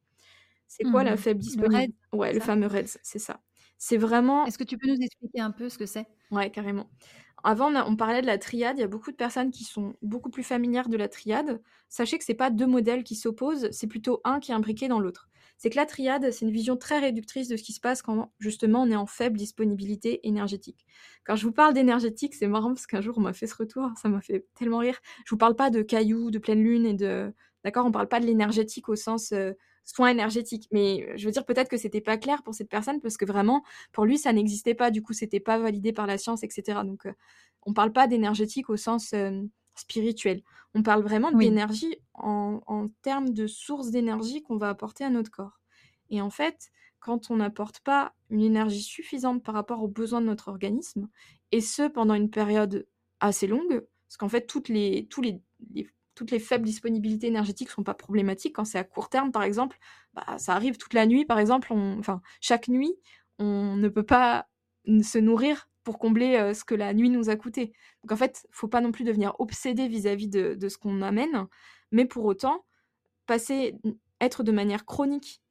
C'est 0.68 0.84
quoi 0.84 1.06
la 1.06 1.14
mmh. 1.14 1.20
faible 1.20 1.40
disponibilité 1.40 1.96
Ouais, 2.12 2.34
le 2.34 2.42
fameux 2.42 2.68
REDS, 2.68 2.98
c'est 3.02 3.18
ça. 3.18 3.40
C'est 3.78 3.96
vraiment. 3.96 4.46
Est-ce 4.46 4.58
que 4.58 4.66
tu 4.66 4.78
peux 4.78 4.90
nous 4.90 5.00
expliquer 5.02 5.40
un 5.40 5.52
peu 5.52 5.70
ce 5.70 5.78
que 5.78 5.86
c'est? 5.86 6.06
Ouais, 6.32 6.52
carrément. 6.52 6.90
Avant, 7.46 7.74
on, 7.74 7.96
parlait 7.96 8.22
de 8.22 8.28
la 8.28 8.38
triade. 8.38 8.78
Il 8.78 8.82
y 8.82 8.84
a 8.84 8.88
beaucoup 8.88 9.12
de 9.12 9.16
personnes 9.16 9.52
qui 9.52 9.64
sont 9.64 9.96
beaucoup 10.02 10.30
plus 10.30 10.44
familières 10.44 10.90
de 10.90 10.98
la 10.98 11.08
triade. 11.08 11.62
Sachez 11.88 12.18
que 12.18 12.26
ce 12.26 12.34
n'est 12.34 12.38
pas 12.38 12.50
deux 12.50 12.68
modèles 12.68 13.06
qui 13.06 13.16
s'opposent, 13.16 13.70
c'est 13.72 13.88
plutôt 13.88 14.20
un 14.26 14.42
qui 14.42 14.52
est 14.52 14.56
imbriqué 14.56 14.90
dans 14.90 15.00
l'autre 15.00 15.30
c'est 15.58 15.70
que 15.70 15.76
la 15.76 15.86
triade, 15.86 16.32
c'est 16.32 16.46
une 16.46 16.52
vision 16.52 16.76
très 16.76 17.00
réductrice 17.00 17.48
de 17.48 17.56
ce 17.58 17.64
qui 17.64 17.74
se 17.74 17.80
passe 17.80 18.02
quand 18.02 18.32
justement 18.40 18.84
on 18.84 18.92
est 18.92 18.96
en 18.96 19.06
faible 19.06 19.38
disponibilité 19.38 20.28
énergétique. 20.28 20.86
Quand 21.26 21.36
je 21.36 21.46
vous 21.46 21.54
parle 21.54 21.74
d'énergétique, 21.74 22.36
c'est 22.36 22.48
marrant 22.48 22.74
parce 22.74 22.88
qu'un 22.88 23.02
jour 23.02 23.18
on 23.18 23.22
m'a 23.22 23.34
fait 23.34 23.48
ce 23.48 23.56
retour, 23.56 23.90
ça 24.02 24.10
m'a 24.10 24.22
fait 24.22 24.46
tellement 24.56 24.80
rire. 24.80 25.00
Je 25.26 25.32
vous 25.32 25.38
parle 25.38 25.56
pas 25.56 25.70
de 25.70 25.82
cailloux, 25.82 26.32
de 26.32 26.40
pleine 26.40 26.64
lune 26.64 26.86
et 26.86 26.94
de... 26.94 27.34
D'accord, 27.64 27.86
on 27.86 27.92
parle 27.92 28.10
pas 28.10 28.20
de 28.20 28.26
l'énergétique 28.26 28.90
au 28.90 28.96
sens 28.96 29.32
euh, 29.32 29.54
soin 29.86 30.10
énergétique, 30.10 30.68
mais 30.72 31.08
je 31.18 31.26
veux 31.26 31.32
dire 31.32 31.46
peut-être 31.46 31.70
que 31.70 31.78
c'était 31.78 32.02
pas 32.02 32.18
clair 32.18 32.44
pour 32.44 32.54
cette 32.54 32.70
personne 32.70 33.02
parce 33.02 33.18
que 33.18 33.26
vraiment 33.26 33.64
pour 33.92 34.06
lui 34.06 34.18
ça 34.18 34.34
n'existait 34.34 34.76
pas, 34.76 34.92
du 34.92 35.02
coup 35.02 35.14
c'était 35.14 35.40
pas 35.40 35.58
validé 35.58 35.94
par 35.94 36.08
la 36.08 36.18
science, 36.18 36.44
etc. 36.44 36.80
Donc 36.84 37.06
euh, 37.06 37.14
on 37.66 37.74
parle 37.74 37.92
pas 37.92 38.08
d'énergétique 38.08 38.70
au 38.70 38.78
sens 38.78 39.14
euh, 39.14 39.42
spirituel. 39.76 40.44
On 40.76 40.84
parle 40.84 41.04
vraiment 41.04 41.32
d'énergie 41.32 41.96
en, 42.14 42.62
en, 42.68 42.88
termes 43.02 43.30
de 43.30 43.48
source 43.48 43.92
d'énergie 43.92 44.42
qu'on 44.42 44.58
va 44.58 44.70
apporter 44.70 45.04
à 45.04 45.10
notre 45.10 45.32
corps. 45.32 45.60
Et 46.10 46.22
en 46.22 46.30
fait, 46.30 46.72
quand 47.00 47.32
on 47.32 47.38
n'apporte 47.38 47.80
pas 47.82 48.14
une 48.30 48.42
énergie 48.42 48.82
suffisante 48.82 49.44
par 49.44 49.54
rapport 49.54 49.84
aux 49.84 49.88
besoins 49.88 50.22
de 50.22 50.26
notre 50.26 50.48
organisme, 50.48 51.10
et 51.52 51.62
ce 51.62 51.88
pendant 51.88 52.14
une 52.14 52.30
période 52.30 52.88
assez 53.20 53.48
longue, 53.48 53.86
parce 54.08 54.18
qu'en 54.18 54.30
fait, 54.30 54.48
toutes 54.48 54.70
les, 54.70 55.08
tous 55.10 55.22
les, 55.22 55.42
toutes 56.16 56.32
les 56.32 56.40
faibles 56.40 56.66
disponibilités 56.66 57.28
énergétiques 57.28 57.70
ne 57.70 57.74
sont 57.74 57.84
pas 57.84 57.94
problématiques. 57.94 58.56
Quand 58.56 58.66
c'est 58.66 58.78
à 58.78 58.84
court 58.84 59.10
terme, 59.10 59.32
par 59.32 59.44
exemple, 59.44 59.78
bah, 60.14 60.38
ça 60.38 60.54
arrive 60.54 60.78
toute 60.78 60.94
la 60.94 61.06
nuit, 61.06 61.26
par 61.26 61.40
exemple, 61.40 61.74
enfin, 61.74 62.22
chaque 62.40 62.68
nuit, 62.68 62.96
on 63.40 63.76
ne 63.76 63.90
peut 63.90 64.04
pas 64.04 64.48
se 64.86 65.18
nourrir 65.18 65.70
pour 65.84 66.00
combler 66.00 66.54
ce 66.54 66.64
que 66.64 66.76
la 66.76 66.94
nuit 66.94 67.10
nous 67.10 67.30
a 67.30 67.36
coûté. 67.36 67.74
Donc 68.04 68.12
en 68.12 68.16
fait, 68.16 68.48
faut 68.52 68.68
pas 68.68 68.82
non 68.82 68.92
plus 68.92 69.04
devenir 69.04 69.36
obsédé 69.40 69.88
vis-à-vis 69.88 70.28
de, 70.28 70.68
ce 70.68 70.78
qu'on 70.78 71.02
amène, 71.02 71.48
mais 71.92 72.06
pour 72.06 72.26
autant, 72.26 72.66
passer, 73.26 73.76
être 74.22 74.44
de 74.44 74.52
manière 74.52 74.86
chronique 74.86 75.42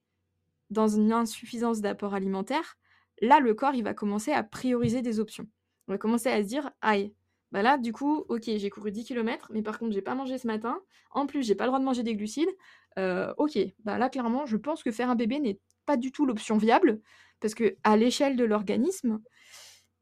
dans 0.70 0.88
une 0.88 1.12
insuffisance 1.12 1.80
d'apport 1.80 2.14
alimentaire, 2.14 2.78
là, 3.20 3.40
le 3.40 3.54
corps, 3.54 3.74
il 3.74 3.84
va 3.84 3.94
commencer 3.94 4.32
à 4.32 4.42
prioriser 4.42 5.02
des 5.02 5.20
options. 5.20 5.46
On 5.88 5.92
va 5.92 5.98
commencer 5.98 6.30
à 6.30 6.42
se 6.42 6.48
dire, 6.48 6.70
aïe, 6.80 7.14
bah 7.50 7.60
là, 7.60 7.76
du 7.76 7.92
coup, 7.92 8.24
ok, 8.28 8.44
j'ai 8.44 8.70
couru 8.70 8.90
10 8.90 9.04
km, 9.04 9.50
mais 9.52 9.62
par 9.62 9.78
contre, 9.78 9.92
j'ai 9.92 10.00
pas 10.00 10.14
mangé 10.14 10.38
ce 10.38 10.46
matin. 10.46 10.80
En 11.10 11.26
plus, 11.26 11.42
j'ai 11.42 11.54
pas 11.54 11.64
le 11.64 11.68
droit 11.68 11.78
de 11.78 11.84
manger 11.84 12.02
des 12.02 12.16
glucides. 12.16 12.48
ok, 12.96 13.58
bah 13.84 13.98
là, 13.98 14.08
clairement, 14.08 14.46
je 14.46 14.56
pense 14.56 14.82
que 14.82 14.90
faire 14.90 15.10
un 15.10 15.14
bébé 15.14 15.38
n'est 15.38 15.60
pas 15.84 15.98
du 15.98 16.12
tout 16.12 16.24
l'option 16.24 16.56
viable, 16.56 17.00
parce 17.40 17.54
que 17.54 17.76
à 17.84 17.96
l'échelle 17.96 18.36
de 18.36 18.44
l'organisme, 18.44 19.20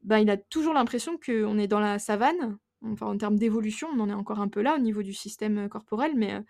bah, 0.03 0.19
il 0.19 0.29
a 0.29 0.37
toujours 0.37 0.73
l'impression 0.73 1.17
qu'on 1.23 1.57
est 1.57 1.67
dans 1.67 1.79
la 1.79 1.99
savane. 1.99 2.57
Enfin, 2.83 3.07
en 3.07 3.17
termes 3.17 3.37
d'évolution, 3.37 3.87
on 3.93 3.99
en 3.99 4.09
est 4.09 4.13
encore 4.13 4.39
un 4.39 4.47
peu 4.47 4.61
là 4.61 4.75
au 4.75 4.79
niveau 4.79 5.03
du 5.03 5.13
système 5.13 5.69
corporel, 5.69 6.13
mais 6.15 6.41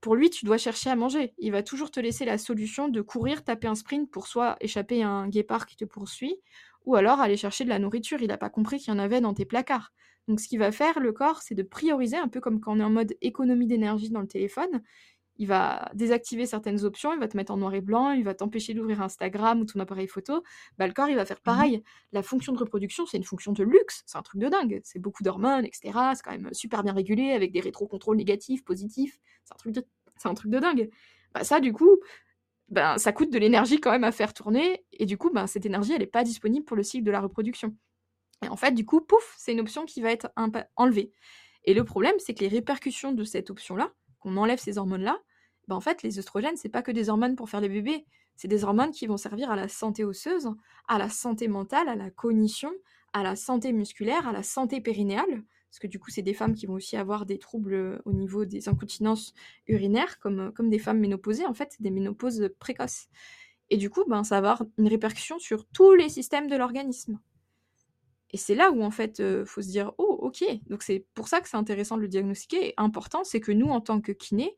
pour 0.00 0.16
lui, 0.16 0.30
tu 0.30 0.44
dois 0.44 0.58
chercher 0.58 0.90
à 0.90 0.96
manger. 0.96 1.34
Il 1.38 1.52
va 1.52 1.62
toujours 1.62 1.90
te 1.90 2.00
laisser 2.00 2.24
la 2.24 2.38
solution 2.38 2.88
de 2.88 3.00
courir, 3.02 3.44
taper 3.44 3.68
un 3.68 3.74
sprint 3.74 4.10
pour 4.10 4.26
soit 4.26 4.56
échapper 4.60 5.02
à 5.02 5.08
un 5.08 5.28
guépard 5.28 5.66
qui 5.66 5.76
te 5.76 5.84
poursuit, 5.84 6.36
ou 6.84 6.96
alors 6.96 7.20
aller 7.20 7.36
chercher 7.36 7.64
de 7.64 7.70
la 7.70 7.78
nourriture. 7.78 8.22
Il 8.22 8.28
n'a 8.28 8.38
pas 8.38 8.50
compris 8.50 8.78
qu'il 8.78 8.92
y 8.92 8.96
en 8.96 8.98
avait 9.00 9.20
dans 9.20 9.34
tes 9.34 9.44
placards. 9.44 9.92
Donc 10.28 10.40
ce 10.40 10.48
qu'il 10.48 10.58
va 10.58 10.72
faire, 10.72 11.00
le 11.00 11.12
corps, 11.12 11.42
c'est 11.42 11.54
de 11.54 11.62
prioriser, 11.62 12.16
un 12.16 12.28
peu 12.28 12.40
comme 12.40 12.60
quand 12.60 12.76
on 12.76 12.80
est 12.80 12.84
en 12.84 12.90
mode 12.90 13.14
économie 13.20 13.66
d'énergie 13.66 14.10
dans 14.10 14.20
le 14.20 14.26
téléphone 14.26 14.82
il 15.38 15.46
va 15.46 15.90
désactiver 15.94 16.46
certaines 16.46 16.84
options, 16.84 17.12
il 17.12 17.18
va 17.18 17.28
te 17.28 17.36
mettre 17.36 17.52
en 17.52 17.56
noir 17.56 17.74
et 17.74 17.80
blanc, 17.80 18.12
il 18.12 18.24
va 18.24 18.34
t'empêcher 18.34 18.74
d'ouvrir 18.74 19.02
Instagram 19.02 19.60
ou 19.60 19.64
ton 19.64 19.80
appareil 19.80 20.08
photo, 20.08 20.42
bah, 20.78 20.86
le 20.86 20.92
corps, 20.92 21.08
il 21.08 21.16
va 21.16 21.24
faire 21.24 21.38
mmh 21.38 21.44
pareil. 21.44 21.82
La 22.12 22.22
fonction 22.22 22.52
de 22.52 22.58
reproduction, 22.58 23.06
c'est 23.06 23.16
une 23.16 23.24
fonction 23.24 23.52
de 23.52 23.62
luxe, 23.62 24.02
c'est 24.06 24.18
un 24.18 24.22
truc 24.22 24.40
de 24.40 24.48
dingue. 24.48 24.80
C'est 24.84 24.98
beaucoup 24.98 25.22
d'hormones, 25.22 25.64
etc. 25.64 25.92
C'est 26.14 26.22
quand 26.22 26.32
même 26.32 26.48
super 26.52 26.82
bien 26.82 26.92
régulé 26.92 27.32
avec 27.32 27.52
des 27.52 27.60
rétrocontrôles 27.60 28.16
négatifs, 28.16 28.64
positifs. 28.64 29.18
C'est 29.44 29.54
un 29.54 29.58
truc 29.58 29.72
de, 29.72 29.86
c'est 30.16 30.28
un 30.28 30.34
truc 30.34 30.50
de 30.50 30.58
dingue. 30.58 30.90
Bah, 31.34 31.44
ça, 31.44 31.60
du 31.60 31.72
coup, 31.72 31.98
ben, 32.68 32.98
ça 32.98 33.12
coûte 33.12 33.32
de 33.32 33.38
l'énergie 33.38 33.78
quand 33.80 33.92
même 33.92 34.04
à 34.04 34.12
faire 34.12 34.34
tourner, 34.34 34.84
et 34.92 35.06
du 35.06 35.16
coup, 35.16 35.30
ben, 35.30 35.46
cette 35.46 35.66
énergie, 35.66 35.92
elle 35.92 36.00
n'est 36.00 36.06
pas 36.06 36.24
disponible 36.24 36.64
pour 36.64 36.76
le 36.76 36.82
cycle 36.82 37.04
de 37.04 37.10
la 37.10 37.20
reproduction. 37.20 37.76
Et 38.44 38.48
en 38.48 38.56
fait, 38.56 38.72
du 38.72 38.84
coup, 38.84 39.00
pouf, 39.00 39.34
c'est 39.38 39.52
une 39.52 39.60
option 39.60 39.84
qui 39.84 40.00
va 40.02 40.10
être 40.10 40.30
enlevée. 40.76 41.12
Et 41.64 41.74
le 41.74 41.84
problème, 41.84 42.14
c'est 42.18 42.34
que 42.34 42.40
les 42.40 42.48
répercussions 42.48 43.12
de 43.12 43.24
cette 43.24 43.50
option-là, 43.50 43.92
qu'on 44.18 44.36
enlève 44.36 44.58
ces 44.58 44.78
hormones-là, 44.78 45.18
ben 45.68 45.76
en 45.76 45.80
fait, 45.80 46.02
les 46.02 46.18
œstrogènes, 46.18 46.56
c'est 46.56 46.68
pas 46.68 46.82
que 46.82 46.92
des 46.92 47.08
hormones 47.08 47.36
pour 47.36 47.50
faire 47.50 47.60
les 47.60 47.68
bébés, 47.68 48.06
c'est 48.36 48.48
des 48.48 48.64
hormones 48.64 48.92
qui 48.92 49.06
vont 49.06 49.16
servir 49.16 49.50
à 49.50 49.56
la 49.56 49.68
santé 49.68 50.04
osseuse, 50.04 50.50
à 50.88 50.98
la 50.98 51.08
santé 51.08 51.48
mentale, 51.48 51.88
à 51.88 51.96
la 51.96 52.10
cognition, 52.10 52.70
à 53.12 53.22
la 53.22 53.34
santé 53.34 53.72
musculaire, 53.72 54.28
à 54.28 54.32
la 54.32 54.42
santé 54.42 54.80
périnéale, 54.80 55.42
parce 55.76 55.78
que 55.80 55.86
du 55.86 55.98
coup, 55.98 56.10
c'est 56.10 56.22
des 56.22 56.34
femmes 56.34 56.54
qui 56.54 56.66
vont 56.66 56.74
aussi 56.74 56.96
avoir 56.96 57.26
des 57.26 57.38
troubles 57.38 57.74
euh, 57.74 57.98
au 58.04 58.12
niveau 58.12 58.44
des 58.44 58.68
incontinences 58.68 59.34
urinaires, 59.66 60.18
comme, 60.20 60.40
euh, 60.40 60.50
comme 60.50 60.70
des 60.70 60.78
femmes 60.78 60.98
ménopausées, 60.98 61.46
en 61.46 61.54
fait, 61.54 61.76
des 61.80 61.90
ménopauses 61.90 62.48
précoces. 62.58 63.08
Et 63.70 63.76
du 63.76 63.90
coup, 63.90 64.04
ben, 64.06 64.22
ça 64.22 64.40
va 64.40 64.52
avoir 64.52 64.68
une 64.78 64.88
répercussion 64.88 65.38
sur 65.38 65.66
tous 65.66 65.94
les 65.94 66.08
systèmes 66.08 66.46
de 66.46 66.56
l'organisme. 66.56 67.18
Et 68.32 68.36
c'est 68.36 68.54
là 68.54 68.70
où, 68.70 68.82
en 68.82 68.90
fait, 68.90 69.20
il 69.20 69.44
faut 69.46 69.62
se 69.62 69.68
dire, 69.68 69.92
oh, 69.98 70.18
ok, 70.22 70.44
donc 70.68 70.82
c'est 70.82 71.06
pour 71.14 71.28
ça 71.28 71.40
que 71.40 71.48
c'est 71.48 71.56
intéressant 71.56 71.96
de 71.96 72.02
le 72.02 72.08
diagnostiquer. 72.08 72.68
Et 72.68 72.74
important, 72.76 73.24
c'est 73.24 73.40
que 73.40 73.52
nous, 73.52 73.68
en 73.68 73.80
tant 73.80 74.00
que 74.00 74.12
kiné, 74.12 74.56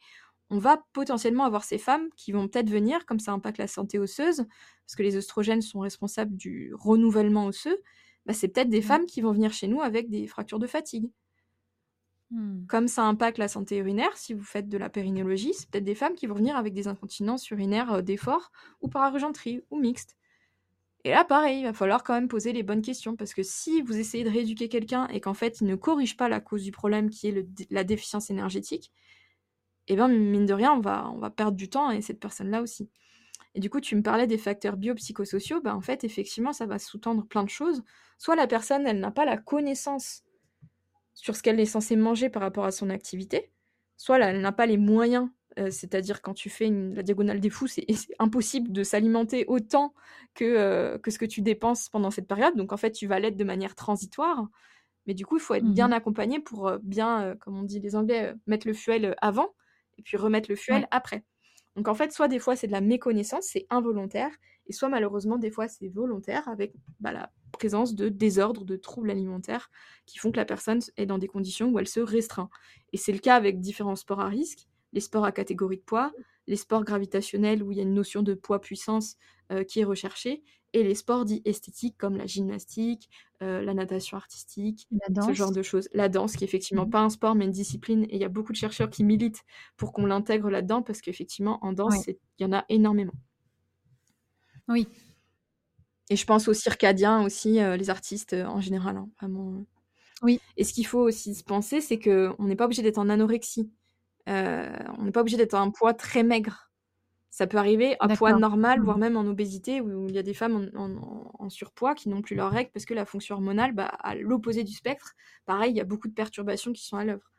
on 0.50 0.59
va 0.59 0.83
potentiellement 0.92 1.44
avoir 1.44 1.64
ces 1.64 1.78
femmes 1.78 2.09
qui 2.16 2.33
vont 2.33 2.48
peut-être 2.48 2.70
venir, 2.70 3.04
comme 3.07 3.20
ça 3.20 3.33
impacte 3.33 3.59
la 3.59 3.66
santé 3.66 3.98
osseuse, 3.98 4.46
parce 4.87 4.96
que 4.96 5.02
les 5.02 5.16
oestrogènes 5.16 5.62
sont 5.62 5.81
responsables 5.81 6.37
du 6.37 6.72
renouvellement 6.74 7.46
osseux, 7.46 7.83
bah, 8.24 8.35
c'est 8.35 8.48
peut-être 8.48 8.70
des 8.70 8.81
mmh. 8.81 8.83
femmes 8.83 9.07
qui 9.07 9.20
vont 9.20 9.33
venir 9.33 9.52
chez 9.52 9.68
nous 9.68 9.81
avec 9.81 10.11
des 10.11 10.26
fractures 10.26 10.59
de 10.59 10.66
fatigue. 10.66 11.11
Mmh. 12.31 12.66
Comme 12.66 12.88
ça 12.88 13.04
impacte 13.04 13.38
la 13.38 13.48
santé 13.48 13.78
urinaire, 13.78 14.14
si 14.16 14.35
vous 14.35 14.44
faites 14.44 14.68
de 14.68 14.76
la 14.76 14.90
périnéologie, 14.90 15.54
c'est 15.54 15.70
peut-être 15.70 15.85
des 15.85 15.94
femmes 15.94 16.14
qui 16.14 16.26
vont 16.26 16.35
venir 16.35 16.57
avec 16.57 16.74
des 16.74 16.88
incontinences 16.88 17.50
urinaires 17.50 18.02
d'effort, 18.02 18.50
ou 18.83 18.88
par 18.88 19.02
argenterie, 19.02 19.62
ou 19.70 19.78
mixtes. 19.78 20.17
Et 21.04 21.11
là, 21.11 21.24
pareil, 21.24 21.61
il 21.61 21.64
va 21.64 21.72
falloir 21.72 22.02
quand 22.02 22.14
même 22.14 22.28
poser 22.28 22.52
les 22.52 22.62
bonnes 22.62 22.82
questions, 22.82 23.16
parce 23.16 23.32
que 23.32 23.42
si 23.42 23.82
vous 23.82 23.96
essayez 23.96 24.24
de 24.24 24.30
rééduquer 24.30 24.68
quelqu'un 24.68 25.06
et 25.08 25.20
qu'en 25.20 25.34
fait, 25.34 25.61
il 25.61 25.66
ne 25.66 25.76
corrige 25.76 26.16
pas 26.16 26.28
la 26.28 26.40
cause 26.40 26.64
du 26.64 26.72
problème 26.72 27.08
qui 27.08 27.28
est 27.28 27.46
la 27.70 27.84
déficience 27.84 28.30
énergétique, 28.30 28.92
eh 29.87 29.96
bien, 29.96 30.08
mine 30.08 30.46
de 30.46 30.52
rien, 30.52 30.72
on 30.72 30.80
va, 30.80 31.30
perdre 31.30 31.56
du 31.56 31.70
temps 31.70 31.90
et 31.90 32.02
cette 32.02 32.20
personne-là 32.20 32.62
aussi. 32.62 32.90
Et 33.54 33.61
du 33.61 33.70
coup, 33.70 33.80
tu 33.80 33.96
me 33.96 34.02
parlais 34.02 34.26
des 34.26 34.38
facteurs 34.38 34.76
biopsychosociaux, 34.76 35.61
ben 35.62 35.74
en 35.74 35.80
fait, 35.80 36.04
effectivement, 36.04 36.52
ça 36.52 36.66
va 36.66 36.78
sous-tendre 36.78 37.26
plein 37.26 37.44
de 37.44 37.48
choses. 37.48 37.82
Soit 38.18 38.37
la 38.37 38.46
personne, 38.46 38.87
elle 38.87 39.00
n'a 39.00 39.11
pas 39.11 39.24
la 39.24 39.38
connaissance 39.38 40.24
sur 41.14 41.34
ce 41.34 41.42
qu'elle 41.42 41.58
est 41.58 41.66
censée 41.66 41.96
manger 41.96 42.28
par 42.28 42.42
rapport 42.42 42.64
à 42.64 42.70
son 42.70 42.90
activité, 42.90 43.50
soit 43.96 44.18
elle 44.18 44.40
n'a 44.40 44.52
pas 44.52 44.66
les 44.66 44.76
moyens, 44.76 45.28
heu, 45.58 45.70
c'est-à-dire 45.70 46.22
quand 46.22 46.34
tu 46.34 46.50
fais 46.50 46.66
une 46.66 46.94
la 46.94 47.02
diagonale 47.02 47.40
des 47.40 47.50
fous, 47.50 47.66
c'est 47.66 47.87
impossible 48.18 48.72
de 48.72 48.82
s'alimenter 48.82 49.44
autant 49.48 49.94
que, 50.34 50.44
heu, 50.96 50.98
que 50.98 51.11
ce 51.11 51.18
que 51.18 51.24
tu 51.26 51.42
dépenses 51.42 51.88
pendant 51.88 52.11
cette 52.11 52.28
période. 52.28 52.56
Donc 52.56 52.72
en 52.72 52.76
fait, 52.76 52.92
tu 52.92 53.06
vas 53.06 53.18
l'être 53.20 53.37
de 53.37 53.44
manière 53.44 53.74
transitoire, 53.74 54.48
mais 55.06 55.14
du 55.14 55.26
coup, 55.26 55.37
il 55.38 55.40
faut 55.42 55.54
être 55.54 55.66
Mmh 55.66 55.70
bien 55.72 55.90
mh. 55.90 55.92
accompagné 55.92 56.40
pour, 56.40 56.68
heu, 56.68 56.78
bien, 56.82 57.37
comme 57.40 57.56
on 57.58 57.62
dit 57.62 57.80
les 57.80 57.96
Anglais, 57.96 58.34
mettre 58.46 58.66
le 58.68 58.74
fuel, 58.74 59.14
avant 59.22 59.54
et 59.98 60.02
puis 60.02 60.16
remettre 60.16 60.50
le 60.50 60.56
fuel 60.56 60.87
Ouais. 60.87 60.88
après. 60.90 61.24
Donc 61.76 61.88
en 61.88 61.94
fait, 61.94 62.12
soit 62.12 62.28
des 62.28 62.38
fois 62.38 62.56
c'est 62.56 62.66
de 62.66 62.72
la 62.72 62.80
méconnaissance, 62.80 63.46
c'est 63.52 63.66
involontaire 63.70 64.30
et 64.66 64.72
soit 64.72 64.88
malheureusement 64.88 65.38
des 65.38 65.50
fois 65.50 65.68
c'est 65.68 65.88
volontaire 65.88 66.48
avec, 66.48 66.74
bah, 67.00 67.12
la 67.12 67.32
présence 67.52 67.94
de 67.94 68.08
désordres, 68.08 68.64
de 68.64 68.76
troubles 68.76 69.11
alimentaires 69.11 69.70
qui 70.06 70.18
font 70.18 70.30
que 70.32 70.37
la 70.37 70.44
personne 70.44 70.80
est 70.96 71.06
dans 71.06 71.18
des 71.18 71.28
conditions 71.28 71.70
où 71.70 71.78
elle 71.78 71.88
se 71.88 72.00
restreint 72.00 72.50
et 72.92 72.96
c'est 72.96 73.12
le 73.12 73.18
cas 73.20 73.37
avec 73.37 73.61
différents 73.61 73.96
sports 73.96 74.20
à 74.20 74.28
risque, 74.28 74.66
les 74.92 75.01
sports 75.01 75.24
à 75.24 75.33
catégorie 75.33 75.77
de 75.79 75.83
poids, 75.83 76.12
les 76.46 76.57
sports 76.57 76.85
gravitationnels 76.85 77.62
où 77.62 77.72
il 77.72 77.79
y 77.79 77.81
a 77.81 77.85
une 77.85 77.94
notion 77.94 78.22
de 78.22 78.35
poids-puissance, 78.35 79.16
heu, 79.53 79.64
qui 79.64 79.81
est 79.81 79.85
recherchée 79.85 80.42
et 80.74 80.83
les 80.85 80.94
sports 80.94 81.24
dits 81.24 81.42
esthétiques 81.44 81.96
comme 81.98 82.16
la 82.16 82.27
gymnastique, 82.27 83.09
heu, 83.42 83.62
la 83.64 83.74
natation 83.74 84.16
artistique, 84.16 84.88
La 84.90 85.09
ce 85.20 85.33
genre 85.33 85.53
de 85.53 85.62
choses. 85.62 85.88
La 85.94 86.09
danse 86.09 86.37
qui 86.37 86.44
est 86.44 86.46
Mmh 86.70 86.79
effectivement 86.79 86.87
mh. 86.88 86.92
pas 86.92 87.01
un 87.01 87.11
sport 87.11 87.35
mais 87.35 87.44
une 87.46 87.51
discipline 87.53 88.05
et 88.05 88.16
il 88.16 88.20
y 88.20 88.24
a 88.24 88.29
beaucoup 88.29 88.53
de 88.53 88.57
chercheurs 88.59 88.90
qui 88.90 89.05
militent 89.05 89.42
pour 89.77 89.92
qu'on 89.92 90.07
l'intègre 90.07 90.51
là-dedans 90.51 90.83
parce 90.83 91.01
qu'effectivement 91.01 91.59
en 91.64 91.72
danse, 91.72 91.96
Ouais. 91.96 92.09
il 92.09 92.16
y 92.40 92.44
en 92.46 92.53
a 92.53 92.64
énormément. 92.68 93.14
Oui. 94.68 94.87
Et 96.11 96.16
je 96.16 96.24
pense 96.24 96.48
aux 96.48 96.55
circadiens 96.55 97.22
aussi, 97.22 97.61
heu, 97.61 97.74
les 97.77 97.90
artistes, 97.90 98.33
en 98.35 98.61
général, 98.61 98.96
hein, 98.96 99.11
vraiment, 99.20 99.64
Oui. 100.22 100.40
et 100.57 100.64
ce 100.64 100.72
qu'il 100.74 100.87
faut 100.87 101.01
aussi 101.01 101.35
se 101.35 101.44
penser, 101.44 101.81
c'est 101.81 101.98
qu'on 102.01 102.44
n'est 102.44 102.57
pas 102.57 102.66
obligé 102.66 102.83
d'être 102.83 102.98
en 102.98 103.09
anorexie. 103.11 103.72
Heu, 104.28 104.68
on 104.98 105.04
n'est 105.04 105.12
pas 105.12 105.20
obligé 105.22 105.36
d'être 105.38 105.54
à 105.54 105.60
un 105.60 105.70
poids 105.70 105.94
très 105.94 106.22
maigre. 106.24 106.70
Ça 107.30 107.46
peut 107.48 107.58
arriver 107.58 107.96
à 108.00 108.08
poids 108.10 108.32
normal, 108.34 108.80
Mmh 108.80 108.84
voire 108.84 108.98
mh. 108.98 109.00
même 109.00 109.16
en 109.16 109.26
obésité 109.26 109.80
où 109.82 110.08
il 110.08 110.14
y 110.16 110.18
a 110.18 110.22
des 110.24 110.34
femmes 110.34 110.70
en 110.76 110.80
en 110.84 111.32
en 111.38 111.50
surpoids 111.50 111.94
qui 111.96 112.08
n'ont 112.10 112.22
plus 112.22 112.36
leurs 112.36 112.52
règles 112.52 112.70
parce 112.72 112.86
que 112.86 112.94
la 112.94 113.06
fonction 113.06 113.36
hormonale, 113.36 113.72
bah, 113.74 113.86
à 113.86 114.14
l'opposé 114.16 114.64
du 114.64 114.72
spectre, 114.74 115.14
pareil, 115.46 115.72
il 115.72 115.76
y 115.78 115.80
a 115.82 115.84
beaucoup 115.84 116.08
de 116.08 116.14
perturbations 116.14 116.72
qui 116.74 116.84
sont 116.86 116.98
à 116.98 117.04
l'œuvre. 117.06 117.32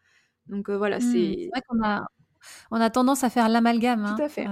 Donc 0.48 0.70
heu, 0.70 0.78
voilà, 0.78 1.00
Mmh, 1.00 1.34
c'est 1.42 1.50
vrai 1.54 1.62
qu'on 1.68 1.82
a 1.84 2.06
on 2.72 2.82
a 2.82 2.90
tendance 2.92 3.24
à 3.24 3.30
faire 3.32 3.50
l'amalgame, 3.50 4.06
Tout 4.06 4.16
hein, 4.18 4.22
à 4.22 4.30
fait. 4.30 4.52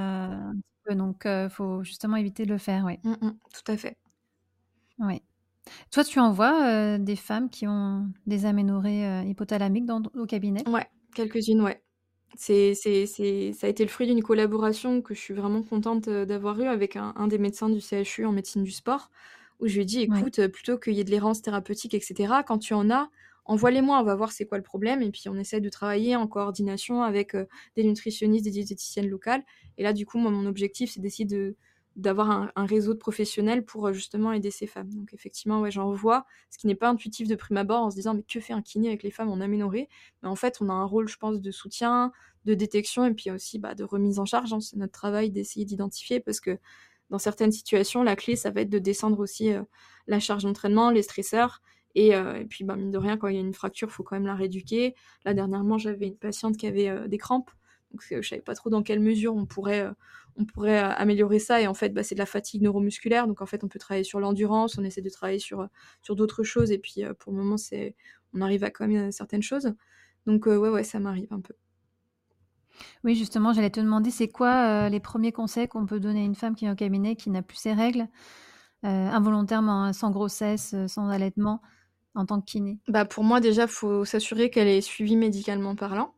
peu 0.86 0.96
donc 0.96 1.26
heu, 1.28 1.50
faut 1.50 1.84
justement 1.84 2.18
éviter 2.18 2.46
de 2.46 2.52
le 2.54 2.58
faire, 2.60 2.86
oui. 2.86 3.00
Mmh 3.04 3.18
mh. 3.22 3.40
Tout 3.54 3.72
à 3.72 3.78
fait. 3.78 3.98
Oui. 5.00 5.22
Toi, 5.92 6.04
tu 6.06 6.20
en 6.20 6.32
vois, 6.34 6.96
heu, 6.98 7.00
des 7.00 7.16
femmes 7.18 7.50
qui 7.50 7.68
ont 7.68 8.12
des 8.28 8.46
aménorrhées, 8.46 9.24
hypothalamiques 9.30 9.86
dans 9.86 10.04
au 10.16 10.26
cabinet? 10.28 10.68
Ouais, 10.68 10.88
quelques-unes, 11.16 11.62
ouais. 11.62 11.82
C'est 12.36 12.74
c'est 12.76 13.06
c'est 13.06 13.54
ça 13.54 13.68
a 13.68 13.70
été 13.70 13.84
le 13.84 13.90
fruit 13.90 14.06
d'une 14.08 14.22
collaboration 14.22 15.02
que 15.02 15.14
je 15.14 15.20
suis 15.20 15.34
vraiment 15.34 15.64
contente, 15.64 16.10
d'avoir 16.10 16.60
eue 16.60 16.68
avec 16.68 16.96
un 16.96 17.14
un 17.16 17.28
des 17.28 17.38
médecins 17.38 17.70
du 17.70 17.80
CHU 17.80 18.26
en 18.26 18.32
médecine 18.34 18.64
du 18.64 18.72
sport, 18.72 19.10
où 19.60 19.68
je 19.68 19.76
lui 19.76 19.82
ai 19.84 19.86
dit. 19.86 20.02
«Écoute, 20.02 20.46
plutôt 20.48 20.78
qu'il 20.78 20.94
y 20.94 21.00
ait 21.00 21.04
de 21.06 21.10
l'errance 21.12 21.42
thérapeutique 21.42 21.94
et 21.94 22.02
cetera, 22.02 22.44
quand 22.44 22.58
tu 22.60 22.74
en 22.74 22.90
as, 22.92 23.10
envoie-les-moi, 23.46 24.00
on 24.00 24.04
va 24.04 24.16
voir 24.16 24.32
c'est 24.34 24.46
quoi 24.46 24.58
le 24.58 24.64
problème 24.64 25.02
et 25.02 25.10
puis 25.12 25.24
on 25.30 25.36
essaie 25.38 25.62
de 25.62 25.70
travailler 25.70 26.16
en 26.18 26.28
coordination 26.28 27.02
avec, 27.02 27.36
des 27.76 27.84
nutritionnistes, 27.84 28.44
des 28.46 28.52
diététiciennes 28.52 29.10
locales» 29.10 29.44
et 29.78 29.84
là, 29.84 29.94
du 29.94 30.06
coup, 30.06 30.18
moi, 30.18 30.32
mon 30.32 30.46
objectif, 30.48 30.92
c'est 30.92 31.00
d'essayer 31.00 31.26
de 31.26 31.56
d'avoir 31.98 32.52
un 32.56 32.66
réseau 32.68 32.94
de 32.94 33.00
professionnels 33.00 33.66
pour, 33.66 33.88
heu, 33.90 33.94
justement 33.94 34.32
aider 34.34 34.52
ces 34.52 34.68
femmes. 34.68 34.94
Donc 34.94 35.14
effectivement, 35.14 35.62
ouais, 35.62 35.72
j'en 35.72 35.92
vois, 35.94 36.26
ce 36.52 36.58
qui 36.60 36.68
n'est 36.68 36.76
pas 36.76 36.90
intuitif 36.90 37.28
de 37.28 37.36
prime 37.36 37.58
abord 37.58 37.82
en 37.84 37.92
se 37.92 37.96
disant: 37.98 38.14
«Mais 38.16 38.24
que 38.24 38.40
fait 38.40 38.54
un 38.54 38.62
kiné 38.62 38.90
avec 38.90 39.04
les 39.04 39.12
femmes 39.12 39.30
en 39.30 39.42
aménorrhée?» 39.42 39.90
mais 40.24 40.30
en 40.30 40.36
fait, 40.36 40.60
on 40.62 40.70
a 40.70 40.74
un 40.74 40.86
rôle, 40.86 41.10
je 41.10 41.18
pense, 41.18 41.42
de 41.42 41.52
soutien, 41.52 42.12
de 42.46 42.54
détection 42.54 43.06
et 43.06 43.14
puis 43.14 43.32
aussi, 43.32 43.60
bah, 43.60 43.76
de 43.76 43.84
remise 43.84 44.20
en 44.20 44.26
charge, 44.26 44.54
hein. 44.54 44.60
C'est 44.62 44.78
notre 44.78 44.94
travail 44.94 45.32
d'essayer 45.32 45.66
d'identifier 45.66 46.20
parce 46.22 46.40
que 46.40 46.60
dans 47.10 47.20
certaines 47.20 47.52
situations, 47.52 48.04
la 48.04 48.16
clé, 48.16 48.36
ça 48.36 48.52
va 48.52 48.62
être 48.62 48.70
de 48.70 48.80
descendre 48.80 49.20
aussi, 49.20 49.52
heu, 49.52 49.66
la 50.08 50.20
charge 50.20 50.44
d'entraînement, 50.44 50.92
les 50.92 51.04
stresseurs 51.04 51.62
et 51.96 52.14
heu 52.16 52.38
et 52.38 52.46
puis, 52.46 52.64
bah, 52.66 52.76
mine 52.76 52.92
de 52.92 52.98
rien, 52.98 53.18
quand 53.18 53.28
il 53.30 53.36
y 53.36 53.38
a 53.40 53.42
une 53.42 53.54
fracture, 53.54 53.92
faut 53.92 54.04
quand 54.04 54.16
même 54.18 54.26
la 54.28 54.36
rééduquer. 54.36 54.96
Là, 55.26 55.34
dernièrement, 55.34 55.78
j'avais 55.78 56.08
une 56.08 56.18
patiente 56.18 56.58
qui 56.58 56.68
avait, 56.68 57.08
des 57.08 57.18
crampes, 57.18 57.50
donc 57.92 58.04
je 58.10 58.22
savais 58.28 58.42
pas 58.42 58.56
trop 58.56 58.70
dans 58.70 58.84
quelle 58.84 59.00
mesure 59.00 59.36
on 59.36 59.46
pourrait, 59.46 59.88
on 60.38 60.46
pourrait, 60.46 60.80
heu, 60.84 60.86
améliorer 60.98 61.40
ça 61.40 61.62
et 61.62 61.68
en 61.68 61.74
fait, 61.74 61.90
bah, 61.90 62.04
c'est 62.04 62.16
de 62.16 62.20
la 62.20 62.26
fatigue 62.28 62.62
neuromusculaire, 62.64 63.28
donc 63.28 63.42
en 63.42 63.46
fait, 63.48 63.64
on 63.64 63.68
peut 63.70 63.80
travailler 63.80 64.04
sur 64.06 64.20
l'endurance, 64.20 64.78
on 64.78 64.84
essaie 64.84 65.02
de 65.02 65.10
travailler 65.10 65.40
sur, 65.40 65.62
heu, 65.64 65.68
sur 66.04 66.16
d'autres 66.16 66.44
choses 66.44 66.72
et 66.72 66.80
puis, 66.80 67.04
heu, 67.04 67.14
pour 67.16 67.32
le 67.34 67.40
moment, 67.40 67.58
c'est 67.58 67.96
on 68.34 68.42
arrive 68.42 68.64
à 68.64 68.72
quand 68.72 68.88
même 68.88 69.12
certaines 69.12 69.42
choses. 69.44 69.74
Donc 70.28 70.48
heu, 70.48 70.58
ouais, 70.60 70.70
ouais, 70.70 70.84
ça 70.84 71.00
m'arrive 71.00 71.28
un 71.32 71.42
peu. 71.42 71.54
Oui, 73.04 73.16
justement, 73.16 73.54
j'allais 73.54 73.70
te 73.70 73.80
demander, 73.80 74.10
c'est 74.12 74.28
quoi, 74.28 74.90
les 74.90 75.00
1ers 75.00 75.32
conseils 75.32 75.68
qu'on 75.68 75.86
peut 75.86 76.00
donner 76.00 76.22
à 76.22 76.24
une 76.26 76.36
femme 76.36 76.56
qui 76.56 76.66
est 76.66 76.72
au 76.72 76.76
cabinet, 76.76 77.16
qui 77.16 77.30
n'a 77.30 77.42
plus 77.44 77.58
ses 77.58 77.74
règles, 77.74 78.08
involontairement, 78.84 79.84
hein, 79.86 79.94
sans 79.94 80.12
grossesse, 80.12 80.76
sans 80.88 81.10
allaitement, 81.10 81.62
en 82.16 82.26
tant 82.26 82.42
que 82.42 82.46
kiné? 82.46 82.80
Bah, 82.88 83.04
pour 83.06 83.24
moi, 83.26 83.42
déjà, 83.42 83.68
faut 83.68 84.06
s'assurer 84.06 84.50
qu'elle 84.50 84.68
est 84.70 84.80
suivie 84.82 85.18
médicalement 85.18 85.76
parlant. 85.76 86.17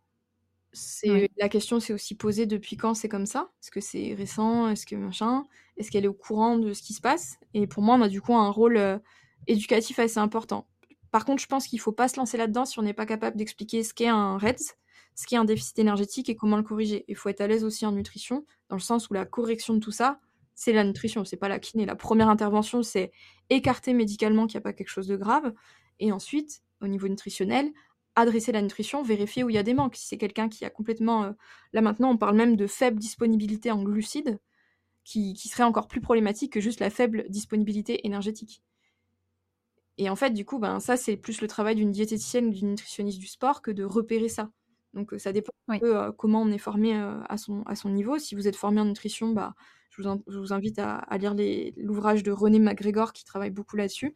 C'est 0.73 1.29
la 1.37 1.49
question 1.49 1.79
s'est 1.79 1.93
aussi 1.93 2.15
posée: 2.15 2.45
«Depuis 2.45 2.77
quand 2.77 2.93
c'est 2.93 3.09
comme 3.09 3.25
ça? 3.25 3.49
Est-ce 3.61 3.71
que 3.71 3.81
c'est 3.81 4.13
récent? 4.13 4.69
Est-ce 4.69 4.85
que 4.85 4.95
machin? 4.95 5.43
Est-ce 5.77 5.89
qu'elle 5.89 6.05
est 6.05 6.07
au 6.07 6.13
courant 6.13 6.57
de 6.59 6.73
ce 6.73 6.81
qui 6.83 6.93
se 6.93 7.01
passe?» 7.01 7.37
et 7.53 7.65
pour 7.67 7.81
moi, 7.81 7.95
on 7.95 8.01
a 8.01 8.07
du 8.09 8.21
coup 8.21 8.35
un 8.35 8.49
rôle, 8.49 8.77
heu, 8.77 8.99
éducatif 9.47 9.97
assez 9.99 10.19
important. 10.19 10.67
Par 11.11 11.25
contre, 11.25 11.41
je 11.41 11.47
pense 11.47 11.65
qu'il 11.67 11.79
faut 11.79 11.91
pas 11.91 12.07
se 12.07 12.17
lancer 12.17 12.37
là-dedans 12.37 12.65
si 12.65 12.77
on 12.77 12.83
n'est 12.83 12.93
pas 12.93 13.07
capable 13.07 13.35
d'expliquer 13.37 13.83
ce 13.83 13.93
qu'est 13.95 14.07
un 14.07 14.37
REDS, 14.37 14.75
ce 15.15 15.25
qu'est 15.25 15.37
un 15.37 15.45
déficit 15.45 15.79
énergétique 15.79 16.29
et 16.29 16.35
comment 16.35 16.57
le 16.57 16.61
corriger. 16.63 17.03
Il 17.07 17.15
faut 17.15 17.29
être 17.29 17.41
à 17.41 17.47
l'aise 17.47 17.63
aussi 17.63 17.85
en 17.87 17.91
nutrition, 17.93 18.45
dans 18.69 18.75
le 18.75 18.81
sens 18.81 19.09
où 19.09 19.13
la 19.15 19.25
correction 19.25 19.73
de 19.73 19.79
tout 19.79 19.91
ça, 19.91 20.19
c'est 20.53 20.73
la 20.73 20.83
nutrition, 20.83 21.25
c'est 21.25 21.37
pas 21.37 21.49
la 21.49 21.57
kiné. 21.59 21.85
La 21.87 21.95
1re 21.95 22.29
intervention, 22.29 22.83
c'est 22.83 23.11
écarter 23.49 23.93
médicalement 23.93 24.45
qu'il 24.45 24.55
y 24.55 24.57
a 24.57 24.61
pas 24.61 24.73
quelque 24.73 24.89
chose 24.89 25.07
de 25.07 25.15
grave 25.17 25.51
et 25.99 26.11
ensuite, 26.11 26.61
au 26.81 26.87
niveau 26.87 27.07
nutritionnel, 27.07 27.71
adresser 28.19 28.51
la 28.51 28.61
nutrition, 28.61 29.03
vérifier 29.03 29.43
où 29.43 29.49
il 29.49 29.55
y 29.55 29.57
a 29.59 29.63
des 29.63 29.73
manques. 29.73 29.95
Si 29.95 30.07
c'est 30.07 30.17
quelqu'un 30.17 30.49
qui 30.49 30.65
a 30.65 30.69
complètement, 30.69 31.25
heu 31.25 31.35
là, 31.73 31.81
maintenant, 31.81 32.11
on 32.11 32.17
parle 32.17 32.35
même 32.37 32.55
de 32.55 32.67
faible 32.67 32.99
disponibilité 32.99 33.71
en 33.71 33.83
glucides, 33.83 34.39
qui 35.05 35.33
qui 35.35 35.49
serait 35.49 35.63
encore 35.63 35.87
plus 35.89 36.01
problématique 36.01 36.53
que 36.53 36.61
juste 36.61 36.79
la 36.81 36.89
faible 36.91 37.25
disponibilité 37.29 38.05
énergétique. 38.07 38.63
Et 39.97 40.09
en 40.09 40.15
fait, 40.15 40.31
du 40.31 40.45
coup, 40.45 40.59
ben, 40.59 40.79
ça, 40.79 40.95
c'est 40.97 41.17
plus 41.17 41.41
le 41.41 41.47
travail 41.47 41.75
d'une 41.75 41.91
diététicienne 41.91 42.47
ou 42.47 42.51
d'une 42.51 42.69
nutritionniste 42.71 43.19
du 43.19 43.27
sport 43.27 43.61
que 43.61 43.71
de 43.71 43.83
repérer 43.83 44.29
ça. 44.29 44.51
Donc 44.93 45.13
heu, 45.13 45.17
ça 45.19 45.33
dépend 45.33 45.51
un 45.67 45.79
peu, 45.79 45.95
heu, 45.97 46.11
comment 46.13 46.41
on 46.41 46.51
est 46.51 46.57
formé, 46.57 46.93
à 46.95 47.37
son 47.37 47.63
à 47.63 47.75
son 47.75 47.89
niveau. 47.89 48.17
Si 48.17 48.33
vous 48.35 48.47
êtes 48.47 48.55
formé 48.55 48.79
en 48.81 48.85
nutrition, 48.85 49.29
bah, 49.33 49.55
je 49.91 50.01
vous 50.01 50.07
in 50.07 50.19
je 50.27 50.37
vous 50.39 50.53
invite 50.53 50.79
à 50.79 50.95
à 50.97 51.17
lire 51.17 51.35
l'ouvrage 51.77 52.23
de 52.23 52.31
René 52.31 52.59
MacGregor 52.59 53.13
qui 53.13 53.25
travaille 53.25 53.51
beaucoup 53.51 53.75
là-dessus. 53.75 54.15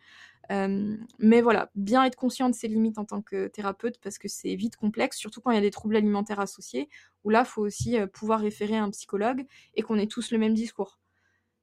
Hem, 0.49 1.05
mais 1.19 1.41
voilà, 1.41 1.71
bien 1.75 2.03
être 2.05 2.15
conscient 2.15 2.49
de 2.49 2.55
ses 2.55 2.67
limites 2.67 2.97
en 2.99 3.05
tant 3.05 3.21
que 3.21 3.47
thérapeute 3.47 3.99
parce 4.01 4.17
que 4.17 4.27
c'est 4.27 4.55
vite 4.55 4.75
complexe, 4.75 5.17
surtout 5.17 5.41
quand 5.41 5.51
il 5.51 5.55
y 5.55 5.57
a 5.57 5.61
des 5.61 5.71
troubles 5.71 5.95
alimentaires 5.95 6.39
associés, 6.39 6.89
où 7.23 7.29
là, 7.29 7.45
faut 7.45 7.61
aussi, 7.63 7.97
heu, 7.97 8.07
pouvoir 8.07 8.41
référer 8.41 8.75
à 8.77 8.83
un 8.83 8.89
psychologue 8.91 9.45
et 9.75 9.81
qu'on 9.83 9.97
ait 9.97 10.07
tous 10.07 10.31
le 10.31 10.37
même 10.37 10.53
discours. 10.53 10.99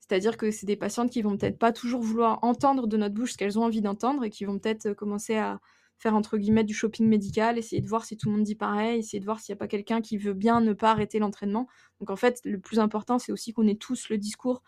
C'est-à-dire 0.01 0.37
que 0.37 0.51
c'est 0.51 0.67
des 0.67 0.77
patientes 0.77 1.11
qui 1.11 1.23
vont 1.23 1.37
peut-être 1.37 1.59
pas 1.59 1.73
toujours 1.73 2.03
vouloir 2.03 2.39
entendre 2.43 2.87
de 2.87 2.97
notre 2.97 3.15
bouche 3.15 3.33
ce 3.33 3.39
qu'elles 3.39 3.59
ont 3.59 3.65
envie 3.65 3.81
d'entendre 3.83 4.25
et 4.25 4.31
qui 4.31 4.45
vont 4.45 4.59
peut-être, 4.59 4.87
heu, 4.87 4.95
commencer 4.95 5.37
à 5.37 5.61
faire 5.99 6.15
entre 6.17 6.39
guillemets 6.39 6.65
«du 6.65 6.75
shopping 6.75 7.07
médical», 7.07 7.59
essayer 7.59 7.83
de 7.83 7.89
voir 7.89 8.05
si 8.07 8.17
tout 8.17 8.29
le 8.31 8.37
monde 8.37 8.45
dit 8.45 8.55
pareil, 8.55 8.99
essayer 9.01 9.21
de 9.21 9.25
voir 9.27 9.39
s'il 9.41 9.53
y 9.53 9.55
a 9.55 9.57
pas 9.59 9.69
quelqu'un 9.69 10.01
qui 10.01 10.17
veut 10.19 10.33
bien 10.35 10.61
ne 10.63 10.73
pas 10.73 10.91
arrêter 10.93 11.19
l'entraînement. 11.19 11.69
Donc 12.01 12.11
en 12.11 12.17
fait, 12.17 12.41
le 12.45 12.59
plus 12.59 12.79
important, 12.81 13.19
c'est 13.19 13.33
aussi 13.33 13.53
qu'on 13.53 13.67
ait 13.69 13.75
tous 13.77 14.09
le 14.09 14.17
discours, 14.19 14.63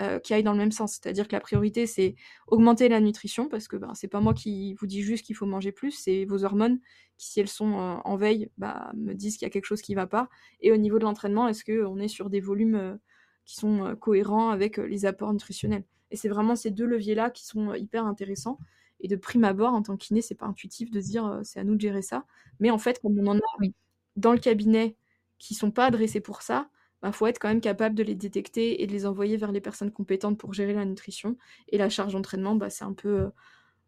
heu, 0.00 0.20
qui 0.20 0.34
aille 0.34 0.42
dans 0.44 0.52
le 0.52 0.58
même 0.58 0.72
sens. 0.72 0.92
C'est-à-dire 0.94 1.28
que 1.28 1.32
la 1.34 1.40
priorité, 1.40 1.86
c'est 1.86 2.14
augmenter 2.48 2.88
la 2.88 3.00
nutrition 3.00 3.48
parce 3.48 3.68
que, 3.68 3.76
ben, 3.76 3.94
c'est 3.94 4.08
pas 4.08 4.20
moi 4.20 4.34
qui 4.34 4.74
vous 4.74 4.86
dis 4.86 5.02
juste 5.02 5.24
qu'il 5.26 5.36
faut 5.36 5.46
manger 5.46 5.72
plus, 5.72 5.92
c'est 5.92 6.24
vos 6.26 6.44
hormones 6.44 6.80
qui, 7.18 7.28
si 7.32 7.40
elles 7.40 7.48
sont, 7.48 7.72
heu, 7.78 7.96
en 8.04 8.16
veille, 8.16 8.50
bah, 8.58 8.92
me 8.96 9.14
disent 9.14 9.36
qu'il 9.38 9.46
y 9.46 9.48
a 9.48 9.50
quelque 9.50 9.66
chose 9.66 9.82
qui 9.82 9.94
va 9.94 10.06
pas 10.06 10.28
et 10.60 10.72
au 10.72 10.76
niveau 10.76 10.98
de 10.98 11.04
l'entraînement, 11.04 11.48
est-ce 11.48 11.64
qu'on 11.64 11.98
est 11.98 12.08
sur 12.08 12.30
des 12.30 12.40
volumes, 12.40 12.76
heu, 12.76 12.98
qui 13.46 13.56
sont, 13.56 13.96
cohérents 14.00 14.50
avec, 14.50 14.78
les 14.78 15.06
apports 15.06 15.32
nutritionnels? 15.32 15.84
Et 16.10 16.16
c'est 16.16 16.28
vraiment 16.28 16.56
ces 16.56 16.70
2 16.70 16.86
leviers-là 16.86 17.30
qui 17.30 17.44
sont, 17.46 17.74
hyper 17.74 18.06
intéressants 18.06 18.58
et 19.00 19.08
de 19.08 19.16
prime 19.16 19.44
abord, 19.44 19.74
en 19.74 19.82
tant 19.82 19.96
que 19.96 20.04
kiné, 20.06 20.22
c'est 20.22 20.34
pas 20.36 20.46
intuitif 20.46 20.90
de 20.90 21.00
se 21.00 21.06
dire, 21.08 21.40
«C'est 21.44 21.60
à 21.60 21.64
nous 21.64 21.74
de 21.76 21.80
gérer 21.80 22.02
ça». 22.02 22.24
Mais 22.60 22.70
en 22.70 22.78
fait, 22.78 23.00
comme 23.02 23.18
on 23.18 23.26
en 23.26 23.36
a 23.38 23.40
Oui. 23.60 23.74
dans 24.16 24.32
le 24.32 24.38
cabinet 24.38 24.96
qui 25.38 25.54
sont 25.54 25.70
pas 25.72 25.86
adressés 25.86 26.20
pour 26.20 26.42
ça, 26.42 26.70
bah, 27.04 27.12
faut 27.12 27.26
être 27.26 27.38
quand 27.38 27.48
même 27.48 27.60
capable 27.60 27.94
de 27.94 28.02
les 28.02 28.14
détecter 28.14 28.82
et 28.82 28.86
de 28.86 28.92
les 28.92 29.04
envoyer 29.04 29.36
vers 29.36 29.52
les 29.52 29.60
personnes 29.60 29.90
compétentes 29.90 30.38
pour 30.38 30.54
gérer 30.54 30.72
la 30.72 30.86
nutrition 30.86 31.36
et 31.68 31.76
la 31.76 31.90
charge 31.90 32.14
d'entraînement, 32.14 32.54
bah, 32.54 32.70
c'est 32.70 32.84
un 32.84 32.94
peu, 32.94 33.08
heu, 33.10 33.30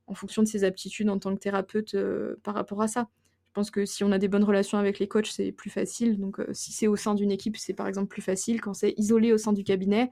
en 0.06 0.14
fonction 0.14 0.42
de 0.42 0.46
ses 0.46 0.64
aptitudes 0.64 1.08
en 1.08 1.18
tant 1.18 1.34
que 1.34 1.40
thérapeute, 1.40 1.94
heu, 1.94 2.38
par 2.42 2.52
rapport 2.52 2.82
à 2.82 2.88
ça. 2.88 3.08
Je 3.46 3.52
pense 3.54 3.70
que 3.70 3.86
si 3.86 4.04
on 4.04 4.12
a 4.12 4.18
des 4.18 4.28
bonnes 4.28 4.44
relations 4.44 4.76
avec 4.76 4.98
les 4.98 5.08
coachs, 5.08 5.28
c'est 5.28 5.50
plus 5.50 5.70
facile. 5.70 6.20
Donc 6.20 6.40
heu, 6.40 6.48
si 6.52 6.72
c'est 6.72 6.88
au 6.88 6.96
sein 6.96 7.14
d'une 7.14 7.30
équipe, 7.30 7.56
c'est 7.56 7.72
par 7.72 7.86
exemple 7.88 8.08
plus 8.08 8.20
facile. 8.20 8.60
Quand 8.60 8.74
c'est 8.74 8.92
isolé 8.98 9.32
au 9.32 9.38
sein 9.38 9.54
du 9.54 9.64
cabinet, 9.64 10.10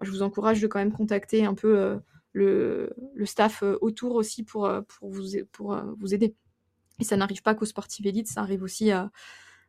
je 0.00 0.10
vous 0.10 0.22
encourage 0.22 0.62
de 0.62 0.68
quand 0.68 0.78
même 0.78 0.92
contacter 0.92 1.44
un 1.44 1.52
peu, 1.52 1.98
le 2.32 2.90
staff, 3.26 3.62
autour 3.82 4.14
aussi 4.14 4.42
pour, 4.42 4.70
pour 4.88 5.10
vous 5.10 5.36
pour, 5.52 5.78
vous 5.98 6.14
aider. 6.14 6.34
Et 6.98 7.04
ça 7.04 7.18
n'arrive 7.18 7.42
pas 7.42 7.54
qu'aux 7.54 7.66
sportives 7.66 8.06
élites, 8.06 8.28
ça 8.28 8.40
arrive 8.40 8.62
aussi 8.62 8.90
à 8.90 9.10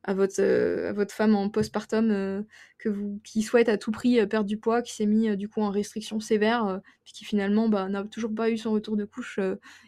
à 0.04 0.14
votre, 0.14 0.42
à 0.42 0.94
votre 0.94 1.14
femme 1.14 1.36
en 1.36 1.50
postpartum 1.50 2.46
vous, 2.86 3.20
qui 3.24 3.42
souhaite 3.42 3.70
à 3.70 3.78
tout 3.78 3.92
prix 3.92 4.26
perdre 4.28 4.48
du 4.48 4.58
poids, 4.58 4.82
qui 4.82 4.94
s'est 4.96 5.06
mis 5.06 5.36
du 5.36 5.50
coup 5.50 5.62
en 5.62 5.70
restriction 5.70 6.20
sévère, 6.20 6.80
puis 7.04 7.14
qui 7.14 7.26
finalement 7.26 7.70
bah, 7.70 7.90
n'a 7.90 8.04
toujours 8.04 8.34
pas 8.34 8.50
eu 8.50 8.58
son 8.58 8.72
retour 8.72 8.96
de 8.96 9.06
couche 9.06 9.40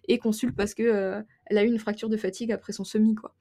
et 0.08 0.18
consulte 0.18 0.56
parce 0.56 0.74
que 0.74 1.24
elle 1.46 1.58
a 1.58 1.64
eu 1.64 1.68
une 1.68 1.80
fracture 1.80 2.10
de 2.10 2.18
fatigue 2.18 2.52
après 2.52 2.74
son 2.74 2.84
semi 2.84 3.16
quoi. 3.16 3.34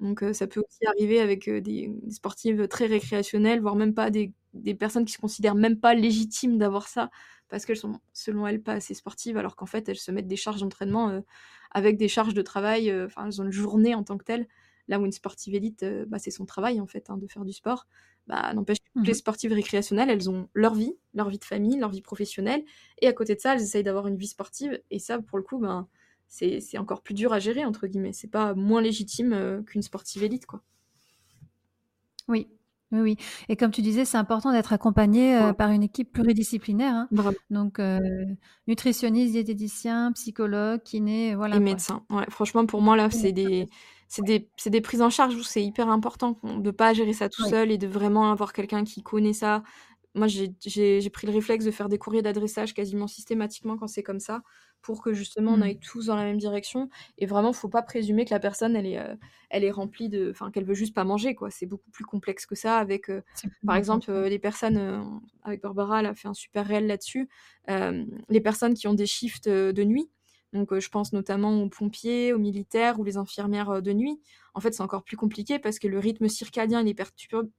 Donc 0.00 0.24
ça 0.32 0.46
peut 0.46 0.60
aussi 0.60 0.86
arriver 0.86 1.20
avec 1.20 1.48
des, 1.48 1.92
sportives 2.10 2.68
très 2.68 2.86
récréationnelles, 2.86 3.60
voire 3.60 3.76
même 3.76 3.94
pas 3.94 4.10
des, 4.10 4.32
des, 4.54 4.74
personnes 4.74 5.04
qui 5.04 5.12
se 5.12 5.18
considèrent 5.18 5.54
même 5.54 5.78
pas 5.78 5.94
légitimes 5.94 6.56
d'avoir 6.56 6.88
ça, 6.88 7.10
parce 7.48 7.66
qu'elles 7.66 7.76
sont, 7.76 8.00
selon 8.14 8.46
elles, 8.46 8.62
pas 8.62 8.72
assez 8.72 8.94
sportives, 8.94 9.36
alors 9.36 9.56
qu'en 9.56 9.66
fait, 9.66 9.88
elles 9.88 9.98
se 9.98 10.10
mettent 10.10 10.26
des 10.26 10.36
charges 10.36 10.60
d'entraînement 10.60 11.22
avec 11.70 11.98
des 11.98 12.08
charges 12.08 12.34
de 12.34 12.42
travail, 12.42 12.92
enfin, 13.04 13.26
elles 13.26 13.42
ont 13.42 13.44
une 13.44 13.52
journée 13.52 13.94
en 13.94 14.02
tant 14.02 14.16
que 14.16 14.24
telle. 14.24 14.48
Là 14.88 15.00
où 15.00 15.06
une 15.06 15.12
sportive 15.12 15.54
élite, 15.54 15.84
bah, 16.08 16.18
c'est 16.18 16.30
son 16.30 16.46
travail, 16.46 16.80
en 16.80 16.86
fait, 16.86 17.10
hein, 17.10 17.16
de 17.16 17.26
faire 17.26 17.44
du 17.44 17.52
sport. 17.52 17.86
Bah, 18.26 18.52
n'empêche 18.54 18.78
que 18.78 19.00
les 19.02 19.10
mmh 19.10 19.14
sportives 19.14 19.52
récréationnelles, 19.52 20.10
elles 20.10 20.30
ont 20.30 20.48
leur 20.54 20.74
vie, 20.74 20.94
leur 21.14 21.28
vie 21.30 21.38
de 21.38 21.44
famille, 21.44 21.78
leur 21.78 21.90
vie 21.90 22.02
professionnelle, 22.02 22.64
et 23.00 23.08
à 23.08 23.12
côté 23.12 23.34
de 23.34 23.40
ça, 23.40 23.54
elles 23.54 23.62
essayent 23.62 23.82
d'avoir 23.82 24.06
une 24.06 24.16
vie 24.16 24.28
sportive, 24.28 24.80
et 24.90 24.98
ça, 24.98 25.20
pour 25.20 25.38
le 25.38 25.44
coup, 25.44 25.58
ben 25.58 25.88
c'est 26.30 26.78
encore 26.78 27.02
plus 27.02 27.14
dur 27.14 27.32
à 27.32 27.40
gérer, 27.40 27.64
entre 27.64 27.86
guillemets. 27.88 28.12
C'est 28.12 28.30
pas 28.30 28.54
moins 28.54 28.80
légitime 28.80 29.32
euh, 29.32 29.62
qu'une 29.62 29.82
sportive 29.82 30.22
élite, 30.22 30.46
quoi. 30.46 30.62
Oui, 32.28 32.46
oui, 32.92 33.00
oui. 33.00 33.16
Et 33.48 33.56
comme 33.56 33.72
tu 33.72 33.82
disais, 33.82 34.04
c'est 34.04 34.16
important 34.16 34.52
d'être 34.52 34.72
accompagné 34.72 35.36
euh, 35.36 35.52
par 35.52 35.70
une 35.70 35.82
équipe 35.82 36.12
pluridisciplinaire. 36.12 36.94
Hein. 36.94 37.08
Donc, 37.50 37.80
euh, 37.80 37.98
nutritionniste, 38.68 39.32
diététicien, 39.32 40.12
psychologue, 40.12 40.80
kiné, 40.84 41.34
voilà. 41.34 41.56
Et 41.56 41.60
médecin. 41.60 42.04
Ouais, 42.10 42.26
franchement, 42.28 42.64
pour 42.64 42.80
moi, 42.80 42.96
là, 42.96 43.10
c'est 43.10 43.32
des, 43.32 43.66
des, 44.18 44.48
des, 44.66 44.80
prises 44.80 45.02
en 45.02 45.10
charge 45.10 45.34
où 45.36 45.42
c'est 45.42 45.62
hyper 45.62 45.88
important 45.88 46.38
de 46.42 46.60
ne 46.60 46.70
pas 46.70 46.92
gérer 46.92 47.12
ça 47.12 47.28
tout 47.28 47.44
seul 47.44 47.70
et 47.70 47.78
de 47.78 47.86
vraiment 47.86 48.32
avoir 48.32 48.52
quelqu'un 48.52 48.84
qui 48.84 49.02
connaît 49.02 49.32
ça. 49.32 49.62
Moi, 50.14 50.26
j'ai 50.26 51.10
pris 51.10 51.28
le 51.28 51.32
réflexe 51.32 51.64
de 51.64 51.70
faire 51.70 51.88
des 51.88 51.98
courriers 51.98 52.22
d'adressage 52.22 52.74
quasiment 52.74 53.06
systématiquement 53.06 53.76
quand 53.76 53.86
c'est 53.86 54.02
comme 54.02 54.18
ça 54.18 54.42
pour 54.82 55.02
que 55.02 55.12
justement 55.12 55.52
on 55.52 55.58
mmh. 55.58 55.62
aille 55.62 55.78
tous 55.78 56.06
dans 56.06 56.16
la 56.16 56.24
même 56.24 56.38
direction. 56.38 56.88
Et 57.18 57.26
vraiment, 57.26 57.52
faut 57.52 57.68
pas 57.68 57.82
présumer 57.82 58.24
que 58.24 58.30
la 58.30 58.40
personne, 58.40 58.74
elle 58.74 58.86
est, 58.86 58.98
euh, 58.98 59.14
elle 59.50 59.62
est 59.62 59.70
remplie 59.70 60.08
de, 60.08 60.30
enfin, 60.30 60.50
qu'elle 60.50 60.64
veut 60.64 60.74
juste 60.74 60.94
pas 60.94 61.04
manger, 61.04 61.34
quoi. 61.34 61.50
C'est 61.50 61.66
beaucoup 61.66 61.90
plus 61.90 62.04
complexe 62.04 62.46
que 62.46 62.54
ça. 62.54 62.78
Avec, 62.78 63.10
euh, 63.10 63.22
par 63.64 63.76
exemple, 63.76 64.10
les 64.10 64.38
personnes, 64.38 65.20
avec 65.44 65.60
Barbara, 65.60 66.00
elle 66.00 66.06
a 66.06 66.14
fait 66.14 66.28
un 66.28 66.34
super 66.34 66.66
réel 66.66 66.86
là-dessus. 66.86 67.28
les 67.68 68.40
personnes 68.40 68.74
qui 68.74 68.88
ont 68.88 68.94
des 68.94 69.06
shifts 69.06 69.48
de 69.48 69.84
nuit. 69.84 70.10
Donc, 70.52 70.76
je 70.76 70.88
pense 70.88 71.12
notamment 71.12 71.62
aux 71.62 71.68
pompiers, 71.68 72.32
aux 72.32 72.38
militaires 72.38 72.98
ou 72.98 73.04
les 73.04 73.16
infirmières 73.16 73.82
de 73.82 73.92
nuit. 73.92 74.20
En 74.54 74.60
fait, 74.60 74.72
c'est 74.72 74.82
encore 74.82 75.04
plus 75.04 75.16
compliqué 75.16 75.58
parce 75.58 75.78
que 75.78 75.86
le 75.86 75.98
rythme 75.98 76.28
circadien 76.28 76.84
est 76.84 76.94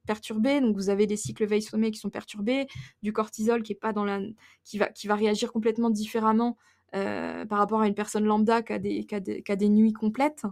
perturbé. 0.06 0.60
Donc, 0.60 0.76
vous 0.76 0.90
avez 0.90 1.06
des 1.06 1.16
cycles 1.16 1.46
veille-sommeil 1.46 1.90
qui 1.90 1.98
sont 1.98 2.10
perturbés, 2.10 2.66
du 3.02 3.12
cortisol 3.12 3.62
qui 3.62 3.72
est 3.72 3.76
pas 3.76 3.92
dans 3.92 4.04
la, 4.04 4.20
qui 4.64 4.78
va, 4.78 4.88
qui 4.88 5.06
va 5.06 5.14
réagir 5.14 5.52
complètement 5.52 5.90
différemment 5.90 6.58
euh, 6.94 7.46
par 7.46 7.58
rapport 7.58 7.80
à 7.80 7.88
une 7.88 7.94
personne 7.94 8.24
lambda 8.24 8.60
qui 8.60 8.74
a 8.74 8.76
a 8.76 8.78
des, 8.78 9.04
qui 9.06 9.52
a 9.52 9.56
des 9.56 9.68
nuits 9.70 9.94
complètes. 9.94 10.44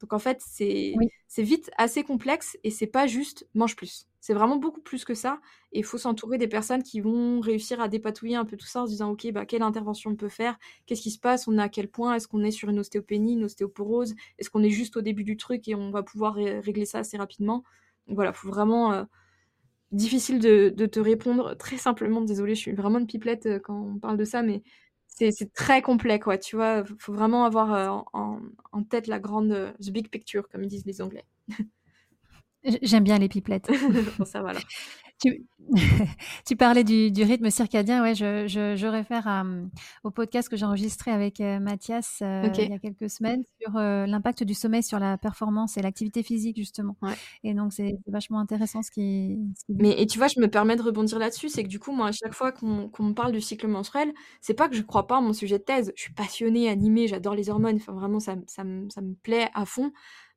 Donc 0.00 0.12
en 0.12 0.18
fait, 0.18 0.42
c'est 0.46 0.94
vite 1.38 1.70
assez 1.78 2.02
complexe 2.02 2.58
et 2.64 2.70
c'est 2.70 2.86
pas 2.86 3.06
juste 3.06 3.48
mange 3.54 3.76
plus. 3.76 4.06
C'est 4.20 4.34
vraiment 4.34 4.56
beaucoup 4.56 4.80
plus 4.80 5.04
que 5.04 5.14
ça. 5.14 5.40
Et 5.72 5.80
il 5.80 5.84
faut 5.84 5.98
s'entourer 5.98 6.38
des 6.38 6.48
personnes 6.48 6.82
qui 6.82 7.00
vont 7.00 7.40
réussir 7.40 7.80
à 7.80 7.88
dépatouiller 7.88 8.36
un 8.36 8.44
peu 8.44 8.56
tout 8.56 8.66
ça 8.66 8.82
en 8.82 8.86
se 8.86 8.92
disant 8.92 9.10
ok, 9.10 9.30
bah, 9.32 9.44
quelle 9.44 9.62
intervention 9.62 10.12
on 10.12 10.16
peut 10.16 10.28
faire? 10.28 10.58
Qu'est-ce 10.86 11.02
qui 11.02 11.10
se 11.10 11.18
passe? 11.18 11.46
On 11.46 11.58
est 11.58 11.62
à 11.62 11.68
quel 11.68 11.88
point? 11.88 12.14
Est-ce 12.14 12.28
qu'on 12.28 12.42
est 12.42 12.50
sur 12.50 12.70
une 12.70 12.78
ostéopénie, 12.78 13.34
une 13.34 13.44
ostéoporose? 13.44 14.14
Est-ce 14.38 14.50
qu'on 14.50 14.62
est 14.62 14.70
juste 14.70 14.96
au 14.96 15.02
début 15.02 15.24
du 15.24 15.36
truc 15.36 15.68
et 15.68 15.74
on 15.74 15.90
va 15.90 16.02
pouvoir 16.02 16.34
régler 16.34 16.86
ça 16.86 16.98
assez 17.00 17.16
rapidement? 17.16 17.64
Donc 18.06 18.16
voilà, 18.16 18.32
faut 18.32 18.48
vraiment. 18.48 18.92
Euh, 18.92 19.04
difficile 19.92 20.40
de, 20.40 20.70
de, 20.70 20.86
te 20.86 21.00
répondre 21.00 21.56
très 21.56 21.76
simplement. 21.76 22.20
Désolée, 22.20 22.54
je 22.54 22.60
suis 22.60 22.72
vraiment 22.72 22.98
une 22.98 23.06
pipelette 23.06 23.46
euh, 23.46 23.58
quand 23.60 23.80
on 23.94 23.98
parle 23.98 24.16
de 24.16 24.24
ça, 24.24 24.42
mais 24.42 24.62
c'est 25.14 25.52
très 25.52 25.80
complet, 25.80 26.18
quoi. 26.18 26.38
Tu 26.38 26.56
vois, 26.56 26.84
faut 26.98 27.12
vraiment 27.12 27.44
avoir 27.44 27.72
euh, 27.72 28.02
en, 28.12 28.40
en, 28.72 28.82
tête 28.82 29.06
la 29.06 29.20
grande, 29.20 29.52
euh, 29.52 29.72
the 29.80 29.90
big 29.90 30.08
picture, 30.08 30.48
comme 30.48 30.66
disent 30.66 30.86
les 30.86 31.00
Anglais. 31.00 31.24
J'aime 32.82 33.04
bien 33.04 33.18
les 33.18 33.28
pipelettes. 33.28 33.70
ça, 34.26 34.40
voilà. 34.40 34.60
Tu, 36.44 36.56
parlais 36.56 36.84
du, 36.84 37.10
rythme 37.22 37.50
circadien. 37.50 38.02
Ouais, 38.02 38.14
je, 38.14 38.46
je, 38.46 38.86
réfère 38.86 39.44
au 40.02 40.10
podcast 40.10 40.48
que 40.48 40.56
j'ai 40.56 40.66
enregistré 40.66 41.10
avec 41.10 41.40
euh, 41.40 41.58
Mathias 41.58 42.18
euh, 42.22 42.48
il 42.58 42.70
y 42.70 42.74
a 42.74 42.78
quelques 42.78 43.08
semaines 43.08 43.42
sur 43.60 43.76
euh, 43.76 44.06
l'impact 44.06 44.44
du 44.44 44.54
sommeil 44.54 44.82
sur 44.82 44.98
la 44.98 45.16
performance 45.16 45.76
et 45.76 45.82
l'activité 45.82 46.22
physique, 46.22 46.56
justement. 46.56 46.96
Et 47.42 47.54
donc, 47.54 47.72
c'est 47.72 47.96
vachement 48.06 48.40
intéressant 48.40 48.82
ce 48.82 48.90
qui. 48.90 49.38
Mais 49.68 50.00
et 50.00 50.06
tu 50.06 50.18
vois, 50.18 50.28
je 50.28 50.40
me 50.40 50.48
permets 50.48 50.76
de 50.76 50.82
rebondir 50.82 51.18
là-dessus. 51.18 51.48
C'est 51.48 51.62
que 51.62 51.68
du 51.68 51.78
coup, 51.78 51.92
moi, 51.92 52.08
à 52.08 52.12
chaque 52.12 52.34
fois 52.34 52.52
qu'on 52.52 52.90
me 53.00 53.14
parle 53.14 53.32
du 53.32 53.40
cycle 53.40 53.66
menstruel, 53.66 54.12
c'est 54.40 54.54
pas 54.54 54.68
que 54.68 54.76
je 54.76 54.82
crois 54.82 55.06
pas 55.06 55.18
à 55.18 55.20
mon 55.20 55.32
sujet 55.32 55.58
de 55.58 55.64
thèse. 55.64 55.92
Je 55.96 56.02
suis 56.02 56.12
passionnée, 56.12 56.68
animée, 56.68 57.08
j'adore 57.08 57.34
les 57.34 57.48
hormones. 57.50 57.76
Enfin, 57.76 57.92
vraiment, 57.92 58.20
ça, 58.20 58.36
ça, 58.46 58.64
ça 58.90 59.00
me 59.00 59.14
plaît 59.14 59.48
à 59.54 59.64
fond. 59.64 59.92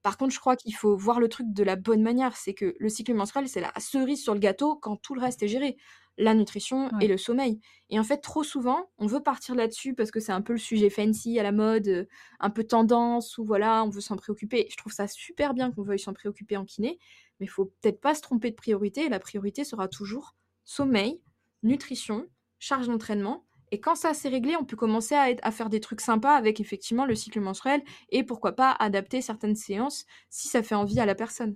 Par 0.07 0.17
contre, 0.17 0.33
je 0.33 0.39
crois 0.39 0.55
qu'il 0.55 0.73
faut 0.73 0.95
voir 0.95 1.19
le 1.19 1.27
truc 1.27 1.47
de 1.51 1.63
la 1.65 1.75
bonne 1.75 2.01
manière. 2.01 2.37
C'est 2.37 2.53
que 2.53 2.75
le 2.79 2.87
cycle 2.87 3.13
menstruel, 3.13 3.49
c'est 3.49 3.59
la 3.59 3.73
cerise 3.77 4.23
sur 4.23 4.33
le 4.33 4.39
gâteau 4.39 4.77
quand 4.77 4.95
tout 4.95 5.13
le 5.13 5.19
reste 5.19 5.43
est 5.43 5.49
géré. 5.49 5.75
La 6.17 6.33
nutrition 6.33 6.89
et 7.01 7.07
le 7.09 7.17
sommeil. 7.17 7.59
Et 7.89 7.99
en 7.99 8.05
fait, 8.05 8.19
trop 8.19 8.41
souvent, 8.41 8.89
on 8.99 9.05
veut 9.05 9.21
partir 9.21 9.53
là-dessus 9.53 9.95
parce 9.95 10.09
que 10.09 10.21
c'est 10.21 10.31
un 10.31 10.41
peu 10.41 10.53
le 10.53 10.59
sujet 10.59 10.89
fancy 10.89 11.37
à 11.39 11.43
la 11.43 11.51
mode, 11.51 11.89
euh, 11.89 12.05
un 12.39 12.49
peu 12.49 12.63
tendance, 12.63 13.37
ou 13.37 13.43
voilà, 13.43 13.83
on 13.83 13.89
veut 13.89 13.99
s'en 13.99 14.15
préoccuper. 14.15 14.67
Je 14.71 14.77
trouve 14.77 14.93
ça 14.93 15.09
super 15.09 15.53
bien 15.53 15.73
qu'on 15.73 15.83
veuille 15.83 15.99
s'en 15.99 16.13
préoccuper 16.13 16.55
en 16.55 16.63
kiné, 16.63 16.99
mais 17.41 17.45
il 17.45 17.49
faut 17.49 17.65
peut-être 17.65 17.99
pas 17.99 18.15
se 18.15 18.21
tromper 18.21 18.49
de 18.49 18.55
priorité. 18.55 19.09
La 19.09 19.19
priorité 19.19 19.65
sera 19.65 19.89
toujours 19.89 20.37
sommeil, 20.63 21.19
nutrition, 21.63 22.27
charge 22.59 22.87
d'entraînement 22.87 23.45
et 23.72 23.80
quand 23.80 23.95
ça 23.95 24.13
s'est 24.13 24.30
réglé, 24.30 24.55
on 24.55 24.63
peut 24.65 24.78
commencer 24.78 25.15
à, 25.15 25.51
faire 25.51 25.70
des 25.70 25.80
trucs 25.80 26.01
sympas 26.01 26.36
avec 26.36 26.59
effectivement 26.59 27.05
le 27.05 27.15
cycle 27.15 27.39
menstruel 27.41 27.82
et 28.09 28.24
pourquoi 28.24 28.53
pas 28.53 28.72
adapter 28.72 29.22
certaines 29.22 29.55
séances 29.55 30.05
si 30.30 30.47
ça 30.47 30.63
fait 30.63 30.76
envie 30.76 30.99
à 30.99 31.05
la 31.05 31.15
personne. 31.15 31.55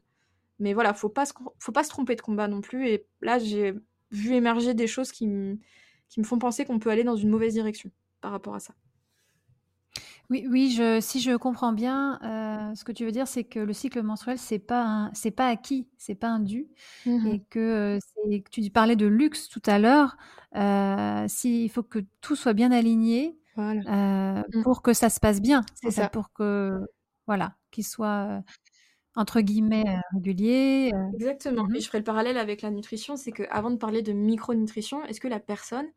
Mais 0.60 0.74
voilà, 0.74 0.94
faut 0.94 1.10
pas 1.10 1.26
faut 1.60 1.72
pas 1.72 1.84
se 1.84 1.90
tromper 1.90 2.16
de 2.16 2.22
combat 2.22 2.48
non 2.48 2.62
plus. 2.62 2.88
Et 2.88 3.06
là, 3.22 3.40
j'ai 3.40 3.74
vu 4.12 4.34
émerger 4.34 4.74
des 4.74 4.88
choses 4.88 5.12
qui 5.12 5.28
me 5.28 5.58
font 6.24 6.38
penser 6.38 6.66
qu'on 6.66 6.80
peut 6.80 6.90
aller 6.90 7.04
dans 7.04 7.16
une 7.16 7.30
mauvaise 7.30 7.54
direction 7.54 7.92
par 8.20 8.32
rapport 8.32 8.56
à 8.56 8.60
ça. 8.60 8.74
Oui, 10.32 10.48
oui, 10.50 10.72
je, 10.72 11.02
si 11.02 11.20
je 11.20 11.36
comprends 11.36 11.74
bien, 11.74 12.18
euh, 12.24 12.74
ce 12.74 12.86
que 12.86 12.94
tu 12.94 13.04
veux 13.04 13.12
dire, 13.12 13.28
c'est 13.28 13.44
que 13.44 13.60
le 13.60 13.74
cycle 13.74 14.02
menstruel, 14.02 14.38
c'est 14.38 14.60
pas 14.60 15.10
c'est 15.14 15.30
pas 15.30 15.48
acquis, 15.48 15.90
c'est 15.98 16.16
pas 16.16 16.30
un 16.30 16.40
dû, 16.40 16.70
mmh 17.06 17.28
et 17.28 17.44
que, 17.50 18.00
euh, 18.00 18.40
tu 18.50 18.70
parlais 18.70 18.96
de 18.96 19.08
luxe 19.08 19.50
tout 19.50 19.62
à 19.66 19.78
l'heure. 19.78 20.16
Euh, 20.56 21.28
il 21.44 21.68
faut 21.68 21.84
que 21.84 22.00
tout 22.22 22.38
soit 22.38 22.54
bien 22.54 22.72
aligné 22.72 23.38
mmh. 23.58 24.64
pour 24.64 24.82
que 24.82 24.94
ça 24.94 25.10
se 25.10 25.20
passe 25.20 25.42
bien. 25.42 25.66
C'est 25.76 25.92
ça. 25.92 26.08
pour 26.08 26.32
que 26.32 26.80
voilà, 27.28 27.58
qu'il 27.70 27.86
soit 27.86 28.42
entre 29.16 29.42
guillemets 29.42 30.00
régulier. 30.14 30.94
Exactement. 31.14 31.66
Mmh 31.66 31.76
Et 31.76 31.82
je 31.82 31.88
ferai 31.88 31.98
le 31.98 32.06
parallèle 32.06 32.38
avec 32.38 32.62
la 32.62 32.72
nutrition, 32.72 33.18
c'est 33.18 33.34
qu'avant 33.34 33.70
de 33.70 33.76
parler 33.76 34.02
de 34.02 34.14
micronutrition, 34.14 35.04
est-ce 35.04 35.20
que 35.20 35.28
la 35.28 35.42
personne 35.42 35.88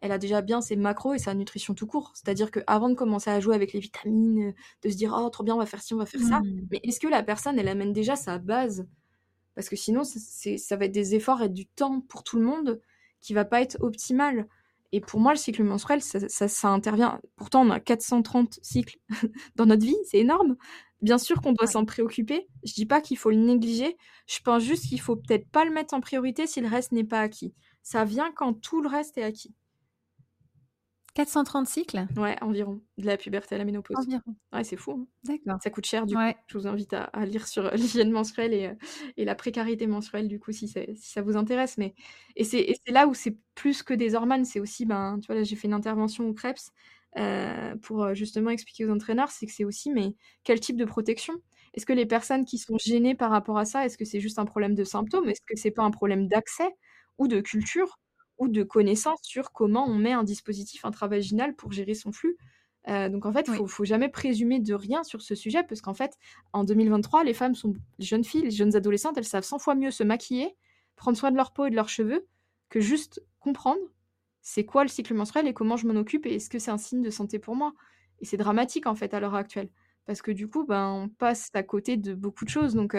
elle 0.00 0.12
a 0.12 0.18
déjà 0.18 0.40
bien 0.40 0.60
ses 0.60 0.76
macros 0.76 1.14
et 1.14 1.18
sa 1.18 1.34
nutrition 1.34 1.74
tout 1.74 1.86
court. 1.86 2.12
C'est-à-dire 2.14 2.50
qu'avant 2.50 2.88
de 2.88 2.94
commencer 2.94 3.30
à 3.30 3.40
jouer 3.40 3.54
avec 3.54 3.72
les 3.72 3.80
vitamines, 3.80 4.54
de 4.82 4.88
se 4.88 4.96
dire 4.96 5.14
oh 5.18 5.28
trop 5.30 5.44
bien, 5.44 5.54
on 5.54 5.58
va 5.58 5.66
faire 5.66 5.82
ci, 5.82 5.94
on 5.94 5.98
va 5.98 6.06
faire 6.06 6.22
ça, 6.22 6.40
mmh. 6.40 6.66
mais 6.70 6.80
est-ce 6.82 7.00
que 7.00 7.08
la 7.08 7.22
personne, 7.22 7.58
elle 7.58 7.68
amène 7.68 7.92
déjà 7.92 8.16
sa 8.16 8.38
base? 8.38 8.86
Parce 9.54 9.68
que 9.68 9.76
sinon, 9.76 10.04
ça 10.04 10.76
va 10.76 10.84
être 10.86 10.92
des 10.92 11.14
efforts 11.14 11.42
et 11.42 11.48
du 11.48 11.66
temps 11.66 12.00
pour 12.00 12.24
tout 12.24 12.38
le 12.38 12.44
monde 12.44 12.80
qui 13.20 13.34
va 13.34 13.44
pas 13.44 13.60
être 13.60 13.76
optimal. 13.80 14.48
Et 14.92 15.00
pour 15.00 15.20
moi, 15.20 15.32
le 15.32 15.38
cycle 15.38 15.62
menstruel, 15.62 16.00
ça, 16.02 16.28
ça, 16.28 16.68
intervient. 16.68 17.20
Pourtant, 17.36 17.66
on 17.66 17.70
a 17.70 17.78
430 17.78 18.58
cycles 18.62 18.98
dans 19.56 19.66
notre 19.66 19.84
vie, 19.84 19.96
c'est 20.04 20.18
énorme. 20.18 20.56
Bien 21.02 21.18
sûr 21.18 21.40
qu'on 21.40 21.52
doit 21.52 21.66
s'en 21.66 21.84
préoccuper. 21.84 22.48
Je 22.64 22.74
dis 22.74 22.86
pas 22.86 23.00
qu'il 23.00 23.16
faut 23.16 23.30
le 23.30 23.36
négliger. 23.36 23.96
Je 24.26 24.40
pense 24.40 24.62
juste 24.62 24.86
qu'il 24.88 25.00
faut 25.00 25.16
peut-être 25.16 25.48
pas 25.48 25.64
le 25.64 25.70
mettre 25.70 25.94
en 25.94 26.00
priorité 26.00 26.46
si 26.46 26.60
le 26.60 26.68
reste 26.68 26.92
n'est 26.92 27.04
pas 27.04 27.20
acquis. 27.20 27.54
Ça 27.82 28.04
vient 28.04 28.32
quand 28.32 28.54
tout 28.54 28.82
le 28.82 28.88
reste 28.88 29.16
est 29.16 29.22
acquis. 29.22 29.54
430 31.14 31.66
cycles? 31.66 32.06
Ouais, 32.16 32.36
environ. 32.42 32.80
De 32.98 33.06
la 33.06 33.16
puberté 33.16 33.54
à 33.54 33.58
la 33.58 33.64
ménopause. 33.64 33.96
Environ. 33.98 34.34
Ouais, 34.52 34.64
c'est 34.64 34.76
fou. 34.76 34.92
Hein. 34.92 35.06
D'accord. 35.24 35.60
Ça 35.62 35.70
coûte 35.70 35.86
cher, 35.86 36.06
du 36.06 36.14
coup. 36.14 36.20
Je 36.46 36.58
vous 36.58 36.66
invite 36.66 36.92
à, 36.94 37.10
lire 37.26 37.46
sur 37.46 37.70
l'hygiène 37.74 38.10
menstruelle 38.10 38.54
et, 38.54 38.70
et, 39.16 39.24
la 39.24 39.34
précarité 39.34 39.86
menstruelle, 39.86 40.28
du 40.28 40.38
coup, 40.38 40.52
si, 40.52 40.68
si 40.68 40.96
ça 40.96 41.22
vous 41.22 41.36
intéresse. 41.36 41.78
Mais... 41.78 41.94
Et 42.36 42.44
c'est 42.44 42.76
là 42.88 43.06
où 43.06 43.14
c'est 43.14 43.36
plus 43.54 43.82
que 43.82 43.94
des 43.94 44.14
hormones, 44.14 44.44
c'est 44.44 44.60
aussi, 44.60 44.86
ben, 44.86 45.18
tu 45.20 45.26
vois, 45.26 45.36
là, 45.36 45.42
j'ai 45.42 45.56
fait 45.56 45.68
une 45.68 45.74
intervention 45.74 46.28
au 46.28 46.32
CREPS 46.32 46.72
euh, 47.16 47.74
pour 47.82 48.04
euh, 48.04 48.14
justement 48.14 48.50
expliquer 48.50 48.86
aux 48.86 48.90
entraîneurs, 48.90 49.30
c'est 49.30 49.46
que 49.46 49.52
c'est 49.52 49.64
aussi, 49.64 49.90
mais 49.90 50.14
quel 50.44 50.60
type 50.60 50.76
de 50.76 50.84
protection? 50.84 51.34
Est-ce 51.74 51.86
que 51.86 51.92
les 51.92 52.06
personnes 52.06 52.44
qui 52.44 52.58
sont 52.58 52.78
gênées 52.78 53.14
par 53.14 53.30
rapport 53.30 53.58
à 53.58 53.64
ça, 53.64 53.84
est-ce 53.84 53.98
que 53.98 54.04
c'est 54.04 54.20
juste 54.20 54.38
un 54.38 54.44
problème 54.44 54.74
de 54.74 54.84
symptômes? 54.84 55.28
Est-ce 55.28 55.40
que 55.40 55.56
c'est 55.56 55.70
pas 55.70 55.82
un 55.82 55.90
problème 55.90 56.28
d'accès 56.28 56.68
ou 57.18 57.28
de 57.28 57.40
culture? 57.40 57.98
Ou 58.40 58.48
de 58.48 58.64
connaissances 58.64 59.20
sur 59.22 59.52
comment 59.52 59.86
on 59.86 59.94
met 59.94 60.12
un 60.12 60.24
dispositif 60.24 60.84
intravaginal 60.84 61.54
pour 61.54 61.70
gérer 61.70 61.94
son 61.94 62.10
flux. 62.10 62.36
donc 62.88 63.26
en 63.26 63.32
fait, 63.32 63.46
il 63.46 63.54
faut, 63.54 63.66
faut 63.68 63.84
jamais 63.84 64.08
présumer 64.08 64.58
de 64.58 64.74
rien 64.74 65.04
sur 65.04 65.22
ce 65.22 65.34
sujet, 65.36 65.62
parce 65.62 65.80
qu'en 65.80 65.94
fait, 65.94 66.18
en 66.52 66.64
2023, 66.64 67.22
les 67.22 67.34
femmes 67.34 67.54
sont, 67.54 67.74
les 67.98 68.06
jeunes 68.06 68.24
filles, 68.24 68.42
les 68.42 68.50
jeunes 68.50 68.74
adolescentes, 68.74 69.16
elles 69.18 69.24
savent 69.24 69.44
100 69.44 69.58
fois 69.58 69.74
mieux 69.76 69.92
se 69.92 70.02
maquiller, 70.02 70.56
prendre 70.96 71.16
soin 71.16 71.30
de 71.30 71.36
leur 71.36 71.52
peau 71.52 71.66
et 71.66 71.70
de 71.70 71.76
leurs 71.76 71.88
cheveux, 71.88 72.26
que 72.70 72.80
juste 72.80 73.22
comprendre 73.38 73.80
c'est 74.42 74.64
quoi 74.64 74.82
le 74.82 74.88
cycle 74.88 75.14
menstruel 75.14 75.46
et 75.46 75.54
comment 75.54 75.76
je 75.76 75.86
m'en 75.86 75.98
occupe 75.98 76.26
et 76.26 76.36
est-ce 76.36 76.48
que 76.50 76.58
c'est 76.58 76.70
un 76.70 76.78
signe 76.78 77.02
de 77.02 77.10
santé 77.10 77.38
pour 77.38 77.54
moi. 77.54 77.74
Et 78.20 78.24
c'est 78.24 78.36
dramatique 78.36 78.86
en 78.86 78.94
fait 78.94 79.14
à 79.14 79.20
l'heure 79.20 79.34
actuelle, 79.34 79.68
parce 80.10 80.22
que 80.22 80.32
du 80.32 80.48
coup, 80.48 80.64
ben, 80.64 80.88
on 80.88 81.08
passe 81.08 81.50
à 81.54 81.62
côté 81.62 81.96
de 81.96 82.14
beaucoup 82.14 82.44
de 82.44 82.50
choses. 82.50 82.74
Donc 82.74 82.96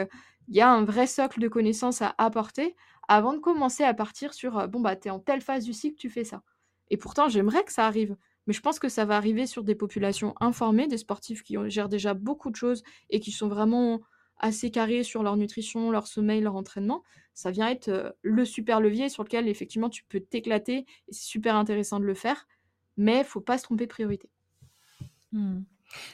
il 0.47 0.55
y 0.55 0.61
a 0.61 0.71
un 0.71 0.85
vrai 0.85 1.07
socle 1.07 1.41
de 1.41 1.49
connaissances 1.49 2.01
à 2.01 2.15
apporter 2.17 2.73
avant 3.09 3.33
de 3.33 3.39
commencer 3.39 3.83
à 3.83 3.93
partir 3.93 4.33
sur 4.33 4.65
bon 4.69 4.79
bah 4.79 4.95
t'es 4.95 5.09
en 5.09 5.19
telle 5.19 5.41
phase 5.41 5.65
du 5.65 5.73
cycle, 5.73 5.97
tu 5.97 6.09
fais 6.09 6.23
ça. 6.23 6.41
Et 6.89 6.95
pourtant, 6.95 7.27
j'aimerais 7.27 7.65
que 7.65 7.73
ça 7.73 7.85
arrive. 7.85 8.15
Mais 8.47 8.53
je 8.53 8.61
pense 8.61 8.79
que 8.79 8.87
ça 8.87 9.03
va 9.03 9.17
arriver 9.17 9.45
sur 9.45 9.65
des 9.65 9.75
populations 9.75 10.35
informées, 10.39 10.87
des 10.87 10.99
sportifs 10.99 11.43
qui 11.43 11.57
gèrent 11.67 11.89
déjà 11.89 12.13
beaucoup 12.13 12.49
de 12.49 12.55
choses 12.55 12.81
et 13.09 13.19
qui 13.19 13.33
sont 13.33 13.49
vraiment 13.49 13.99
assez 14.37 14.71
carrés 14.71 15.03
sur 15.03 15.21
leur 15.21 15.35
nutrition, 15.35 15.91
leur 15.91 16.07
sommeil, 16.07 16.39
leur 16.39 16.55
entraînement. 16.55 17.03
Ça 17.33 17.51
vient 17.51 17.69
être 17.69 18.15
le 18.21 18.45
super 18.45 18.79
levier 18.79 19.09
sur 19.09 19.23
lequel 19.23 19.49
effectivement 19.49 19.89
tu 19.89 20.05
peux 20.05 20.21
t'éclater 20.21 20.85
c'est 21.09 21.25
super 21.25 21.57
intéressant 21.57 21.99
de 21.99 22.05
le 22.05 22.13
faire. 22.13 22.47
Mais 22.95 23.17
il 23.17 23.25
faut 23.25 23.41
pas 23.41 23.57
se 23.57 23.63
tromper 23.63 23.83
de 23.83 23.91
priorité. 23.91 24.29
Mmh. 25.33 25.63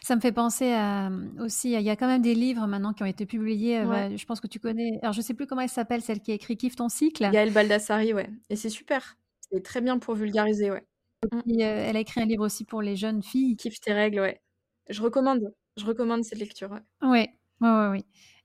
Ça 0.04 0.16
me 0.16 0.22
fait 0.22 0.32
penser 0.32 0.72
à, 0.74 1.10
aussi, 1.40 1.74
il 1.74 1.82
y 1.82 1.90
a 1.90 1.96
quand 1.96 2.08
même 2.08 2.22
des 2.22 2.36
livres 2.36 2.68
maintenant 2.68 2.94
qui 2.94 3.04
ont 3.04 3.08
été 3.08 3.26
publiés. 3.26 3.84
Bah, 3.84 4.16
je 4.16 4.26
pense 4.26 4.40
que 4.40 4.48
tu 4.48 4.60
connais. 4.60 5.00
Alors, 5.02 5.14
je 5.14 5.22
sais 5.22 5.34
plus 5.34 5.48
comment 5.48 5.62
elle 5.62 5.70
s'appelle, 5.70 6.02
celle 6.02 6.22
qui 6.22 6.32
a 6.32 6.36
écrit 6.36 6.58
Kiffe 6.58 6.76
ton 6.76 6.90
cycle. 6.90 7.30
Gaëlle 7.32 7.54
Baldassari, 7.54 8.14
ouais. 8.14 8.30
Et 8.50 8.56
c'est 8.56 8.70
super. 8.70 9.18
C'est 9.52 9.64
très 9.64 9.82
bien 9.82 10.00
pour 10.00 10.16
vulgariser, 10.16 10.72
ouais. 10.72 10.84
Mmh. 11.32 11.62
elle 11.62 11.98
a 11.98 12.00
écrit 12.00 12.22
un 12.22 12.26
livre 12.26 12.46
aussi 12.46 12.64
pour 12.64 12.82
les 12.82 12.96
jeunes 12.96 13.24
filles. 13.24 13.56
Kiffe 13.56 13.80
tes 13.80 13.94
règles, 13.94 14.20
ouais. 14.20 14.40
Je 14.90 15.02
recommande. 15.02 15.54
Je 15.78 15.86
recommande 15.86 16.24
cette 16.24 16.40
lecture. 16.40 16.80
Ouais, 17.02 17.30
ouais. 17.62 18.04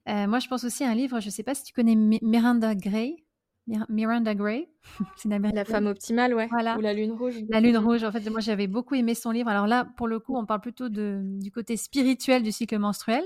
Euh, 0.08 0.26
moi, 0.26 0.38
je 0.38 0.48
pense 0.48 0.64
aussi 0.64 0.84
à 0.84 0.90
un 0.90 0.94
livre, 0.94 1.20
je 1.20 1.26
ne 1.26 1.30
sais 1.30 1.42
pas 1.42 1.54
si 1.54 1.64
tu 1.64 1.72
connais 1.72 1.94
Miranda 1.94 2.74
Gray. 2.74 3.24
Miranda 3.88 4.34
Gray, 4.34 4.68
c'est 5.16 5.28
La 5.28 5.64
femme 5.64 5.86
optimale, 5.86 6.34
ouais. 6.34 6.48
Ou 6.52 6.80
la 6.80 6.92
lune 6.92 7.12
rouge. 7.12 7.36
La 7.48 7.60
lune 7.60 7.78
rouge. 7.78 8.02
En 8.04 8.10
fait, 8.10 8.28
moi, 8.28 8.40
j'avais 8.40 8.66
beaucoup 8.66 8.94
aimé 8.94 9.14
son 9.14 9.30
livre. 9.30 9.48
Alors 9.48 9.66
là, 9.66 9.86
pour 9.96 10.08
le 10.08 10.18
coup, 10.18 10.36
on 10.36 10.46
parle 10.46 10.60
plutôt 10.60 10.88
de, 10.88 11.20
du 11.40 11.50
côté 11.50 11.76
spirituel 11.76 12.42
du 12.42 12.50
cycle 12.50 12.78
menstruel. 12.78 13.24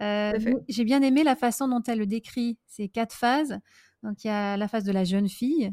Euh, 0.00 0.32
j'ai 0.68 0.84
bien 0.84 1.02
aimé 1.02 1.24
la 1.24 1.36
façon 1.36 1.68
dont 1.68 1.82
elle 1.86 1.98
le 1.98 2.06
décrit 2.06 2.58
ces 2.66 2.88
quatre 2.88 3.14
phases. 3.14 3.58
Donc, 4.02 4.24
il 4.24 4.28
y 4.28 4.30
a 4.30 4.56
la 4.56 4.68
phase 4.68 4.84
de 4.84 4.92
la 4.92 5.04
jeune 5.04 5.28
fille. 5.28 5.72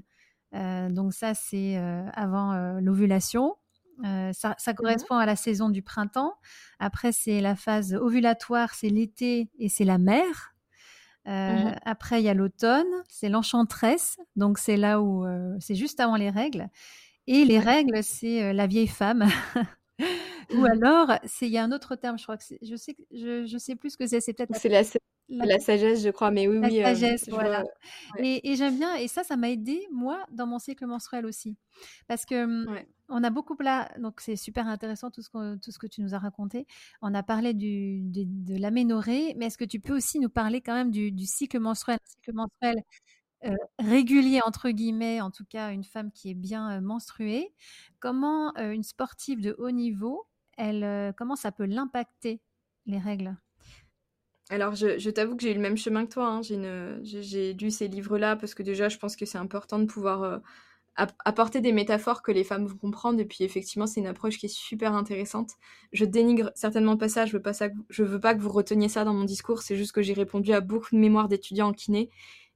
Euh, 0.55 0.89
donc 0.89 1.13
ça, 1.13 1.33
c'est 1.33 1.75
avant 2.13 2.79
l'ovulation. 2.79 3.55
ça, 4.03 4.55
ça, 4.57 4.71
mmh 4.71 4.75
correspond 4.75 5.15
à 5.15 5.25
la 5.25 5.35
saison 5.35 5.69
du 5.69 5.81
printemps. 5.81 6.35
Après, 6.79 7.11
c'est 7.11 7.41
la 7.41 7.55
phase 7.55 7.93
ovulatoire, 7.95 8.73
c'est 8.73 8.89
l'été 8.89 9.49
et 9.59 9.67
c'est 9.67 9.85
la 9.85 9.97
mer. 9.97 10.48
Mmh 11.29 11.75
après, 11.85 12.21
il 12.21 12.25
y 12.25 12.29
a 12.29 12.33
l'automne, 12.33 12.87
c'est 13.07 13.29
l'enchantresse, 13.29 14.17
donc 14.35 14.57
c'est 14.57 14.77
là 14.77 14.99
où 15.01 15.25
c'est 15.59 15.75
juste 15.75 15.99
avant 15.99 16.15
les 16.15 16.31
règles. 16.31 16.67
Et 17.27 17.45
les 17.45 17.59
règles, 17.59 18.03
c'est 18.03 18.51
la 18.53 18.65
vieille 18.65 18.87
femme. 18.87 19.27
Ou 20.55 20.65
alors, 20.65 21.13
il 21.41 21.47
y 21.49 21.57
a 21.57 21.63
un 21.63 21.71
autre 21.71 21.95
terme, 21.95 22.17
je 22.17 22.23
crois 22.23 22.37
que 22.37 22.43
je 22.61 22.75
sais, 22.75 22.95
je, 23.11 23.45
je 23.45 23.57
sais 23.57 23.75
plus 23.75 23.91
ce 23.91 23.97
que 23.97 24.07
c'est. 24.07 24.21
C'est 24.21 24.33
peut-être. 24.33 24.51
La, 25.31 25.45
la, 25.45 25.59
sagesse, 25.59 26.03
je 26.03 26.09
crois, 26.09 26.31
mais 26.31 26.47
oui, 26.47 26.59
la 26.59 26.67
oui. 26.67 26.81
sagesse, 26.81 27.29
voilà. 27.29 27.63
Et, 28.17 28.55
j'aime 28.55 28.77
bien, 28.77 28.95
et 28.95 29.07
ça, 29.07 29.23
ça 29.23 29.37
m'a 29.37 29.49
aidé 29.51 29.87
moi 29.91 30.25
dans 30.31 30.47
mon 30.47 30.57
cycle 30.57 30.85
menstruel 30.87 31.25
aussi, 31.25 31.55
parce 32.07 32.25
que 32.25 32.45
mmh, 32.45 32.83
on 33.09 33.23
a 33.23 33.29
beaucoup 33.29 33.55
là, 33.59 33.91
donc 33.99 34.21
c'est 34.21 34.35
super 34.35 34.67
intéressant 34.67 35.11
tout 35.11 35.21
ce 35.21 35.29
que 35.29 35.55
tout 35.57 35.71
ce 35.71 35.77
que 35.77 35.87
tu 35.87 36.01
nous 36.01 36.15
as 36.15 36.19
raconté. 36.19 36.65
On 37.01 37.13
a 37.13 37.21
parlé 37.21 37.53
du, 37.53 38.01
de 38.03 38.59
l'aménorrhée, 38.59 39.35
mais 39.37 39.47
est-ce 39.47 39.57
que 39.57 39.65
tu 39.65 39.79
peux 39.79 39.95
aussi 39.95 40.19
nous 40.19 40.29
parler 40.29 40.61
quand 40.61 40.73
même 40.73 40.91
du, 40.91 41.25
cycle 41.25 41.59
menstruel, 41.59 41.99
cycle 42.05 42.33
menstruel? 42.33 42.77
Régulier 43.79 44.41
entre 44.45 44.69
guillemets, 44.69 45.21
en 45.21 45.31
tout 45.31 45.45
cas 45.45 45.71
une 45.71 45.83
femme 45.83 46.11
qui 46.11 46.31
est 46.31 46.35
bien 46.35 46.81
menstruée. 46.81 47.53
Comment 47.99 48.55
une 48.57 48.83
sportive 48.83 49.41
de 49.41 49.55
haut 49.57 49.71
niveau, 49.71 50.27
elle, 50.57 51.13
comment 51.17 51.35
ça 51.35 51.51
peut 51.51 51.65
l'impacter 51.65 52.41
les 52.85 52.99
règles? 52.99 53.35
Alors, 54.51 54.73
je, 54.73 55.09
t'avoue 55.11 55.35
que 55.35 55.43
j'ai 55.43 55.51
eu 55.51 55.55
le 55.55 55.61
même 55.61 55.77
chemin 55.77 56.05
que 56.05 56.13
toi. 56.13 56.27
Hein. 56.27 56.41
J'ai 56.41 57.53
lu 57.53 57.69
ces 57.69 57.87
livres-là 57.87 58.35
parce 58.35 58.55
que 58.55 58.63
déjà, 58.63 58.89
je 58.89 58.97
pense 58.97 59.15
que 59.15 59.25
c'est 59.25 59.37
important 59.37 59.77
de 59.77 59.85
pouvoir 59.85 60.41
apporter 60.95 61.61
des 61.61 61.71
métaphores 61.71 62.21
que 62.23 62.31
les 62.31 62.43
femmes 62.43 62.65
vont 62.65 62.77
comprendre. 62.77 63.19
Et 63.19 63.25
puis, 63.25 63.43
effectivement, 63.43 63.85
c'est 63.85 63.99
une 63.99 64.07
approche 64.07 64.37
qui 64.37 64.47
est 64.47 64.53
super 64.53 64.93
intéressante. 64.93 65.51
Je 65.93 66.03
dénigre 66.03 66.51
certainement 66.55 66.97
pas 66.97 67.09
ça. 67.09 67.27
Je 67.27 67.33
veux 67.33 67.41
pas, 67.41 67.53
ça, 67.53 67.69
je 67.89 68.03
veux 68.03 68.19
pas 68.19 68.33
que 68.33 68.41
vous 68.41 68.49
reteniez 68.49 68.89
ça 68.89 69.03
dans 69.03 69.13
mon 69.13 69.23
discours. 69.23 69.61
C'est 69.61 69.75
juste 69.75 69.91
que 69.91 70.01
j'ai 70.01 70.13
répondu 70.13 70.51
à 70.51 70.61
beaucoup 70.61 70.95
de 70.95 70.99
mémoires 70.99 71.27
d'étudiants 71.27 71.67
en 71.69 71.73
kiné 71.73 72.09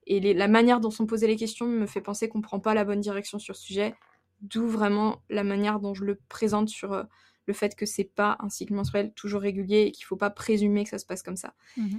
et 0.06 0.34
la 0.34 0.48
manière 0.48 0.80
dont 0.80 0.90
sont 0.90 1.06
posées 1.06 1.26
les 1.26 1.36
questions 1.36 1.66
me 1.66 1.86
fait 1.86 2.00
penser 2.00 2.28
qu'on 2.28 2.38
ne 2.38 2.42
prend 2.42 2.60
pas 2.60 2.74
la 2.74 2.84
bonne 2.84 3.00
direction 3.00 3.38
sur 3.38 3.56
ce 3.56 3.62
sujet, 3.62 3.94
d'où 4.40 4.66
vraiment 4.66 5.22
la 5.30 5.44
manière 5.44 5.80
dont 5.80 5.94
je 5.94 6.04
le 6.04 6.18
présente 6.28 6.68
sur 6.68 6.92
euh, 6.92 7.04
le 7.46 7.54
fait 7.54 7.74
que 7.74 7.86
c'est 7.86 8.04
pas 8.04 8.36
un 8.40 8.48
cycle 8.48 8.74
menstruel 8.74 9.12
toujours 9.14 9.40
régulier 9.40 9.82
et 9.82 9.92
qu'il 9.92 10.04
faut 10.04 10.16
pas 10.16 10.30
présumer 10.30 10.84
que 10.84 10.90
ça 10.90 10.98
se 10.98 11.06
passe 11.06 11.22
comme 11.22 11.36
ça. 11.36 11.54
Mmh 11.76 11.98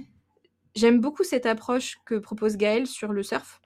J'aime 0.74 1.00
beaucoup 1.00 1.24
cette 1.24 1.46
approche 1.46 1.96
que 2.04 2.16
propose 2.16 2.58
Gaëlle 2.58 2.86
sur 2.86 3.14
le 3.14 3.22
surf. 3.22 3.62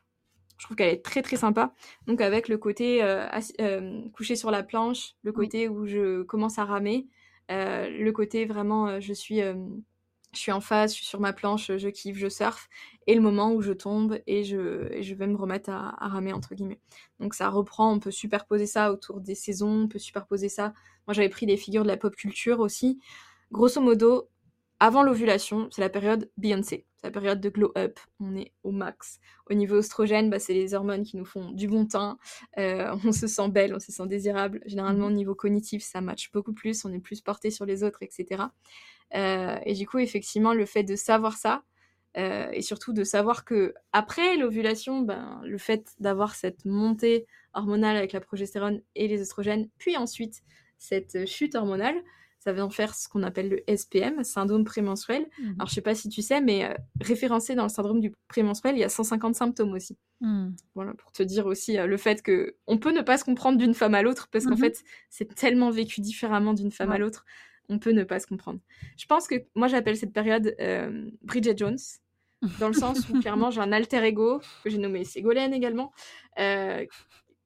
Je 0.59 0.65
trouve 0.65 0.77
qu'elle 0.77 0.95
est 0.95 1.05
très 1.05 1.23
très 1.23 1.35
sympa. 1.35 1.75
Donc 2.07 2.21
avec 2.21 2.47
le 2.47 2.57
côté 2.57 3.03
euh, 3.03 3.27
euh, 3.61 4.01
couché 4.13 4.37
sur 4.37 4.53
la 4.53 4.63
planche, 4.63 5.17
le 5.25 5.33
côté 5.33 5.69
où 5.69 5.87
je 5.87 6.23
commence 6.23 6.61
à 6.61 6.65
ramer, 6.65 7.09
le 7.49 8.11
côté 8.13 8.45
vraiment 8.45 9.01
je 9.01 9.13
suis 9.13 9.41
je 10.33 10.39
suis 10.39 10.53
en 10.53 10.61
phase, 10.61 10.93
je 10.93 10.97
suis 10.99 11.07
sur 11.07 11.21
ma 11.21 11.33
planche, 11.33 11.73
je 11.77 11.89
kiffe, 11.89 12.17
je 12.17 12.29
surfe, 12.29 12.69
et 13.07 13.15
le 13.15 13.21
moment 13.21 13.53
où 13.53 13.63
je 13.63 13.73
tombe 13.73 14.21
et 14.27 14.45
je, 14.45 15.15
vais 15.15 15.27
me 15.27 15.37
remettre 15.37 15.71
à, 15.71 15.95
ramer, 15.99 16.33
entre 16.33 16.55
guillemets. 16.55 16.81
Donc 17.19 17.35
ça 17.35 17.49
reprend, 17.49 17.93
on 17.93 17.99
peut 17.99 18.11
superposer 18.11 18.67
ça 18.67 18.93
autour 18.93 19.21
des 19.21 19.35
saisons, 19.35 19.85
on 19.85 19.89
peut 19.89 19.99
superposer 19.99 20.49
ça. 20.49 20.73
Moi 21.07 21.15
j'avais 21.15 21.29
pris 21.29 21.47
des 21.47 21.57
figures 21.57 21.83
de 21.83 21.89
la 21.89 21.97
pop 21.97 22.15
culture 22.15 22.61
aussi. 22.61 23.01
Grosso 23.51 23.81
modo, 23.81 24.29
avant 24.79 25.03
l'ovulation, 25.03 25.69
c'est 25.73 25.83
la 25.83 25.91
période 25.91 26.31
Beyoncé, 26.37 26.87
c'est 26.97 27.09
la 27.09 27.11
période 27.11 27.41
de 27.41 27.49
glow 27.49 27.73
up, 27.77 27.99
on 28.21 28.37
est 28.37 28.53
au 28.63 28.71
max. 28.71 29.19
Au 29.51 29.55
niveau 29.55 29.77
oestrogène, 29.77 30.31
bah, 30.31 30.39
c'est 30.39 30.55
les 30.55 30.73
hormones 30.75 31.03
qui 31.03 31.17
nous 31.17 31.25
font 31.25 31.51
du 31.51 31.67
bon 31.67 31.87
teint, 31.87 32.17
euh, 32.59 32.97
on 33.05 33.13
se 33.13 33.27
sent 33.27 33.49
belle, 33.49 33.75
on 33.75 33.81
se 33.81 33.91
sent 33.91 34.07
désirable. 34.07 34.63
Généralement 34.67 35.07
au 35.07 35.11
niveau 35.11 35.35
cognitif, 35.35 35.83
ça 35.83 36.01
match 36.01 36.31
beaucoup 36.33 36.53
plus, 36.53 36.85
on 36.85 36.93
est 36.93 37.01
plus 37.01 37.21
porté 37.21 37.51
sur 37.51 37.67
les 37.67 37.83
autres, 37.83 38.03
etc. 38.03 38.45
Euh, 39.15 39.59
et 39.65 39.75
du 39.75 39.87
coup, 39.87 39.99
effectivement, 39.99 40.55
le 40.55 40.67
fait 40.67 40.85
de 40.85 40.97
savoir 40.97 41.37
ça, 41.37 41.63
euh, 42.17 42.51
et 42.53 42.63
surtout 42.63 42.93
de 42.93 43.05
savoir 43.05 43.45
que 43.45 43.75
après 43.93 44.37
l'ovulation, 44.37 45.01
ben, 45.01 45.41
le 45.45 45.59
fait 45.59 45.93
d'avoir 46.01 46.35
cette 46.35 46.65
montée 46.65 47.27
hormonale 47.55 47.97
avec 47.97 48.13
la 48.13 48.21
progestérone 48.21 48.81
et 48.97 49.07
les 49.07 49.21
oestrogènes, 49.21 49.69
puis 49.79 49.97
ensuite 49.97 50.43
cette 50.77 51.27
chute 51.29 51.55
hormonale, 51.55 51.95
ça 52.41 52.53
va 52.55 52.65
en 52.65 52.71
faire 52.71 52.95
ce 52.95 53.07
qu'on 53.07 53.23
appelle 53.23 53.51
le 53.51 53.77
SPM, 53.77 54.25
syndrome 54.25 54.65
prémenstruel. 54.65 55.27
Mmh. 55.39 55.53
Alors 55.59 55.69
je 55.69 55.75
sais 55.75 55.83
pas 55.83 55.95
si 55.95 56.09
tu 56.09 56.23
sais, 56.23 56.41
mais 56.41 56.65
euh, 56.65 56.75
référencé 57.01 57.55
dans 57.55 57.65
le 57.65 57.69
syndrome 57.69 58.01
du 58.01 58.13
prémenstruel, 58.29 58.77
il 58.77 58.81
y 58.81 58.85
a 58.85 58.89
150 58.89 59.35
symptômes 59.35 59.75
aussi. 59.75 59.97
Mmh. 60.21 60.49
Voilà, 60.75 60.95
pour 60.95 61.13
te 61.13 61.23
dire 61.23 61.47
aussi 61.47 61.77
le 61.77 61.97
fait 61.97 62.23
que 62.23 62.57
on 62.67 62.79
peut 62.79 62.93
ne 62.93 63.03
pas 63.03 63.19
se 63.19 63.25
comprendre 63.25 63.59
d'une 63.59 63.75
femme 63.75 63.95
à 63.95 64.03
l'autre 64.03 64.29
parce 64.33 64.47
qu'en 64.47 64.55
mmh 64.55 64.59
fait 64.59 64.83
c'est 65.11 65.35
tellement 65.35 65.71
vécu 65.71 66.01
différemment 66.01 66.55
d'une 66.55 66.73
femme 66.73 66.91
à 66.93 66.99
l'autre 66.99 67.25
on 67.71 67.79
peut 67.79 67.93
ne 67.93 68.05
pas 68.05 68.19
se 68.19 68.27
comprendre. 68.27 68.61
Je 68.99 69.07
pense 69.07 69.27
que 69.27 69.37
moi 69.55 69.69
j'appelle 69.69 69.97
cette 69.97 70.13
période 70.13 70.55
euh, 70.61 71.09
Bridget 71.23 71.57
Jones, 71.57 71.79
dans 72.59 72.69
le 72.69 72.75
sens 72.75 73.09
où 73.09 73.21
clairement 73.21 73.51
j'ai 73.51 73.61
un 73.61 73.73
alter 73.73 74.05
ego 74.05 74.41
que 74.65 74.71
j'ai 74.71 74.79
nommé 74.79 75.05
Ségolène 75.05 75.55
également, 75.55 75.93
euh, 76.39 76.85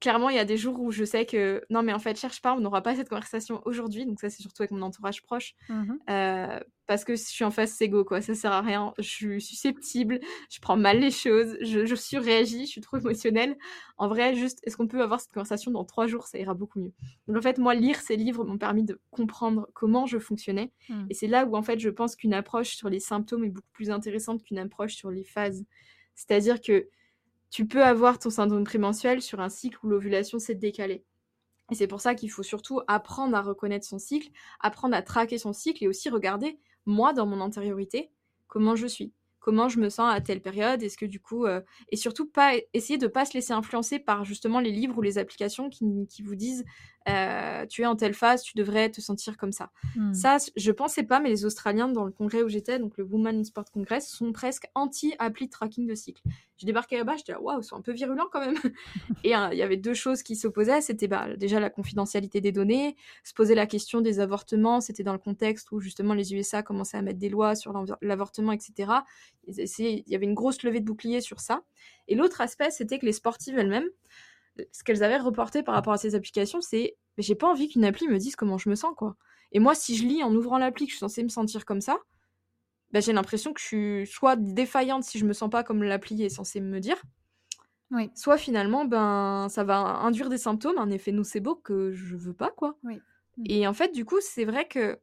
clairement, 0.05 0.29
il 0.29 0.35
y 0.35 0.39
a 0.39 0.45
des 0.45 0.55
jours 0.55 0.79
où 0.79 0.91
je 0.91 1.03
sais 1.03 1.25
que 1.25 1.63
non, 1.71 1.81
mais 1.81 1.91
en 1.91 1.97
fait, 1.97 2.15
cherche 2.15 2.39
pas, 2.39 2.53
on 2.53 2.59
n'aura 2.59 2.83
pas 2.83 2.95
cette 2.95 3.09
conversation 3.09 3.63
aujourd'hui. 3.65 4.05
Donc, 4.05 4.19
ça, 4.19 4.29
c'est 4.29 4.43
surtout 4.43 4.61
avec 4.61 4.69
mon 4.69 4.83
entourage 4.83 5.23
proche. 5.23 5.55
Mmh 5.67 5.93
euh, 6.11 6.59
parce 6.85 7.03
que 7.03 7.15
je 7.15 7.23
suis 7.23 7.43
en 7.43 7.49
face 7.49 7.71
Sego, 7.71 8.05
quoi. 8.05 8.21
Ça 8.21 8.35
sert 8.35 8.51
à 8.51 8.61
rien. 8.61 8.93
Je 8.99 9.09
suis 9.09 9.41
susceptible, 9.41 10.19
je 10.51 10.59
prends 10.59 10.77
mal 10.77 10.99
les 10.99 11.09
choses, 11.09 11.57
je, 11.61 11.87
je 11.87 11.95
surréagis, 11.95 12.67
je 12.67 12.71
suis 12.73 12.81
trop 12.81 12.97
émotionnelle. 12.97 13.57
En 13.97 14.07
vrai, 14.07 14.35
juste, 14.35 14.59
est-ce 14.61 14.77
qu'on 14.77 14.87
peut 14.87 15.01
avoir 15.01 15.19
cette 15.19 15.31
conversation 15.31 15.71
dans 15.71 15.83
trois 15.83 16.05
jours? 16.05 16.27
Ça 16.27 16.37
ira 16.37 16.53
beaucoup 16.53 16.79
mieux. 16.79 16.93
Donc, 17.27 17.37
en 17.37 17.41
fait, 17.41 17.57
moi, 17.57 17.73
lire 17.73 17.99
ces 17.99 18.15
livres 18.15 18.45
m'ont 18.45 18.59
permis 18.59 18.83
de 18.83 18.99
comprendre 19.09 19.67
comment 19.73 20.05
je 20.05 20.19
fonctionnais. 20.19 20.71
Mmh. 20.89 21.05
Et 21.09 21.15
c'est 21.15 21.25
là 21.25 21.45
où, 21.45 21.55
en 21.55 21.63
fait, 21.63 21.79
je 21.79 21.89
pense 21.89 22.15
qu'une 22.15 22.35
approche 22.35 22.75
sur 22.75 22.91
les 22.91 22.99
symptômes 22.99 23.43
est 23.43 23.49
beaucoup 23.49 23.71
plus 23.73 23.89
intéressante 23.89 24.43
qu'une 24.43 24.59
approche 24.59 24.93
sur 24.93 25.09
les 25.09 25.23
phases. 25.23 25.65
C'est-à-dire 26.13 26.61
que 26.61 26.87
tu 27.49 27.67
peux 27.67 27.83
avoir 27.83 28.19
ton 28.19 28.29
syndrome 28.29 28.63
prémenstruel 28.63 29.21
sur 29.21 29.39
un 29.39 29.49
cycle 29.49 29.77
où 29.83 29.87
l'ovulation 29.87 30.39
s'est 30.39 30.55
décalée. 30.55 31.03
Et 31.71 31.75
c'est 31.75 31.87
pour 31.87 32.01
ça 32.01 32.15
qu'il 32.15 32.29
faut 32.29 32.43
surtout 32.43 32.81
apprendre 32.87 33.35
à 33.35 33.41
reconnaître 33.41 33.85
son 33.85 33.97
cycle, 33.97 34.29
apprendre 34.59 34.95
à 34.95 35.01
traquer 35.01 35.37
son 35.37 35.53
cycle 35.53 35.83
et 35.83 35.87
aussi 35.87 36.09
regarder, 36.09 36.59
moi, 36.85 37.13
dans 37.13 37.25
mon 37.25 37.41
antériorité, 37.41 38.11
comment 38.47 38.75
je 38.75 38.85
suis, 38.85 39.13
comment 39.39 39.69
je 39.69 39.79
me 39.79 39.89
sens 39.89 40.13
à 40.13 40.21
telle 40.21 40.41
période, 40.41 40.83
est-ce 40.83 40.97
que 40.97 41.05
du 41.05 41.19
coup... 41.19 41.45
Euh, 41.45 41.61
et 41.89 41.95
surtout, 41.95 42.27
pas 42.27 42.53
essayer 42.73 42.97
de 42.97 43.05
ne 43.05 43.11
pas 43.11 43.25
se 43.25 43.33
laisser 43.33 43.53
influencer 43.53 43.99
par 43.99 44.25
justement 44.25 44.59
les 44.59 44.71
livres 44.71 44.97
ou 44.97 45.01
les 45.01 45.17
applications 45.17 45.69
qui, 45.69 46.23
vous 46.23 46.35
disent 46.35 46.65
euh, 47.07 47.65
tu 47.67 47.83
es 47.83 47.85
en 47.85 47.95
telle 47.95 48.13
phase, 48.13 48.41
tu 48.41 48.57
devrais 48.57 48.89
te 48.89 48.99
sentir 48.99 49.37
comme 49.37 49.51
ça. 49.51 49.71
Hmm. 49.95 50.13
Ça, 50.13 50.37
je 50.55 50.71
pensais 50.71 51.03
pas, 51.03 51.19
mais 51.19 51.29
les 51.29 51.45
Australiens, 51.45 51.87
dans 51.87 52.03
le 52.03 52.11
congrès 52.11 52.41
où 52.41 52.49
j'étais, 52.49 52.79
donc 52.79 52.97
le 52.97 53.03
Women 53.03 53.39
in 53.39 53.43
Sport 53.43 53.65
Congress, 53.71 54.09
sont 54.09 54.31
presque 54.31 54.65
anti-appli 54.73 55.49
tracking 55.49 55.87
de 55.87 55.93
cycle. 55.93 56.23
J'ai 56.57 56.65
débarqué 56.65 56.97
là-bas, 56.97 57.17
j'étais 57.17 57.33
là, 57.33 57.41
waouh, 57.41 57.59
ils 57.59 57.63
sont 57.63 57.75
un 57.75 57.81
peu 57.81 57.91
virulents 57.91 58.27
quand 58.31 58.39
même. 58.39 58.55
Et 59.23 59.35
euh, 59.35 59.49
il 59.51 59.57
y 59.57 59.61
avait 59.61 59.77
deux 59.77 59.93
choses 59.93 60.23
qui 60.23 60.35
s'opposaient, 60.35 60.81
c'était 60.81 61.07
bah, 61.07 61.35
déjà 61.35 61.59
la 61.59 61.69
confidentialité 61.69 62.41
des 62.41 62.51
données, 62.51 62.95
se 63.23 63.33
poser 63.33 63.55
la 63.55 63.67
question 63.67 64.01
des 64.01 64.19
avortements, 64.19 64.81
c'était 64.81 65.03
dans 65.03 65.13
le 65.13 65.19
contexte 65.19 65.71
où 65.71 65.79
justement 65.79 66.13
les 66.13 66.33
USA 66.33 66.63
commençaient 66.63 66.97
à 66.97 67.01
mettre 67.01 67.19
des 67.19 67.29
lois 67.29 67.55
sur 67.55 67.73
l'avortement, 68.01 68.51
etc. 68.51 68.91
Il 69.47 70.03
y 70.07 70.15
avait 70.15 70.25
une 70.25 70.33
grosse 70.33 70.63
levée 70.63 70.79
de 70.79 70.85
bouclier 70.85 71.21
sur 71.21 71.39
ça. 71.39 71.61
Et 72.07 72.15
l'autre 72.15 72.41
aspect, 72.41 72.71
c'était 72.71 72.99
que 72.99 73.05
les 73.05 73.13
sportives 73.13 73.57
elles-mêmes, 73.57 73.89
ce 74.71 74.83
qu'elles 74.83 75.03
avaient 75.03 75.17
reporté 75.17 75.63
par 75.63 75.75
rapport 75.75 75.93
à 75.93 75.97
ces 75.97 76.15
applications, 76.15 76.61
c'est 76.61 76.95
j'ai 77.17 77.35
pas 77.35 77.47
envie 77.47 77.67
qu'une 77.69 77.85
appli 77.85 78.07
me 78.07 78.17
dise 78.17 78.35
comment 78.35 78.57
je 78.57 78.69
me 78.69 78.75
sens, 78.75 78.93
quoi. 78.95 79.15
Et 79.51 79.59
moi, 79.59 79.75
si 79.75 79.95
je 79.95 80.05
lis 80.05 80.23
en 80.23 80.33
ouvrant 80.33 80.57
l'appli 80.57 80.85
que 80.85 80.91
je 80.91 80.95
suis 80.95 80.99
censée 80.99 81.23
me 81.23 81.29
sentir 81.29 81.65
comme 81.65 81.81
ça, 81.81 81.97
bah, 82.91 82.99
j'ai 82.99 83.13
l'impression 83.13 83.53
que 83.53 83.59
je 83.59 83.65
suis 83.65 84.07
soit 84.07 84.35
défaillante 84.35 85.03
si 85.03 85.17
je 85.17 85.25
me 85.25 85.33
sens 85.33 85.49
pas 85.49 85.63
comme 85.63 85.83
l'appli 85.83 86.23
est 86.23 86.29
censée 86.29 86.61
me 86.61 86.79
dire, 86.79 87.01
oui. 87.91 88.09
soit 88.15 88.37
finalement, 88.37 88.85
ben, 88.85 89.47
ça 89.49 89.63
va 89.63 89.77
induire 89.77 90.29
des 90.29 90.37
symptômes, 90.37 90.77
un 90.77 90.89
effet 90.91 91.11
nocebo 91.11 91.55
que 91.55 91.91
je 91.91 92.15
veux 92.15 92.33
pas, 92.33 92.51
quoi. 92.51 92.77
Oui. 92.83 93.01
Mmh. 93.37 93.43
Et 93.47 93.67
en 93.67 93.73
fait, 93.73 93.93
du 93.93 94.05
coup, 94.05 94.19
c'est 94.21 94.45
vrai 94.45 94.67
que 94.67 94.99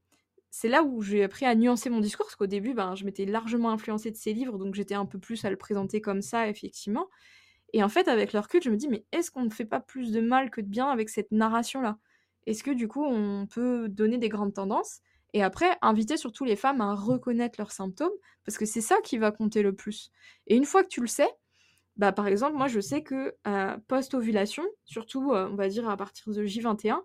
c'est 0.50 0.68
là 0.68 0.82
où 0.82 1.00
j'ai 1.02 1.24
appris 1.24 1.46
à 1.46 1.54
nuancer 1.54 1.88
mon 1.90 2.00
discours, 2.00 2.26
parce 2.26 2.36
qu'au 2.36 2.46
début, 2.46 2.74
ben, 2.74 2.94
je 2.94 3.04
m'étais 3.04 3.24
largement 3.24 3.70
influencée 3.70 4.10
de 4.10 4.16
ces 4.16 4.32
livres, 4.32 4.58
donc 4.58 4.74
j'étais 4.74 4.94
un 4.94 5.06
peu 5.06 5.18
plus 5.18 5.44
à 5.44 5.50
le 5.50 5.56
présenter 5.56 6.00
comme 6.00 6.22
ça, 6.22 6.48
effectivement. 6.48 7.08
Et 7.72 7.82
en 7.82 7.88
fait, 7.88 8.08
avec 8.08 8.32
le 8.32 8.40
recul, 8.40 8.62
je 8.62 8.70
me 8.70 8.76
dis, 8.76 8.88
mais 8.88 9.04
est-ce 9.12 9.30
qu'on 9.30 9.44
ne 9.44 9.50
fait 9.50 9.64
pas 9.64 9.80
plus 9.80 10.12
de 10.12 10.20
mal 10.20 10.50
que 10.50 10.60
de 10.60 10.66
bien 10.66 10.88
avec 10.88 11.08
cette 11.08 11.32
narration-là? 11.32 11.98
Est-ce 12.46 12.62
que 12.62 12.70
du 12.70 12.88
coup, 12.88 13.04
on 13.04 13.46
peut 13.46 13.88
donner 13.88 14.18
des 14.18 14.28
grandes 14.28 14.54
tendances 14.54 15.00
et 15.32 15.42
après, 15.42 15.76
inviter 15.80 16.16
surtout 16.16 16.44
les 16.44 16.56
femmes 16.56 16.80
à 16.80 16.94
reconnaître 16.94 17.58
leurs 17.58 17.72
symptômes, 17.72 18.12
parce 18.44 18.58
que 18.58 18.66
c'est 18.66 18.80
ça 18.80 18.96
qui 19.02 19.18
va 19.18 19.30
compter 19.30 19.62
le 19.62 19.74
plus. 19.74 20.10
Et 20.46 20.56
une 20.56 20.64
fois 20.64 20.82
que 20.82 20.88
tu 20.88 21.00
le 21.00 21.06
sais, 21.06 21.28
bah 21.96 22.12
par 22.12 22.26
exemple, 22.26 22.56
moi 22.56 22.68
je 22.68 22.80
sais 22.80 23.02
que 23.02 23.34
euh, 23.46 23.76
post-ovulation, 23.88 24.64
surtout 24.84 25.32
euh, 25.32 25.48
on 25.50 25.56
va 25.56 25.68
dire 25.68 25.88
à 25.88 25.96
partir 25.96 26.32
de 26.32 26.44
J21, 26.44 27.00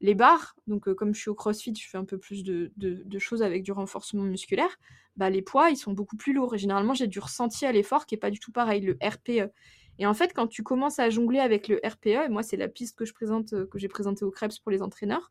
les 0.00 0.14
barres, 0.14 0.56
donc 0.66 0.88
euh, 0.88 0.94
comme 0.94 1.14
je 1.14 1.20
suis 1.20 1.30
au 1.30 1.34
crossfit, 1.34 1.74
je 1.74 1.88
fais 1.88 1.98
un 1.98 2.04
peu 2.04 2.18
plus 2.18 2.42
de, 2.42 2.72
de, 2.76 3.18
choses 3.18 3.42
avec 3.42 3.62
du 3.62 3.72
renforcement 3.72 4.22
musculaire, 4.24 4.78
bah 5.16 5.30
les 5.30 5.42
poids 5.42 5.70
ils 5.70 5.76
sont 5.76 5.92
beaucoup 5.92 6.16
plus 6.16 6.32
lourds. 6.32 6.54
Et 6.54 6.58
généralement 6.58 6.94
j'ai 6.94 7.06
du 7.06 7.20
ressenti 7.20 7.66
à 7.66 7.72
l'effort 7.72 8.06
qui 8.06 8.14
est 8.14 8.18
pas 8.18 8.30
du 8.30 8.40
tout 8.40 8.52
pareil, 8.52 8.80
le 8.80 8.98
RPE. 9.02 9.50
Et 9.98 10.06
en 10.06 10.14
fait, 10.14 10.32
quand 10.34 10.46
tu 10.46 10.62
commences 10.62 10.98
à 10.98 11.10
jongler 11.10 11.38
avec 11.38 11.68
le 11.68 11.80
RPE, 11.84 12.26
et 12.26 12.28
moi 12.28 12.42
c'est 12.42 12.56
la 12.56 12.68
piste 12.68 12.96
que 12.96 13.04
je 13.04 13.12
présente, 13.12 13.52
euh, 13.52 13.66
que 13.66 13.78
j'ai 13.78 13.88
présentée 13.88 14.24
au 14.24 14.30
Krebs 14.30 14.58
pour 14.62 14.70
les 14.70 14.82
entraîneurs, 14.82 15.30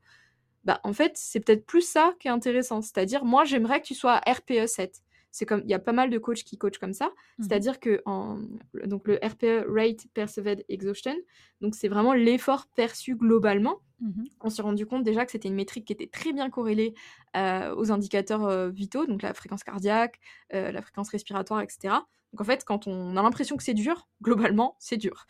bah 0.64 0.80
en 0.84 0.94
fait 0.94 1.14
c'est 1.16 1.40
peut-être 1.40 1.66
plus 1.66 1.82
ça 1.82 2.14
qui 2.20 2.28
est 2.28 2.32
intéressant. 2.32 2.82
C'est-à-dire 2.82 3.26
moi 3.26 3.44
j'aimerais 3.46 3.82
que 3.82 3.88
tu 3.88 3.96
sois 3.96 4.22
RPE 4.28 4.68
7. 4.68 5.02
C'est 5.32 5.46
comme 5.46 5.62
il 5.64 5.70
y 5.70 5.74
a 5.74 5.80
pas 5.80 5.94
mal 5.94 6.10
de 6.10 6.18
coachs 6.18 6.44
qui 6.44 6.58
coachent 6.58 6.78
comme 6.78 6.94
ça, 6.94 7.08
mmh 7.08 7.44
c'est-à-dire 7.44 7.80
que 7.80 8.02
en, 8.06 8.40
donc 8.86 9.08
le 9.08 9.16
RPE 9.24 9.66
Rate 9.68 10.08
Perceived 10.14 10.66
Exhaustion, 10.70 11.16
donc 11.62 11.76
c'est 11.76 11.88
vraiment 11.88 12.14
l'effort 12.14 12.68
perçu 12.76 13.16
globalement. 13.16 13.80
Mmh 14.00 14.24
On 14.42 14.50
s'est 14.50 14.62
rendu 14.62 14.86
compte 14.86 15.04
déjà 15.04 15.26
que 15.26 15.32
c'était 15.32 15.48
une 15.48 15.56
métrique 15.56 15.86
qui 15.86 15.94
était 15.94 16.08
très 16.08 16.34
bien 16.34 16.50
corrélée 16.50 16.94
euh, 17.38 17.74
aux 17.76 17.92
indicateurs 17.92 18.46
euh, 18.46 18.70
vitaux, 18.70 19.06
donc 19.06 19.22
la 19.22 19.34
fréquence 19.34 19.64
cardiaque, 19.64 20.20
la 20.52 20.82
fréquence 20.82 21.10
respiratoire, 21.10 21.62
etc. 21.62 21.96
Donc 22.34 22.42
en 22.42 22.46
fait, 22.46 22.64
quand 22.66 22.88
on 22.88 23.18
a 23.18 23.22
l'impression 23.22 23.58
que 23.58 23.64
c'est 23.64 23.74
dur, 23.74 24.08
globalement, 24.22 24.76
c'est 24.80 24.98
dur. 24.98 25.26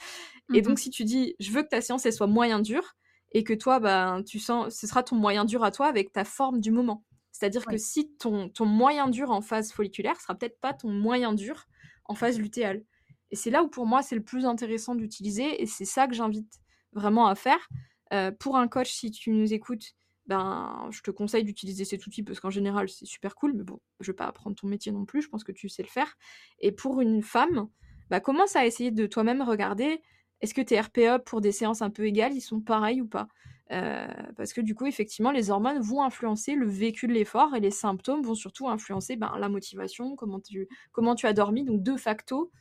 Et 0.54 0.62
donc 0.62 0.74
mmh 0.74 0.78
si 0.78 0.90
tu 0.90 1.04
dis, 1.04 1.36
je 1.40 1.52
veux 1.52 1.64
que 1.64 1.70
ta 1.70 1.82
séance 1.82 2.06
elle 2.06 2.14
soit 2.14 2.28
moyen 2.28 2.60
dure, 2.60 2.96
et 3.32 3.44
que 3.44 3.54
toi, 3.54 3.80
ben, 3.80 4.24
tu 4.24 4.40
sens, 4.40 4.76
ce 4.76 4.88
sera 4.88 5.04
ton 5.04 5.16
moyen 5.16 5.46
dur 5.46 5.64
à 5.64 5.72
toi 5.72 5.88
avec 5.88 6.12
ta 6.12 6.24
forme 6.24 6.60
du 6.60 6.72
moment. 6.72 7.04
C'est-à-dire 7.32 7.66
que 7.66 7.78
si 7.78 8.14
ton, 8.18 8.50
ton 8.50 8.66
moyen 8.66 9.08
dur 9.08 9.32
en 9.32 9.42
phase 9.42 9.72
folliculaire 9.72 10.20
sera 10.20 10.36
peut-être 10.36 10.60
pas 10.60 10.74
ton 10.74 10.90
moyen 10.90 11.34
dur 11.34 11.66
en 12.06 12.16
phase 12.16 12.40
lutéale. 12.40 12.84
Et 13.32 13.36
c'est 13.36 13.50
là 13.50 13.64
où 13.64 13.70
pour 13.70 13.86
moi 13.86 14.02
c'est 14.02 14.16
le 14.16 14.24
plus 14.24 14.46
intéressant 14.46 14.96
d'utiliser, 14.96 15.62
et 15.62 15.66
c'est 15.66 15.86
ça 15.86 16.08
que 16.08 16.14
j'invite 16.14 16.60
vraiment 16.94 17.28
à 17.28 17.36
faire. 17.36 17.68
Euh, 18.14 18.32
pour 18.32 18.58
un 18.58 18.68
coach, 18.68 18.92
si 18.92 19.12
tu 19.12 19.32
nous 19.32 19.54
écoutes, 19.54 19.94
ben, 20.28 20.88
je 20.92 21.02
te 21.02 21.12
conseille 21.12 21.44
d'utiliser 21.44 21.86
cet 21.86 22.06
outil 22.06 22.24
parce 22.24 22.40
qu'en 22.40 22.50
général, 22.50 22.90
c'est 22.90 23.06
super 23.06 23.36
cool, 23.36 23.54
mais 23.54 23.64
bon, 23.64 23.80
je 24.00 24.12
vais 24.12 24.16
pas 24.16 24.28
apprendre 24.28 24.56
ton 24.56 24.68
métier 24.68 24.92
non 24.92 25.06
plus, 25.06 25.22
je 25.22 25.30
pense 25.30 25.44
que 25.44 25.52
tu 25.52 25.70
sais 25.70 25.84
le 25.84 25.90
faire. 25.90 26.16
Et 26.60 26.72
pour 26.72 27.02
une 27.02 27.22
femme, 27.22 27.70
bah, 28.10 28.20
commence 28.20 28.56
à 28.56 28.66
essayer 28.66 28.92
de 28.92 29.06
toi-même 29.08 29.42
regarder 29.42 30.02
est-ce 30.42 30.54
que 30.54 30.62
tes 30.62 30.80
RPE 30.80 31.24
pour 31.26 31.40
des 31.40 31.52
séances 31.52 31.82
un 31.82 31.90
peu 31.90 32.06
égales, 32.06 32.34
ils 32.34 32.42
sont 32.42 32.62
pareils 32.62 33.02
ou 33.02 33.08
pas? 33.08 33.28
Euh, 33.72 34.08
Parce 34.36 34.54
que 34.54 34.62
du 34.62 34.76
coup, 34.76 34.86
effectivement, 34.86 35.32
les 35.32 35.50
hormones 35.50 35.80
vont 35.80 36.04
influencer 36.04 36.56
le 36.56 36.68
vécu 36.68 37.08
de 37.08 37.14
l'effort 37.14 37.56
et 37.56 37.60
les 37.60 37.72
symptômes 37.72 38.22
vont 38.22 38.36
surtout 38.36 38.68
influencer 38.70 39.16
ben, 39.16 39.34
la 39.38 39.50
motivation, 39.50 40.16
comment 40.16 40.40
tu, 40.40 40.68
comment 40.92 41.16
tu 41.16 41.26
as 41.28 41.34
dormi, 41.34 41.64
donc 41.64 41.84
de 41.84 41.96
facto, 41.96 42.52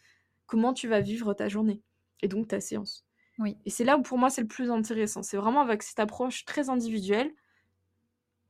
comment 0.47 0.73
tu 0.73 0.89
vas 0.89 1.01
vivre 1.01 1.35
ta 1.35 1.49
journée 1.49 1.83
et 2.23 2.29
donc 2.29 2.49
ta 2.49 2.61
séance. 2.61 3.07
Oui. 3.39 3.57
Et 3.65 3.71
c'est 3.71 3.85
là 3.85 3.97
où 3.97 4.03
pour 4.03 4.19
moi 4.19 4.29
c'est 4.31 4.43
le 4.43 4.49
plus 4.49 4.71
intéressant. 4.71 5.23
C'est 5.23 5.37
vraiment 5.37 5.63
avec 5.63 5.83
cette 5.83 6.01
approche 6.01 6.45
très 6.45 6.69
individuelle 6.69 7.33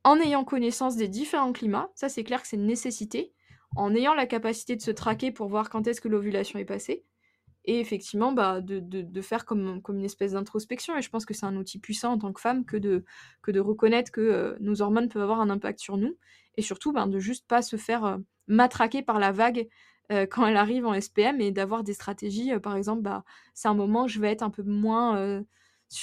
en 0.03 0.19
ayant 0.19 0.43
connaissance 0.43 0.95
des 0.95 1.07
différents 1.07 1.53
climats, 1.53 1.91
ça 1.95 2.09
c'est 2.09 2.23
clair 2.23 2.41
que 2.41 2.47
c'est 2.47 2.57
une 2.57 2.65
nécessité, 2.65 3.33
en 3.75 3.93
ayant 3.95 4.13
la 4.13 4.25
capacité 4.25 4.75
de 4.75 4.81
se 4.81 4.91
traquer 4.91 5.31
pour 5.31 5.47
voir 5.47 5.69
quand 5.69 5.87
est-ce 5.87 6.01
que 6.01 6.07
l'ovulation 6.07 6.59
est 6.59 6.65
passée, 6.65 7.05
et 7.65 7.79
effectivement 7.79 8.31
bah, 8.31 8.61
de, 8.61 9.21
faire 9.21 9.45
comme, 9.45 9.81
une 9.89 10.03
espèce 10.03 10.33
d'introspection. 10.33 10.97
Et 10.97 11.01
je 11.01 11.09
pense 11.09 11.25
que 11.25 11.33
c'est 11.33 11.45
un 11.45 11.55
outil 11.55 11.79
puissant 11.79 12.13
en 12.13 12.17
tant 12.17 12.33
que 12.33 12.41
femme 12.41 12.65
que 12.65 12.77
de, 12.77 13.03
reconnaître 13.59 14.11
que 14.11 14.21
euh, 14.21 14.55
nos 14.59 14.81
hormones 14.81 15.09
peuvent 15.09 15.21
avoir 15.21 15.41
un 15.41 15.49
impact 15.49 15.79
sur 15.79 15.97
nous, 15.97 16.17
et 16.57 16.61
surtout 16.61 16.91
bah, 16.91 17.05
de 17.05 17.19
juste 17.19 17.47
pas 17.47 17.61
se 17.61 17.75
faire 17.75 18.05
euh, 18.05 18.17
matraquer 18.47 19.01
par 19.01 19.19
la 19.19 19.31
vague 19.31 19.67
euh, 20.11 20.25
quand 20.25 20.45
elle 20.45 20.57
arrive 20.57 20.85
en 20.85 20.99
SPM, 20.99 21.39
et 21.41 21.51
d'avoir 21.51 21.83
des 21.83 21.93
stratégies, 21.93 22.51
par 22.59 22.75
exemple, 22.75 23.01
bah, 23.01 23.23
c'est 23.53 23.67
un 23.67 23.73
moment 23.73 24.05
où 24.05 24.07
je 24.07 24.19
vais 24.19 24.31
être 24.31 24.43
un 24.43 24.49
peu 24.49 24.63
moins 24.63 25.43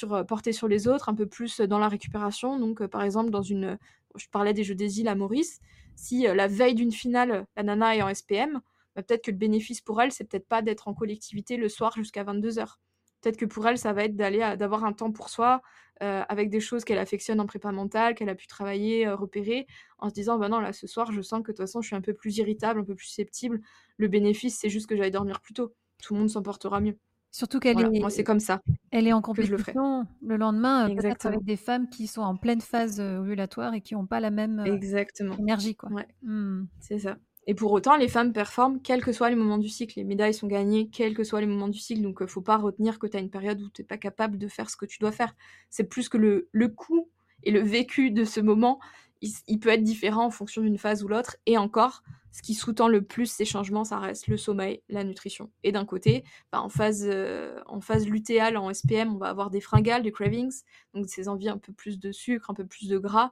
euh, 0.04 0.24
porter 0.24 0.52
sur 0.52 0.68
les 0.68 0.86
autres, 0.86 1.08
un 1.08 1.14
peu 1.14 1.26
plus 1.26 1.60
dans 1.60 1.78
la 1.78 1.88
récupération. 1.88 2.58
Donc, 2.58 2.82
euh, 2.82 2.88
par 2.88 3.02
exemple, 3.02 3.30
dans 3.30 3.42
une. 3.42 3.78
Je 4.16 4.26
parlais 4.30 4.52
des 4.52 4.64
Jeux 4.64 4.74
des 4.74 5.00
îles 5.00 5.08
à 5.08 5.14
Maurice. 5.14 5.60
Si 5.96 6.26
euh, 6.26 6.34
la 6.34 6.46
veille 6.46 6.74
d'une 6.74 6.92
finale, 6.92 7.46
la 7.56 7.62
nana 7.62 7.96
est 7.96 8.02
en 8.02 8.12
SPM, 8.12 8.60
bah, 8.98 9.04
peut-être 9.04 9.22
que 9.22 9.30
le 9.30 9.36
bénéfice 9.36 9.80
pour 9.80 10.02
elle, 10.02 10.10
c'est 10.10 10.24
peut-être 10.24 10.48
pas 10.48 10.60
d'être 10.60 10.88
en 10.88 10.94
collectivité 10.94 11.56
le 11.56 11.68
soir 11.68 11.94
jusqu'à 11.94 12.24
22h. 12.24 12.78
Peut-être 13.20 13.36
que 13.36 13.46
pour 13.46 13.64
elle, 13.68 13.78
ça 13.78 13.92
va 13.92 14.02
être 14.02 14.16
d'aller 14.16 14.56
d'avoir 14.58 14.84
un 14.84 14.92
temps 14.92 15.12
pour 15.12 15.28
soi, 15.28 15.62
avec 16.00 16.50
des 16.50 16.58
choses 16.58 16.84
qu'elle 16.84 16.98
affectionne 16.98 17.38
en 17.40 17.46
prépa 17.46 17.70
mentale, 17.70 18.16
qu'elle 18.16 18.28
a 18.28 18.34
pu 18.34 18.48
travailler, 18.48 19.08
repérer, 19.08 19.68
en 19.98 20.08
se 20.08 20.14
disant 20.14 20.36
bah 20.36 20.48
non 20.48 20.58
là 20.58 20.72
ce 20.72 20.88
soir 20.88 21.12
je 21.12 21.20
sens 21.20 21.42
que 21.42 21.52
de 21.52 21.56
toute 21.56 21.58
façon 21.58 21.80
je 21.80 21.86
suis 21.88 21.96
un 21.96 22.00
peu 22.00 22.12
plus 22.12 22.38
irritable, 22.38 22.80
un 22.80 22.84
peu 22.84 22.96
plus 22.96 23.06
susceptible. 23.06 23.60
Le 23.98 24.08
bénéfice 24.08 24.58
c'est 24.58 24.68
juste 24.68 24.88
que 24.88 24.96
j'aille 24.96 25.12
dormir 25.12 25.40
plus 25.40 25.54
tôt. 25.54 25.74
Tout 26.02 26.14
le 26.14 26.20
monde 26.20 26.30
s'en 26.30 26.42
portera 26.42 26.80
mieux. 26.80 26.96
Surtout 27.30 27.60
qu'elle 27.60 27.78
est. 27.80 28.00
Moi, 28.00 28.10
c'est 28.10 28.24
comme 28.24 28.40
ça. 28.40 28.62
Elle 28.90 29.06
est 29.06 29.12
en 29.12 29.20
compétition 29.20 30.06
le, 30.22 30.36
lendemain, 30.36 30.88
euh, 30.88 31.12
avec 31.24 31.44
des 31.44 31.56
femmes 31.56 31.88
qui 31.88 32.06
sont 32.06 32.22
en 32.22 32.36
pleine 32.36 32.60
phase 32.60 33.00
euh, 33.00 33.18
ovulatoire 33.18 33.74
et 33.74 33.80
qui 33.80 33.94
n'ont 33.94 34.06
pas 34.06 34.20
la 34.20 34.30
même 34.30 34.60
euh, 34.60 34.64
Exactement. 34.64 35.36
énergie, 35.36 35.76
quoi. 35.76 35.90
Ouais. 35.90 36.06
Mmh. 36.22 36.64
C'est 36.80 36.98
ça. 37.00 37.16
Et 37.48 37.54
pour 37.54 37.72
autant, 37.72 37.96
les 37.96 38.08
femmes 38.08 38.34
performent 38.34 38.78
quels 38.82 39.02
que 39.02 39.10
soient 39.10 39.30
les 39.30 39.34
moments 39.34 39.56
du 39.56 39.70
cycle. 39.70 39.94
Les 39.96 40.04
médailles 40.04 40.34
sont 40.34 40.46
gagnées 40.46 40.90
quels 40.90 41.14
que 41.14 41.24
soient 41.24 41.40
les 41.40 41.46
moments 41.46 41.68
du 41.68 41.78
cycle. 41.78 42.02
Donc, 42.02 42.18
il 42.20 42.28
faut 42.28 42.42
pas 42.42 42.58
retenir 42.58 42.98
que 42.98 43.06
tu 43.06 43.16
as 43.16 43.20
une 43.20 43.30
période 43.30 43.58
où 43.62 43.70
tu 43.70 43.80
n'es 43.80 43.86
pas 43.86 43.96
capable 43.96 44.36
de 44.36 44.48
faire 44.48 44.68
ce 44.68 44.76
que 44.76 44.84
tu 44.84 44.98
dois 44.98 45.12
faire. 45.12 45.34
C'est 45.70 45.84
plus 45.84 46.10
que 46.10 46.18
le, 46.18 46.50
le 46.52 46.68
coût 46.68 47.08
et 47.44 47.50
le 47.50 47.60
vécu 47.60 48.10
de 48.10 48.24
ce 48.24 48.40
moment, 48.40 48.80
il 49.22 49.60
peut 49.60 49.70
être 49.70 49.82
différent 49.82 50.26
en 50.26 50.30
fonction 50.30 50.60
d'une 50.60 50.76
phase 50.76 51.02
ou 51.02 51.08
l'autre. 51.08 51.36
Et 51.46 51.56
encore, 51.56 52.02
ce 52.32 52.42
qui 52.42 52.52
sous-tend 52.52 52.86
le 52.86 53.02
plus 53.02 53.26
ces 53.26 53.46
changements, 53.46 53.84
ça 53.84 53.98
reste 53.98 54.26
le 54.26 54.36
sommeil, 54.36 54.82
la 54.90 55.02
nutrition. 55.02 55.50
Et 55.64 55.72
d'un 55.72 55.86
côté, 55.86 56.24
bah, 56.52 56.60
en, 56.60 56.68
phase, 56.68 57.08
euh, 57.10 57.58
en 57.64 57.80
phase 57.80 58.06
lutéale, 58.06 58.58
en 58.58 58.72
SPM, 58.72 59.14
on 59.14 59.18
va 59.18 59.28
avoir 59.28 59.48
des 59.48 59.62
fringales, 59.62 60.02
des 60.02 60.12
cravings, 60.12 60.52
donc 60.92 61.08
ces 61.08 61.28
envies 61.28 61.48
un 61.48 61.58
peu 61.58 61.72
plus 61.72 61.98
de 61.98 62.12
sucre, 62.12 62.50
un 62.50 62.54
peu 62.54 62.66
plus 62.66 62.88
de 62.88 62.98
gras, 62.98 63.30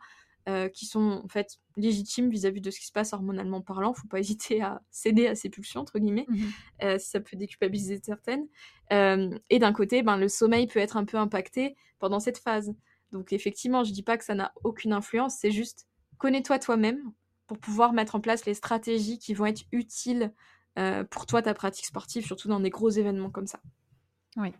euh, 0.49 0.69
qui 0.69 0.87
sont 0.87 1.23
en 1.25 1.29
fait 1.29 1.59
légitimes 1.77 2.31
vis-à-vis 2.31 2.61
de 2.61 2.71
ce 2.71 2.79
qui 2.79 2.87
se 2.87 2.93
passe 2.93 3.13
hormonalement 3.13 3.61
parlant. 3.61 3.93
Faut 3.95 4.09
pas 4.09 4.19
hésiter 4.21 4.63
à 4.63 4.83
céder 4.91 5.27
à 5.27 5.35
ces 5.35 5.51
pulsions, 5.51 5.81
entre 5.81 5.99
guillemets, 5.99 6.27
mmh 6.29 6.45
euh, 6.83 6.99
si 6.99 7.11
ça 7.11 7.21
peut 7.21 7.37
déculpabiliser 7.37 8.01
certaines. 8.03 8.47
et 8.91 9.59
d'un 9.59 9.73
côté, 9.73 10.03
ben, 10.03 10.17
le 10.17 10.29
sommeil 10.29 10.67
peut 10.67 10.81
être 10.81 10.97
un 10.97 11.05
peu 11.05 11.17
impacté 11.17 11.77
pendant 11.99 12.21
cette 12.21 12.39
phase. 12.39 12.75
Donc 13.13 13.33
effectivement, 13.33 13.85
je 13.85 13.93
dis 13.93 14.03
pas 14.03 14.19
que 14.19 14.25
ça 14.25 14.35
n'a 14.35 14.53
aucune 14.65 14.93
influence, 14.93 15.37
c'est 15.41 15.53
juste 15.53 15.87
connais-toi 16.19 16.59
toi-même, 16.59 17.13
pour 17.47 17.59
pouvoir 17.59 17.93
mettre 17.93 18.15
en 18.15 18.21
place 18.21 18.45
les 18.47 18.55
stratégies 18.55 19.19
qui 19.19 19.35
vont 19.35 19.47
être 19.47 19.63
utiles 19.73 20.33
euh, 20.79 21.05
pour 21.05 21.27
toi, 21.27 21.43
ta 21.43 21.55
pratique 21.55 21.87
sportive, 21.87 22.27
surtout 22.27 22.49
dans 22.49 22.61
des 22.61 22.71
gros 22.71 22.91
événements 22.91 23.31
comme 23.31 23.47
ça. 23.47 23.61
Oui. 24.37 24.53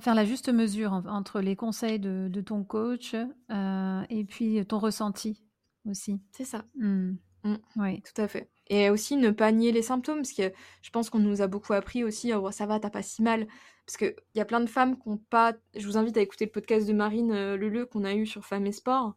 Faire 0.00 0.14
la 0.14 0.24
juste 0.24 0.48
mesure 0.48 0.92
entre 0.92 1.40
les 1.40 1.56
conseils 1.56 1.98
de, 1.98 2.40
ton 2.40 2.64
coach 2.64 3.14
euh, 3.50 4.02
et 4.08 4.24
puis 4.24 4.64
ton 4.66 4.78
ressenti 4.78 5.42
aussi. 5.88 6.20
C'est 6.32 6.44
ça. 6.44 6.64
Mmh. 6.76 7.12
Mmh. 7.44 7.56
Oui. 7.76 8.02
Tout 8.02 8.20
à 8.20 8.28
fait. 8.28 8.50
Et 8.68 8.90
aussi 8.90 9.16
ne 9.16 9.30
pas 9.30 9.50
nier 9.50 9.72
les 9.72 9.82
symptômes, 9.82 10.18
parce 10.18 10.32
que 10.32 10.52
je 10.82 10.90
pense 10.90 11.10
qu'on 11.10 11.18
nous 11.18 11.42
a 11.42 11.46
beaucoup 11.46 11.72
appris 11.72 12.04
aussi, 12.04 12.32
oh, 12.32 12.50
ça 12.50 12.66
va, 12.66 12.78
t'as 12.78 12.90
pas 12.90 13.02
si 13.02 13.22
mal. 13.22 13.46
Parce 13.86 13.96
qu'il 13.96 14.14
y 14.36 14.40
a 14.40 14.44
plein 14.44 14.60
de 14.60 14.68
femmes 14.68 14.96
qui 14.96 15.08
n'ont 15.08 15.16
pas. 15.16 15.54
Je 15.74 15.84
vous 15.86 15.96
invite 15.96 16.16
à 16.16 16.20
écouter 16.20 16.44
le 16.44 16.52
podcast 16.52 16.86
de 16.86 16.92
Marine 16.92 17.32
euh, 17.32 17.56
Leleu 17.56 17.86
qu'on 17.86 18.04
a 18.04 18.14
eu 18.14 18.26
sur 18.26 18.44
Femmes 18.44 18.66
et 18.66 18.72
Sport. 18.72 19.14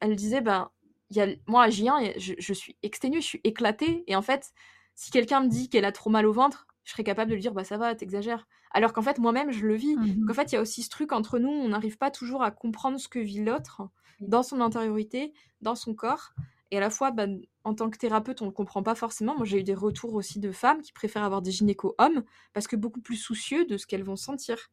Elle 0.00 0.16
disait, 0.16 0.42
ben, 0.42 0.70
y 1.10 1.20
a... 1.20 1.28
moi 1.46 1.64
à 1.64 1.68
J1, 1.70 2.18
je, 2.18 2.34
je 2.38 2.52
suis 2.52 2.76
exténuée, 2.82 3.22
je 3.22 3.26
suis 3.26 3.40
éclatée. 3.44 4.04
Et 4.06 4.16
en 4.16 4.22
fait, 4.22 4.52
si 4.94 5.10
quelqu'un 5.10 5.40
me 5.40 5.48
dit 5.48 5.70
qu'elle 5.70 5.86
a 5.86 5.92
trop 5.92 6.10
mal 6.10 6.26
au 6.26 6.32
ventre, 6.32 6.66
je 6.84 6.92
serais 6.92 7.04
capable 7.04 7.30
de 7.30 7.36
lui 7.36 7.42
dire, 7.42 7.54
bah 7.54 7.64
ça 7.64 7.78
va, 7.78 7.94
t'exagères. 7.94 8.46
Alors 8.72 8.92
qu'en 8.92 9.02
fait, 9.02 9.18
moi-même, 9.18 9.50
je 9.50 9.66
le 9.66 9.74
vis. 9.74 9.96
Mhm. 9.96 10.26
Qu'en 10.26 10.34
fait, 10.34 10.52
il 10.52 10.54
y 10.56 10.58
a 10.58 10.60
aussi 10.60 10.82
ce 10.82 10.90
truc 10.90 11.12
entre 11.12 11.38
nous, 11.38 11.48
on 11.48 11.68
n'arrive 11.68 11.98
pas 11.98 12.10
toujours 12.10 12.42
à 12.42 12.50
comprendre 12.50 12.98
ce 12.98 13.08
que 13.08 13.18
vit 13.18 13.42
l'autre 13.42 13.82
dans 14.20 14.42
son 14.42 14.60
intériorité, 14.60 15.32
dans 15.60 15.74
son 15.74 15.94
corps. 15.94 16.32
Et 16.70 16.76
à 16.76 16.80
la 16.80 16.90
fois, 16.90 17.10
bah, 17.10 17.26
en 17.64 17.74
tant 17.74 17.88
que 17.88 17.96
thérapeute, 17.96 18.42
on 18.42 18.46
ne 18.46 18.50
le 18.50 18.54
comprend 18.54 18.82
pas 18.82 18.94
forcément. 18.94 19.34
Moi, 19.36 19.46
j'ai 19.46 19.60
eu 19.60 19.64
des 19.64 19.74
retours 19.74 20.14
aussi 20.14 20.38
de 20.38 20.52
femmes 20.52 20.82
qui 20.82 20.92
préfèrent 20.92 21.24
avoir 21.24 21.40
des 21.40 21.50
gynécos 21.50 21.94
hommes 21.98 22.24
parce 22.52 22.66
que 22.66 22.76
beaucoup 22.76 23.00
plus 23.00 23.16
soucieux 23.16 23.64
de 23.64 23.76
ce 23.76 23.86
qu'elles 23.86 24.02
vont 24.02 24.16
sentir. 24.16 24.70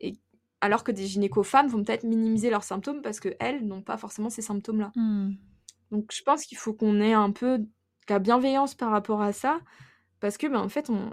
Et 0.00 0.16
alors 0.60 0.84
que 0.84 0.92
des 0.92 1.06
gynécos 1.06 1.46
femmes 1.46 1.68
vont 1.68 1.82
peut-être 1.82 2.04
minimiser 2.04 2.50
leurs 2.50 2.64
symptômes 2.64 3.00
parce 3.00 3.20
qu'elles 3.20 3.66
n'ont 3.66 3.82
pas 3.82 3.96
forcément 3.96 4.28
ces 4.28 4.42
symptômes-là. 4.42 4.92
Hmm. 4.96 5.32
Donc, 5.90 6.10
je 6.12 6.22
pense 6.22 6.44
qu'il 6.44 6.58
faut 6.58 6.74
qu'on 6.74 7.00
ait 7.00 7.14
un 7.14 7.30
peu 7.30 7.58
de 7.58 7.68
la 8.08 8.18
bienveillance 8.18 8.74
par 8.74 8.90
rapport 8.90 9.22
à 9.22 9.32
ça 9.32 9.60
parce 10.20 10.36
que, 10.36 10.46
ben, 10.46 10.58
en 10.58 10.68
fait, 10.68 10.90
on, 10.90 11.10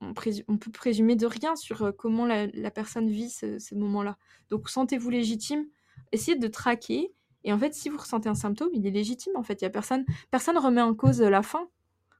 on, 0.00 0.14
peut, 0.14 0.30
on, 0.48 0.56
peut, 0.56 0.70
présumer 0.70 1.16
de 1.16 1.26
rien 1.26 1.56
sur 1.56 1.82
euh, 1.82 1.92
comment 1.92 2.26
la, 2.26 2.46
la 2.48 2.70
personne 2.70 3.08
vit 3.08 3.30
ce, 3.30 3.58
ce 3.58 3.74
moment-là. 3.74 4.16
Donc, 4.48 4.68
sentez-vous 4.68 5.10
légitime, 5.10 5.66
essayez 6.12 6.36
de 6.36 6.48
traquer 6.48 7.12
et 7.44 7.52
en 7.52 7.58
fait, 7.58 7.74
si 7.74 7.88
vous 7.88 7.98
ressentez 7.98 8.28
un 8.28 8.34
symptôme, 8.34 8.70
il 8.72 8.86
est 8.86 8.90
légitime. 8.90 9.32
En 9.36 9.42
fait, 9.42 9.60
il 9.60 9.64
y 9.64 9.66
a 9.66 9.70
personne, 9.70 10.04
personne 10.30 10.58
remet 10.58 10.82
en 10.82 10.94
cause 10.94 11.20
la 11.20 11.42
faim. 11.42 11.68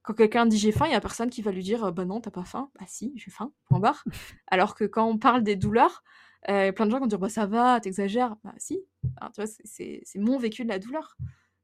Quand 0.02 0.14
quelqu'un 0.14 0.46
dit 0.46 0.56
j'ai 0.56 0.72
faim, 0.72 0.86
il 0.86 0.92
y 0.92 0.94
a 0.94 1.00
personne 1.00 1.28
qui 1.28 1.42
va 1.42 1.52
lui 1.52 1.62
dire 1.62 1.92
bah 1.92 2.06
non, 2.06 2.20
t'as 2.20 2.30
pas 2.30 2.44
faim. 2.44 2.70
Bah 2.78 2.86
si, 2.88 3.12
j'ai 3.16 3.30
faim. 3.30 3.52
Point 3.68 3.80
barre. 3.80 4.04
Alors 4.46 4.74
que 4.74 4.84
quand 4.84 5.04
on 5.06 5.18
parle 5.18 5.42
des 5.42 5.56
douleurs, 5.56 6.02
euh, 6.48 6.72
plein 6.72 6.86
de 6.86 6.90
gens 6.90 7.00
vont 7.00 7.06
dire 7.06 7.18
bah 7.18 7.28
ça 7.28 7.46
va, 7.46 7.80
t'exagères. 7.80 8.36
Bah 8.42 8.54
si. 8.56 8.80
Alors, 9.18 9.30
tu 9.32 9.42
vois, 9.42 9.50
c'est 9.64 10.02
mon 10.16 10.38
vécu 10.38 10.64
de 10.64 10.68
la 10.68 10.78
douleur. 10.78 11.16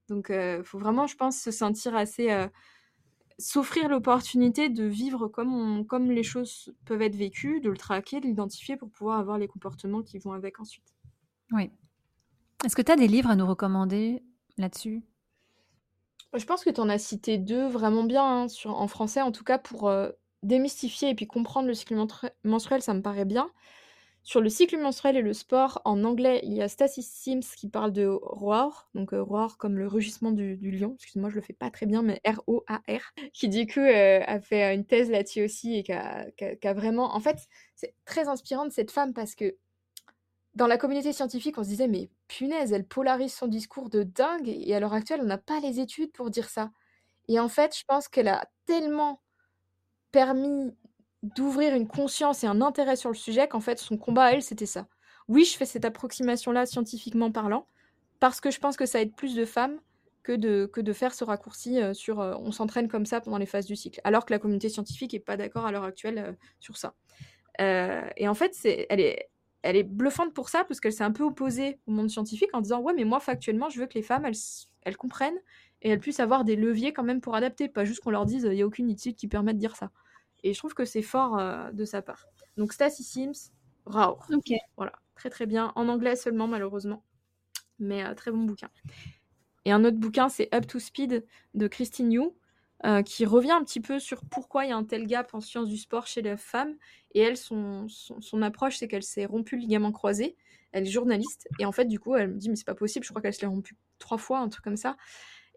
Donc, 0.09 0.31
euh, 0.31 0.63
faut 0.63 0.79
vraiment, 0.79 1.07
je 1.07 1.17
pense, 1.17 1.39
se 1.39 1.51
sentir 1.51 1.97
assez, 1.97 2.31
euh, 2.31 2.47
s'offrir 3.39 3.89
l'opportunité 3.89 4.69
de 4.69 4.85
vivre 4.85 5.29
comme 5.29 5.55
on, 5.55 5.85
comme 5.85 6.11
les 6.11 6.23
choses 6.23 6.75
peuvent 6.85 7.03
être 7.03 7.17
vécues, 7.17 7.61
de 7.61 7.71
le 7.71 7.77
traquer, 7.77 8.21
de 8.21 8.27
l'identifier 8.27 8.77
pour 8.77 8.91
pouvoir 8.91 9.19
avoir 9.19 9.39
les 9.39 9.49
comportements 9.49 10.03
qui 10.03 10.19
vont 10.19 10.33
avec 10.33 10.59
ensuite. 10.61 10.95
Oui, 11.53 11.71
est-ce 12.65 12.75
que 12.75 12.83
tu 12.83 12.93
as 12.93 12.97
des 12.97 13.09
livres 13.09 13.31
à 13.31 13.37
nous 13.37 13.47
recommander 13.47 14.23
là-dessus? 14.57 15.03
Je 16.35 16.45
pense 16.45 16.65
que 16.65 16.71
tu 16.71 16.81
en 16.81 16.89
as 16.89 16.99
cité 16.99 17.39
deux 17.39 17.67
vraiment 17.67 18.05
bien, 18.05 18.25
hein, 18.25 18.49
sur, 18.49 18.81
en 18.81 18.89
français 18.89 19.23
en 19.23 19.33
tout 19.33 19.45
cas, 19.45 19.59
pour 19.59 19.89
euh, 19.89 20.11
démystifier 20.43 21.11
et 21.11 21.15
puis 21.15 21.27
comprendre 21.27 21.69
le 21.69 21.75
cycle 21.75 21.97
menstruel, 22.45 22.83
ça 22.83 22.95
me 22.95 23.03
paraît 23.03 23.25
bien. 23.25 23.51
Sur 24.27 24.41
le 24.41 24.49
cycle 24.49 24.77
menstruel 24.79 25.17
et 25.17 25.23
le 25.23 25.33
sport, 25.33 25.81
en 25.85 26.03
anglais, 26.03 26.41
il 26.43 26.53
y 26.53 26.61
a 26.61 26.67
Stacy 26.67 27.01
Sims 27.01 27.55
qui 27.57 27.69
parle 27.69 27.93
de 27.93 28.07
roar, 28.09 28.91
donc 28.93 29.15
euh, 29.15 29.23
roar 29.23 29.57
comme 29.57 29.79
le 29.79 29.87
rugissement 29.87 30.33
du, 30.33 30.57
lion, 30.57 30.95
excuse-moi, 30.97 31.31
je 31.31 31.37
le 31.37 31.43
fais 31.43 31.53
pas 31.53 31.71
très 31.71 31.87
bien, 31.87 32.03
mais 32.03 32.21
R-O-A-R, 32.27 33.13
qui 33.33 33.49
du 33.49 33.69
coup 33.69 33.79
euh, 33.79 34.21
a 34.27 34.41
fait 34.41 34.75
une 34.75 34.85
thèse 34.85 35.13
là-dessus 35.13 35.45
aussi 35.45 35.77
et 35.77 35.85
qui 35.85 35.93
a, 35.93 36.75
vraiment... 36.75 37.15
En 37.15 37.21
fait, 37.21 37.39
c'est 37.77 37.95
très 38.05 38.27
inspirant 38.27 38.67
de 38.67 38.73
cette 38.73 38.91
femme 38.91 39.15
parce 39.15 39.37
que 39.37 39.55
dans 40.57 40.67
la 40.67 40.77
communauté 40.77 41.13
scientifique, 41.13 41.57
on 41.59 41.63
se 41.63 41.69
disait, 41.69 41.87
mais 41.87 42.11
punaise, 42.27 42.73
elle 42.73 42.85
polarise 42.85 43.33
son 43.33 43.47
discours 43.47 43.91
de 43.91 44.03
dingue, 44.03 44.49
et 44.49 44.75
à 44.75 44.81
l'heure 44.81 44.95
actuelle, 44.95 45.21
on 45.23 45.27
n'a 45.27 45.39
pas 45.39 45.61
les 45.61 45.79
études 45.79 46.11
pour 46.11 46.31
dire 46.31 46.49
ça. 46.49 46.73
Et 47.29 47.39
en 47.39 47.49
fait, 47.49 47.79
je 47.79 47.85
pense 47.85 48.09
qu'elle 48.09 48.27
a 48.27 48.45
tellement 48.65 49.21
permis 50.11 50.75
d'ouvrir 51.23 51.75
une 51.75 51.89
conscience 51.89 52.45
et 52.45 52.47
un 52.47 52.61
intérêt 52.61 52.97
sur 52.97 53.11
le 53.11 53.17
sujet 53.17 53.49
qu'en 53.49 53.61
fait, 53.61 53.79
son 53.79 53.97
combat 53.97 54.25
à 54.25 54.33
elle, 54.33 54.43
c'était 54.43 54.67
ça. 54.67 54.87
Oui, 55.29 55.45
je 55.45 55.57
fais 55.57 55.65
cette 55.65 55.85
approximation-là 55.85 56.67
scientifiquement 56.67 57.33
parlant, 57.33 57.67
parce 58.21 58.41
que 58.41 58.51
je 58.51 58.61
pense 58.61 58.77
que 58.77 58.87
ça 58.87 59.01
aide 59.01 59.15
plus 59.15 59.35
de 59.35 59.45
femmes 59.45 59.81
que 60.23 60.33
de, 60.33 60.67
que 60.67 60.81
de 60.81 60.93
faire 60.93 61.15
ce 61.15 61.25
raccourci 61.25 61.81
euh, 61.81 61.95
sur 61.95 62.21
euh, 62.21 62.35
on 62.41 62.51
s'entraîne 62.51 62.89
comme 62.89 63.07
ça 63.07 63.21
pendant 63.21 63.39
les 63.39 63.47
phases 63.47 63.67
du 63.67 63.77
cycle, 63.77 64.01
alors 64.05 64.27
que 64.27 64.33
la 64.33 64.39
communauté 64.39 64.69
scientifique 64.69 65.13
n'est 65.13 65.21
pas 65.21 65.37
d'accord 65.37 65.67
à 65.67 65.73
l'heure 65.73 65.85
actuelle 65.85 66.19
euh, 66.19 66.33
sur 66.61 66.77
ça. 66.77 66.95
et 67.59 68.29
en 68.29 68.35
fait, 68.35 68.53
elle 68.91 69.01
est, 69.01 69.31
elle 69.63 69.77
est 69.77 69.85
bluffante 69.85 70.35
pour 70.35 70.49
ça 70.49 70.65
parce 70.65 70.81
qu'elle 70.81 70.93
s'est 70.93 71.05
un 71.05 71.13
peu 71.13 71.23
opposée 71.23 71.79
au 71.87 71.93
monde 71.93 72.11
scientifique 72.11 72.51
en 72.53 72.61
disant 72.61 72.81
ouais 72.81 72.93
mais 72.95 73.05
moi 73.05 73.21
factuellement 73.21 73.69
je 73.69 73.81
veux 73.81 73.87
que 73.87 73.95
les 73.95 74.03
femmes 74.03 74.27
elles, 74.83 74.97
comprennent 74.97 75.39
et 75.83 75.91
elles 75.91 76.01
puissent 76.01 76.21
avoir 76.21 76.45
des 76.45 76.57
leviers 76.57 76.93
quand 76.93 77.03
même 77.03 77.21
pour 77.21 77.35
adapter, 77.35 77.69
pas 77.69 77.85
juste 77.85 78.01
qu'on 78.01 78.11
leur 78.11 78.27
dise 78.27 78.45
il 78.45 78.57
n'y 78.57 78.63
a 78.63 78.67
aucune 78.67 78.91
étude 78.91 79.17
qui 79.17 79.29
permet 79.29 79.55
de 79.55 79.59
dire 79.59 79.77
ça. 79.77 79.91
Et 80.47 80.55
je 80.55 80.59
trouve 80.61 80.75
que 80.75 80.85
c'est 80.85 81.03
fort 81.03 81.41
euh, 81.41 81.73
de 81.73 81.85
sa 81.85 82.03
part. 82.03 82.29
Donc 82.57 82.73
Stacy 82.73 83.03
Sims, 83.03 83.51
Raw. 83.85 84.17
Ok. 84.33 84.53
Voilà, 84.77 84.93
très 85.17 85.29
très 85.29 85.45
bien. 85.45 85.73
En 85.75 85.89
anglais 85.89 86.15
seulement 86.15 86.47
malheureusement, 86.47 87.05
mais 87.81 88.05
euh, 88.05 88.15
très 88.15 88.31
bon 88.31 88.45
bouquin. 88.45 88.71
Et 89.65 89.73
un 89.73 89.85
autre 89.85 89.97
bouquin 89.97 90.29
c'est 90.29 90.49
Up 90.55 90.69
to 90.69 90.79
Speed 90.79 91.27
de 91.55 91.67
Christine 91.67 92.13
Yu. 92.13 92.23
Euh, 92.85 93.03
qui 93.03 93.25
revient 93.25 93.53
un 93.53 93.65
petit 93.65 93.81
peu 93.81 93.99
sur 93.99 94.21
pourquoi 94.27 94.67
il 94.67 94.69
y 94.69 94.73
a 94.73 94.77
un 94.77 94.85
tel 94.85 95.07
gap 95.07 95.33
en 95.33 95.41
sciences 95.41 95.69
du 95.69 95.79
sport 95.79 96.07
chez 96.07 96.21
les 96.21 96.37
femmes. 96.37 96.77
Et 97.15 97.21
elle, 97.21 97.39
son, 97.39 97.89
son, 97.89 98.43
approche, 98.43 98.77
c'est 98.77 98.87
qu'elle 98.87 99.03
s'est 99.03 99.25
rompue 99.25 99.57
le 99.57 99.63
ligament 99.63 99.93
croisé. 99.93 100.37
Elle 100.73 100.83
est 100.83 100.91
journaliste. 100.91 101.49
Et 101.59 101.65
en 101.65 101.73
fait, 101.73 101.87
du 101.87 101.99
coup, 101.99 102.15
elle 102.15 102.29
me 102.29 102.39
dit, 102.39 102.51
mais 102.51 102.55
c'est 102.55 102.67
pas 102.67 102.75
possible, 102.75 103.05
je 103.05 103.11
crois 103.11 103.23
qu'elle 103.23 103.33
se 103.33 103.41
l'est 103.41 103.47
rompue 103.47 103.77
trois 103.99 104.19
fois, 104.19 104.41
un 104.41 104.51
truc 104.51 104.63
comme 104.63 104.77
ça. 104.77 104.99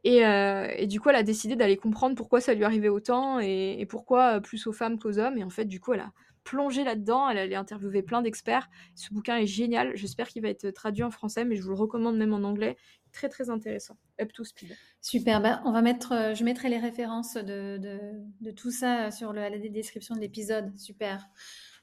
Et, 0.04 0.26
euh, 0.26 0.68
et, 0.78 0.88
du 0.88 1.00
coup, 1.00 1.10
elle 1.10 1.16
a 1.16 1.24
décidé 1.24 1.56
d'aller 1.56 1.78
comprendre 1.78 2.16
pourquoi 2.16 2.41
ça 2.41 2.54
lui 2.54 2.64
arrivait 2.64 2.89
autant 2.89 3.39
et, 3.39 3.78
et 3.80 3.86
pourquoi 3.86 4.38
euh, 4.38 4.39
plus 4.39 4.68
aux 4.68 4.74
femmes 4.74 4.97
qu'aux 4.97 5.20
hommes. 5.20 5.38
Et 5.38 5.43
en 5.43 5.50
fait, 5.50 5.66
du 5.66 5.80
coup, 5.80 5.93
elle 5.93 6.00
a 6.02 6.12
plongé 6.43 6.84
là-dedans. 6.84 7.30
Elle 7.30 7.38
allait 7.38 7.56
interviewer 7.56 8.02
plein 8.02 8.22
d'experts. 8.22 8.70
Ce 8.95 9.14
bouquin 9.14 9.38
est 9.38 9.47
génial. 9.47 9.95
J'espère 9.95 10.28
qu'il 10.28 10.41
va 10.41 10.50
être 10.50 10.70
traduit 10.72 11.04
en 11.04 11.12
français, 11.12 11.45
mais 11.45 11.56
je 11.56 11.62
vous 11.62 11.70
le 11.70 11.76
recommande 11.76 12.18
même 12.18 12.34
en 12.34 12.43
anglais 12.43 12.78
très 13.12 13.30
très 13.30 13.50
intéressant. 13.50 13.97
Up 14.22 14.32
to 14.34 14.43
speed. 14.43 14.76
Super. 15.02 15.41
Bah, 15.41 15.62
on 15.66 15.72
va 15.72 15.82
mettre, 15.82 16.12
euh, 16.14 16.34
je 16.34 16.43
mettrai 16.43 16.70
les 16.70 16.78
références 16.78 17.36
de, 17.36 17.78
de, 17.78 18.00
de 18.41 18.52
tout 18.52 18.72
ça 18.72 19.12
sur 19.12 19.34
le, 19.34 19.41
la 19.41 19.58
description 19.58 20.16
de 20.16 20.20
l'épisode. 20.20 20.78
Super. 20.78 21.28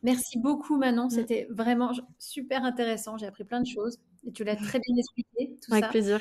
Merci 0.02 0.38
beaucoup 0.38 0.76
Manon. 0.76 1.06
Mm. 1.06 1.10
C'était 1.10 1.46
vraiment 1.50 1.92
super 2.18 2.64
intéressant. 2.64 3.16
J'ai 3.16 3.26
appris 3.26 3.44
plein 3.44 3.60
de 3.60 3.66
choses 3.66 3.98
et 4.26 4.32
tu 4.32 4.44
l'as 4.44 4.56
très 4.56 4.78
bien 4.78 4.96
expliqué. 4.96 5.56
Tout 5.62 5.72
Avec 5.72 5.90
plaisir. 5.90 6.20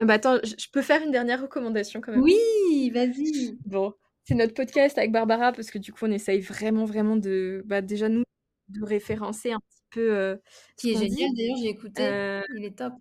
Bah 0.00 0.14
attends, 0.14 0.38
je 0.42 0.66
peux 0.72 0.82
faire 0.82 1.02
une 1.02 1.12
dernière 1.12 1.40
recommandation 1.42 2.00
quand 2.00 2.12
même. 2.12 2.22
Oui, 2.22 2.90
vas-y. 2.92 3.56
Bon, 3.66 3.94
c'est 4.24 4.34
notre 4.34 4.54
podcast 4.54 4.98
avec 4.98 5.12
Barbara 5.12 5.52
parce 5.52 5.70
que 5.70 5.78
du 5.78 5.92
coup 5.92 6.06
on 6.06 6.10
essaye 6.10 6.40
vraiment 6.40 6.84
vraiment 6.84 7.16
de, 7.16 7.62
bah, 7.66 7.80
déjà 7.82 8.08
nous 8.08 8.24
de 8.68 8.84
référencer 8.84 9.52
un 9.52 9.60
petit 9.60 9.82
peu. 9.90 10.16
Euh, 10.16 10.36
Qui 10.76 10.92
est 10.92 10.98
génial 10.98 11.30
d'ailleurs, 11.36 11.56
j'ai 11.62 11.68
écouté. 11.68 12.02
Euh, 12.02 12.42
Il 12.56 12.64
est 12.64 12.76
top. 12.76 12.94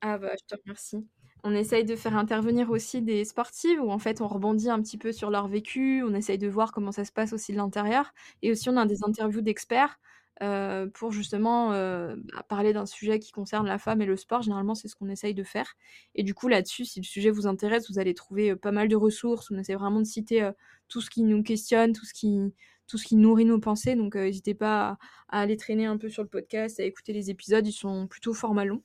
Ah 0.00 0.18
bah, 0.18 0.32
je 0.40 0.54
te 0.56 0.60
remercie. 0.64 1.06
On 1.44 1.54
essaye 1.54 1.84
de 1.84 1.94
faire 1.94 2.16
intervenir 2.16 2.70
aussi 2.70 3.00
des 3.00 3.24
sportives 3.24 3.80
où 3.80 3.90
en 3.90 3.98
fait 3.98 4.20
on 4.20 4.26
rebondit 4.26 4.70
un 4.70 4.80
petit 4.82 4.98
peu 4.98 5.12
sur 5.12 5.30
leur 5.30 5.46
vécu, 5.46 6.02
on 6.04 6.14
essaye 6.14 6.38
de 6.38 6.48
voir 6.48 6.72
comment 6.72 6.90
ça 6.92 7.04
se 7.04 7.12
passe 7.12 7.32
aussi 7.32 7.52
de 7.52 7.56
l'intérieur. 7.58 8.12
Et 8.42 8.50
aussi 8.50 8.68
on 8.70 8.76
a 8.76 8.86
des 8.86 9.04
interviews 9.04 9.40
d'experts 9.40 9.98
euh, 10.42 10.86
pour 10.86 11.12
justement 11.12 11.72
euh, 11.72 12.16
bah, 12.32 12.42
parler 12.48 12.72
d'un 12.72 12.86
sujet 12.86 13.18
qui 13.18 13.32
concerne 13.32 13.66
la 13.66 13.78
femme 13.78 14.00
et 14.02 14.06
le 14.06 14.16
sport. 14.16 14.42
Généralement 14.42 14.74
c'est 14.74 14.88
ce 14.88 14.96
qu'on 14.96 15.08
essaye 15.08 15.34
de 15.34 15.44
faire. 15.44 15.76
Et 16.14 16.22
du 16.22 16.34
coup 16.34 16.48
là-dessus, 16.48 16.84
si 16.84 17.00
le 17.00 17.04
sujet 17.04 17.30
vous 17.30 17.46
intéresse, 17.46 17.90
vous 17.90 17.98
allez 17.98 18.14
trouver 18.14 18.50
euh, 18.50 18.56
pas 18.56 18.72
mal 18.72 18.88
de 18.88 18.96
ressources. 18.96 19.50
On 19.50 19.58
essaie 19.58 19.74
vraiment 19.74 20.00
de 20.00 20.06
citer 20.06 20.48
tout 20.88 21.00
ce 21.00 21.10
qui 21.10 21.22
nous 21.22 21.42
questionne, 21.42 21.92
tout 21.92 22.04
ce 22.04 22.14
qui, 22.14 22.40
tout 22.86 22.98
ce 22.98 23.04
qui 23.04 23.16
nourrit 23.16 23.44
nos 23.44 23.58
pensées. 23.58 23.94
Donc 23.94 24.16
n'hésitez 24.16 24.54
pas 24.54 24.98
à, 25.28 25.38
à, 25.38 25.40
aller 25.40 25.56
traîner 25.56 25.86
un 25.86 25.98
peu 25.98 26.08
sur 26.08 26.22
le 26.22 26.28
podcast, 26.28 26.80
à 26.80 26.84
écouter 26.84 27.12
les 27.12 27.30
épisodes. 27.30 27.66
Ils 27.66 27.72
sont 27.72 28.06
plutôt 28.06 28.34
format 28.34 28.64
long. 28.64 28.82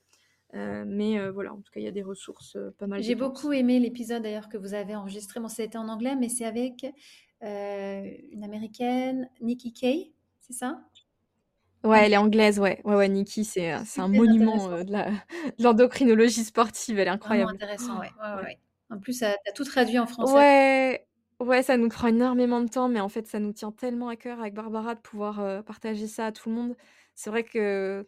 Euh, 0.56 0.84
mais 0.86 1.20
euh, 1.20 1.32
voilà, 1.32 1.54
en 1.54 1.58
tout 1.58 1.72
cas, 1.72 1.80
il 1.80 1.84
y 1.84 1.88
a 1.88 1.92
des 1.92 2.04
ressources 2.04 2.56
euh, 2.56 2.72
pas 2.78 2.86
mal. 2.86 3.02
J'ai 3.02 3.16
beaucoup 3.16 3.52
aimé 3.52 3.80
l'épisode 3.80 4.22
d'ailleurs 4.22 4.50
que 4.50 4.58
vous 4.58 4.74
avez 4.74 4.96
enregistré. 4.96 5.40
Bon, 5.40 5.48
c'était 5.48 5.78
en 5.78 5.88
anglais, 5.88 6.16
mais 6.16 6.30
c'est 6.30 6.46
avec 6.46 6.86
une 7.42 8.44
américaine, 8.44 9.30
Nikki 9.42 9.74
Kay, 9.74 10.14
c'est 10.40 10.54
ça? 10.54 10.82
Ouais, 11.84 12.06
elle 12.06 12.14
est 12.14 12.18
anglaise, 12.18 12.60
ouais. 12.60 12.82
Ouais, 12.86 12.96
ouais, 12.96 13.10
Nikki, 13.10 13.44
c'est 13.44 13.72
un 13.72 14.08
monument 14.08 14.84
de 14.84 14.94
l'endocrinologie 15.62 16.44
sportive. 16.44 17.00
Elle 17.00 17.08
est 17.08 17.12
incroyable. 17.12 17.52
intéressant, 17.52 18.00
ouais. 18.00 18.10
ouais, 18.22 18.44
ouais. 18.44 18.60
En 18.90 19.00
plus, 19.00 19.20
tu 19.20 19.26
as, 19.26 19.36
tout 19.56 19.66
traduit 19.66 20.00
en 20.00 20.08
français. 20.08 20.34
Ouais. 20.34 21.06
Ouais, 21.40 21.62
ça 21.62 21.76
nous 21.76 21.90
prend 21.90 22.08
énormément 22.08 22.62
de 22.62 22.70
temps, 22.70 22.88
mais 22.88 23.02
en 23.02 23.10
fait, 23.10 23.28
ça 23.28 23.40
nous 23.40 23.52
tient 23.52 23.72
tellement 23.72 24.08
à 24.08 24.16
cœur 24.16 24.40
avec 24.40 24.54
Barbara 24.54 24.96
de 24.96 25.02
pouvoir 25.02 25.64
partager 25.66 26.08
ça 26.08 26.28
à 26.28 26.32
tout 26.32 26.50
le 26.50 26.56
monde. 26.56 26.76
C'est 27.16 27.30
vrai 27.30 27.44
que 27.44 28.08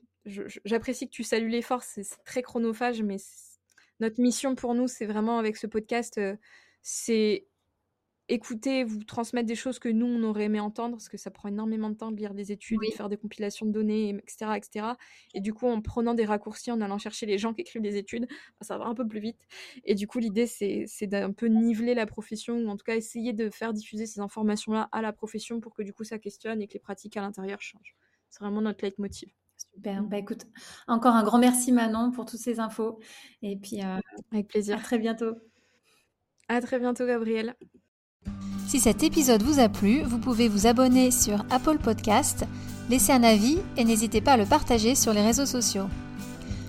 j'apprécie 0.63 1.07
que 1.07 1.11
tu 1.11 1.23
salues 1.23 1.49
l'effort, 1.49 1.83
c'est 1.83 2.03
très 2.23 2.41
chronophage, 2.41 3.01
mais 3.01 3.17
notre 3.99 4.21
mission 4.21 4.55
pour 4.55 4.73
nous, 4.73 4.87
c'est 4.87 5.05
vraiment 5.05 5.37
avec 5.37 5.57
ce 5.57 5.67
podcast, 5.67 6.19
c'est 6.81 7.45
écouter, 8.27 8.83
vous 8.83 9.03
transmettre 9.03 9.45
des 9.45 9.55
choses 9.55 9.79
que 9.79 9.89
nous, 9.89 10.05
on 10.05 10.23
aurait 10.23 10.45
aimé 10.45 10.59
entendre, 10.59 10.95
parce 10.95 11.09
que 11.09 11.17
ça 11.17 11.31
prend 11.31 11.49
énormément 11.49 11.89
de 11.89 11.95
temps 11.95 12.11
de 12.11 12.17
lire 12.17 12.33
des 12.33 12.51
études, 12.51 12.79
de 12.79 12.93
faire 12.95 13.09
des 13.09 13.17
compilations 13.17 13.65
de 13.65 13.71
données, 13.71 14.09
etc., 14.09 14.51
etc. 14.57 14.87
Et 15.33 15.41
du 15.41 15.53
coup, 15.53 15.67
en 15.67 15.81
prenant 15.81 16.13
des 16.13 16.25
raccourcis, 16.25 16.71
en 16.71 16.81
allant 16.81 16.97
chercher 16.97 17.25
les 17.25 17.37
gens 17.37 17.53
qui 17.53 17.61
écrivent 17.61 17.81
des 17.81 17.97
études, 17.97 18.27
ça 18.61 18.77
va 18.77 18.85
un 18.85 18.95
peu 18.95 19.07
plus 19.07 19.19
vite. 19.19 19.39
Et 19.83 19.95
du 19.95 20.07
coup, 20.07 20.19
l'idée, 20.19 20.47
c'est 20.47 21.07
d'un 21.07 21.31
peu 21.31 21.47
niveler 21.47 21.93
la 21.93 22.05
profession, 22.05 22.57
ou 22.57 22.67
en 22.67 22.77
tout 22.77 22.85
cas 22.85 22.95
essayer 22.95 23.33
de 23.33 23.49
faire 23.49 23.73
diffuser 23.73 24.05
ces 24.05 24.19
informations-là 24.19 24.89
à 24.91 25.01
la 25.01 25.13
profession 25.13 25.59
pour 25.59 25.73
que 25.73 25.83
du 25.83 25.93
coup, 25.93 26.03
ça 26.03 26.17
questionne 26.17 26.61
et 26.61 26.67
que 26.67 26.73
les 26.73 26.79
pratiques 26.79 27.17
à 27.17 27.21
l'intérieur 27.21 27.61
changent. 27.61 27.95
C'est 28.29 28.39
vraiment 28.39 28.61
notre 28.61 28.83
leitmotiv. 28.83 29.29
Super. 29.57 30.03
Bah 30.03 30.17
écoute, 30.17 30.45
encore 30.87 31.15
un 31.15 31.23
grand 31.23 31.37
merci 31.37 31.71
Manon 31.71 32.11
pour 32.11 32.25
toutes 32.25 32.39
ces 32.39 32.59
infos. 32.59 32.99
Et 33.41 33.55
puis, 33.55 33.81
euh, 33.81 33.99
avec 34.31 34.47
plaisir. 34.47 34.77
À 34.77 34.81
très 34.81 34.97
bientôt. 34.97 35.35
À 36.47 36.61
très 36.61 36.79
bientôt, 36.79 37.05
Gabriel. 37.05 37.55
Si 38.67 38.79
cet 38.79 39.03
épisode 39.03 39.43
vous 39.43 39.59
a 39.59 39.69
plu, 39.69 40.01
vous 40.03 40.17
pouvez 40.17 40.49
vous 40.49 40.65
abonner 40.67 41.11
sur 41.11 41.45
Apple 41.49 41.77
Podcast, 41.77 42.45
laisser 42.89 43.13
un 43.13 43.23
avis 43.23 43.59
et 43.77 43.85
n'hésitez 43.85 44.19
pas 44.21 44.33
à 44.33 44.37
le 44.37 44.45
partager 44.45 44.95
sur 44.95 45.13
les 45.13 45.21
réseaux 45.21 45.45
sociaux. 45.45 45.85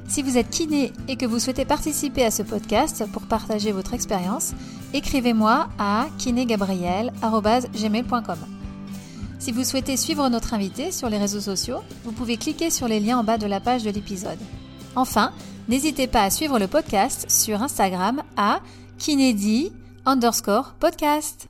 Si 0.08 0.22
vous 0.22 0.38
êtes 0.38 0.50
kiné 0.50 0.92
et 1.08 1.16
que 1.16 1.26
vous 1.26 1.40
souhaitez 1.40 1.64
participer 1.64 2.24
à 2.24 2.30
ce 2.30 2.44
podcast 2.44 3.04
pour 3.12 3.22
partager 3.22 3.72
votre 3.72 3.92
expérience, 3.92 4.52
écrivez-moi 4.94 5.68
à 5.78 6.06
kinégabriel.gmail.com. 6.18 8.38
Si 9.38 9.52
vous 9.52 9.64
souhaitez 9.64 9.96
suivre 9.96 10.28
notre 10.28 10.54
invité 10.54 10.92
sur 10.92 11.10
les 11.10 11.18
réseaux 11.18 11.40
sociaux, 11.40 11.80
vous 12.04 12.12
pouvez 12.12 12.36
cliquer 12.36 12.70
sur 12.70 12.86
les 12.88 13.00
liens 13.00 13.18
en 13.18 13.24
bas 13.24 13.38
de 13.38 13.46
la 13.46 13.60
page 13.60 13.82
de 13.82 13.90
l'épisode. 13.90 14.38
Enfin, 14.94 15.32
n'hésitez 15.68 16.06
pas 16.06 16.22
à 16.22 16.30
suivre 16.30 16.58
le 16.58 16.68
podcast 16.68 17.26
sur 17.28 17.62
Instagram 17.62 18.22
à 18.36 18.60
kinédi 18.98 19.72
underscore 20.06 20.72
podcast. 20.80 21.48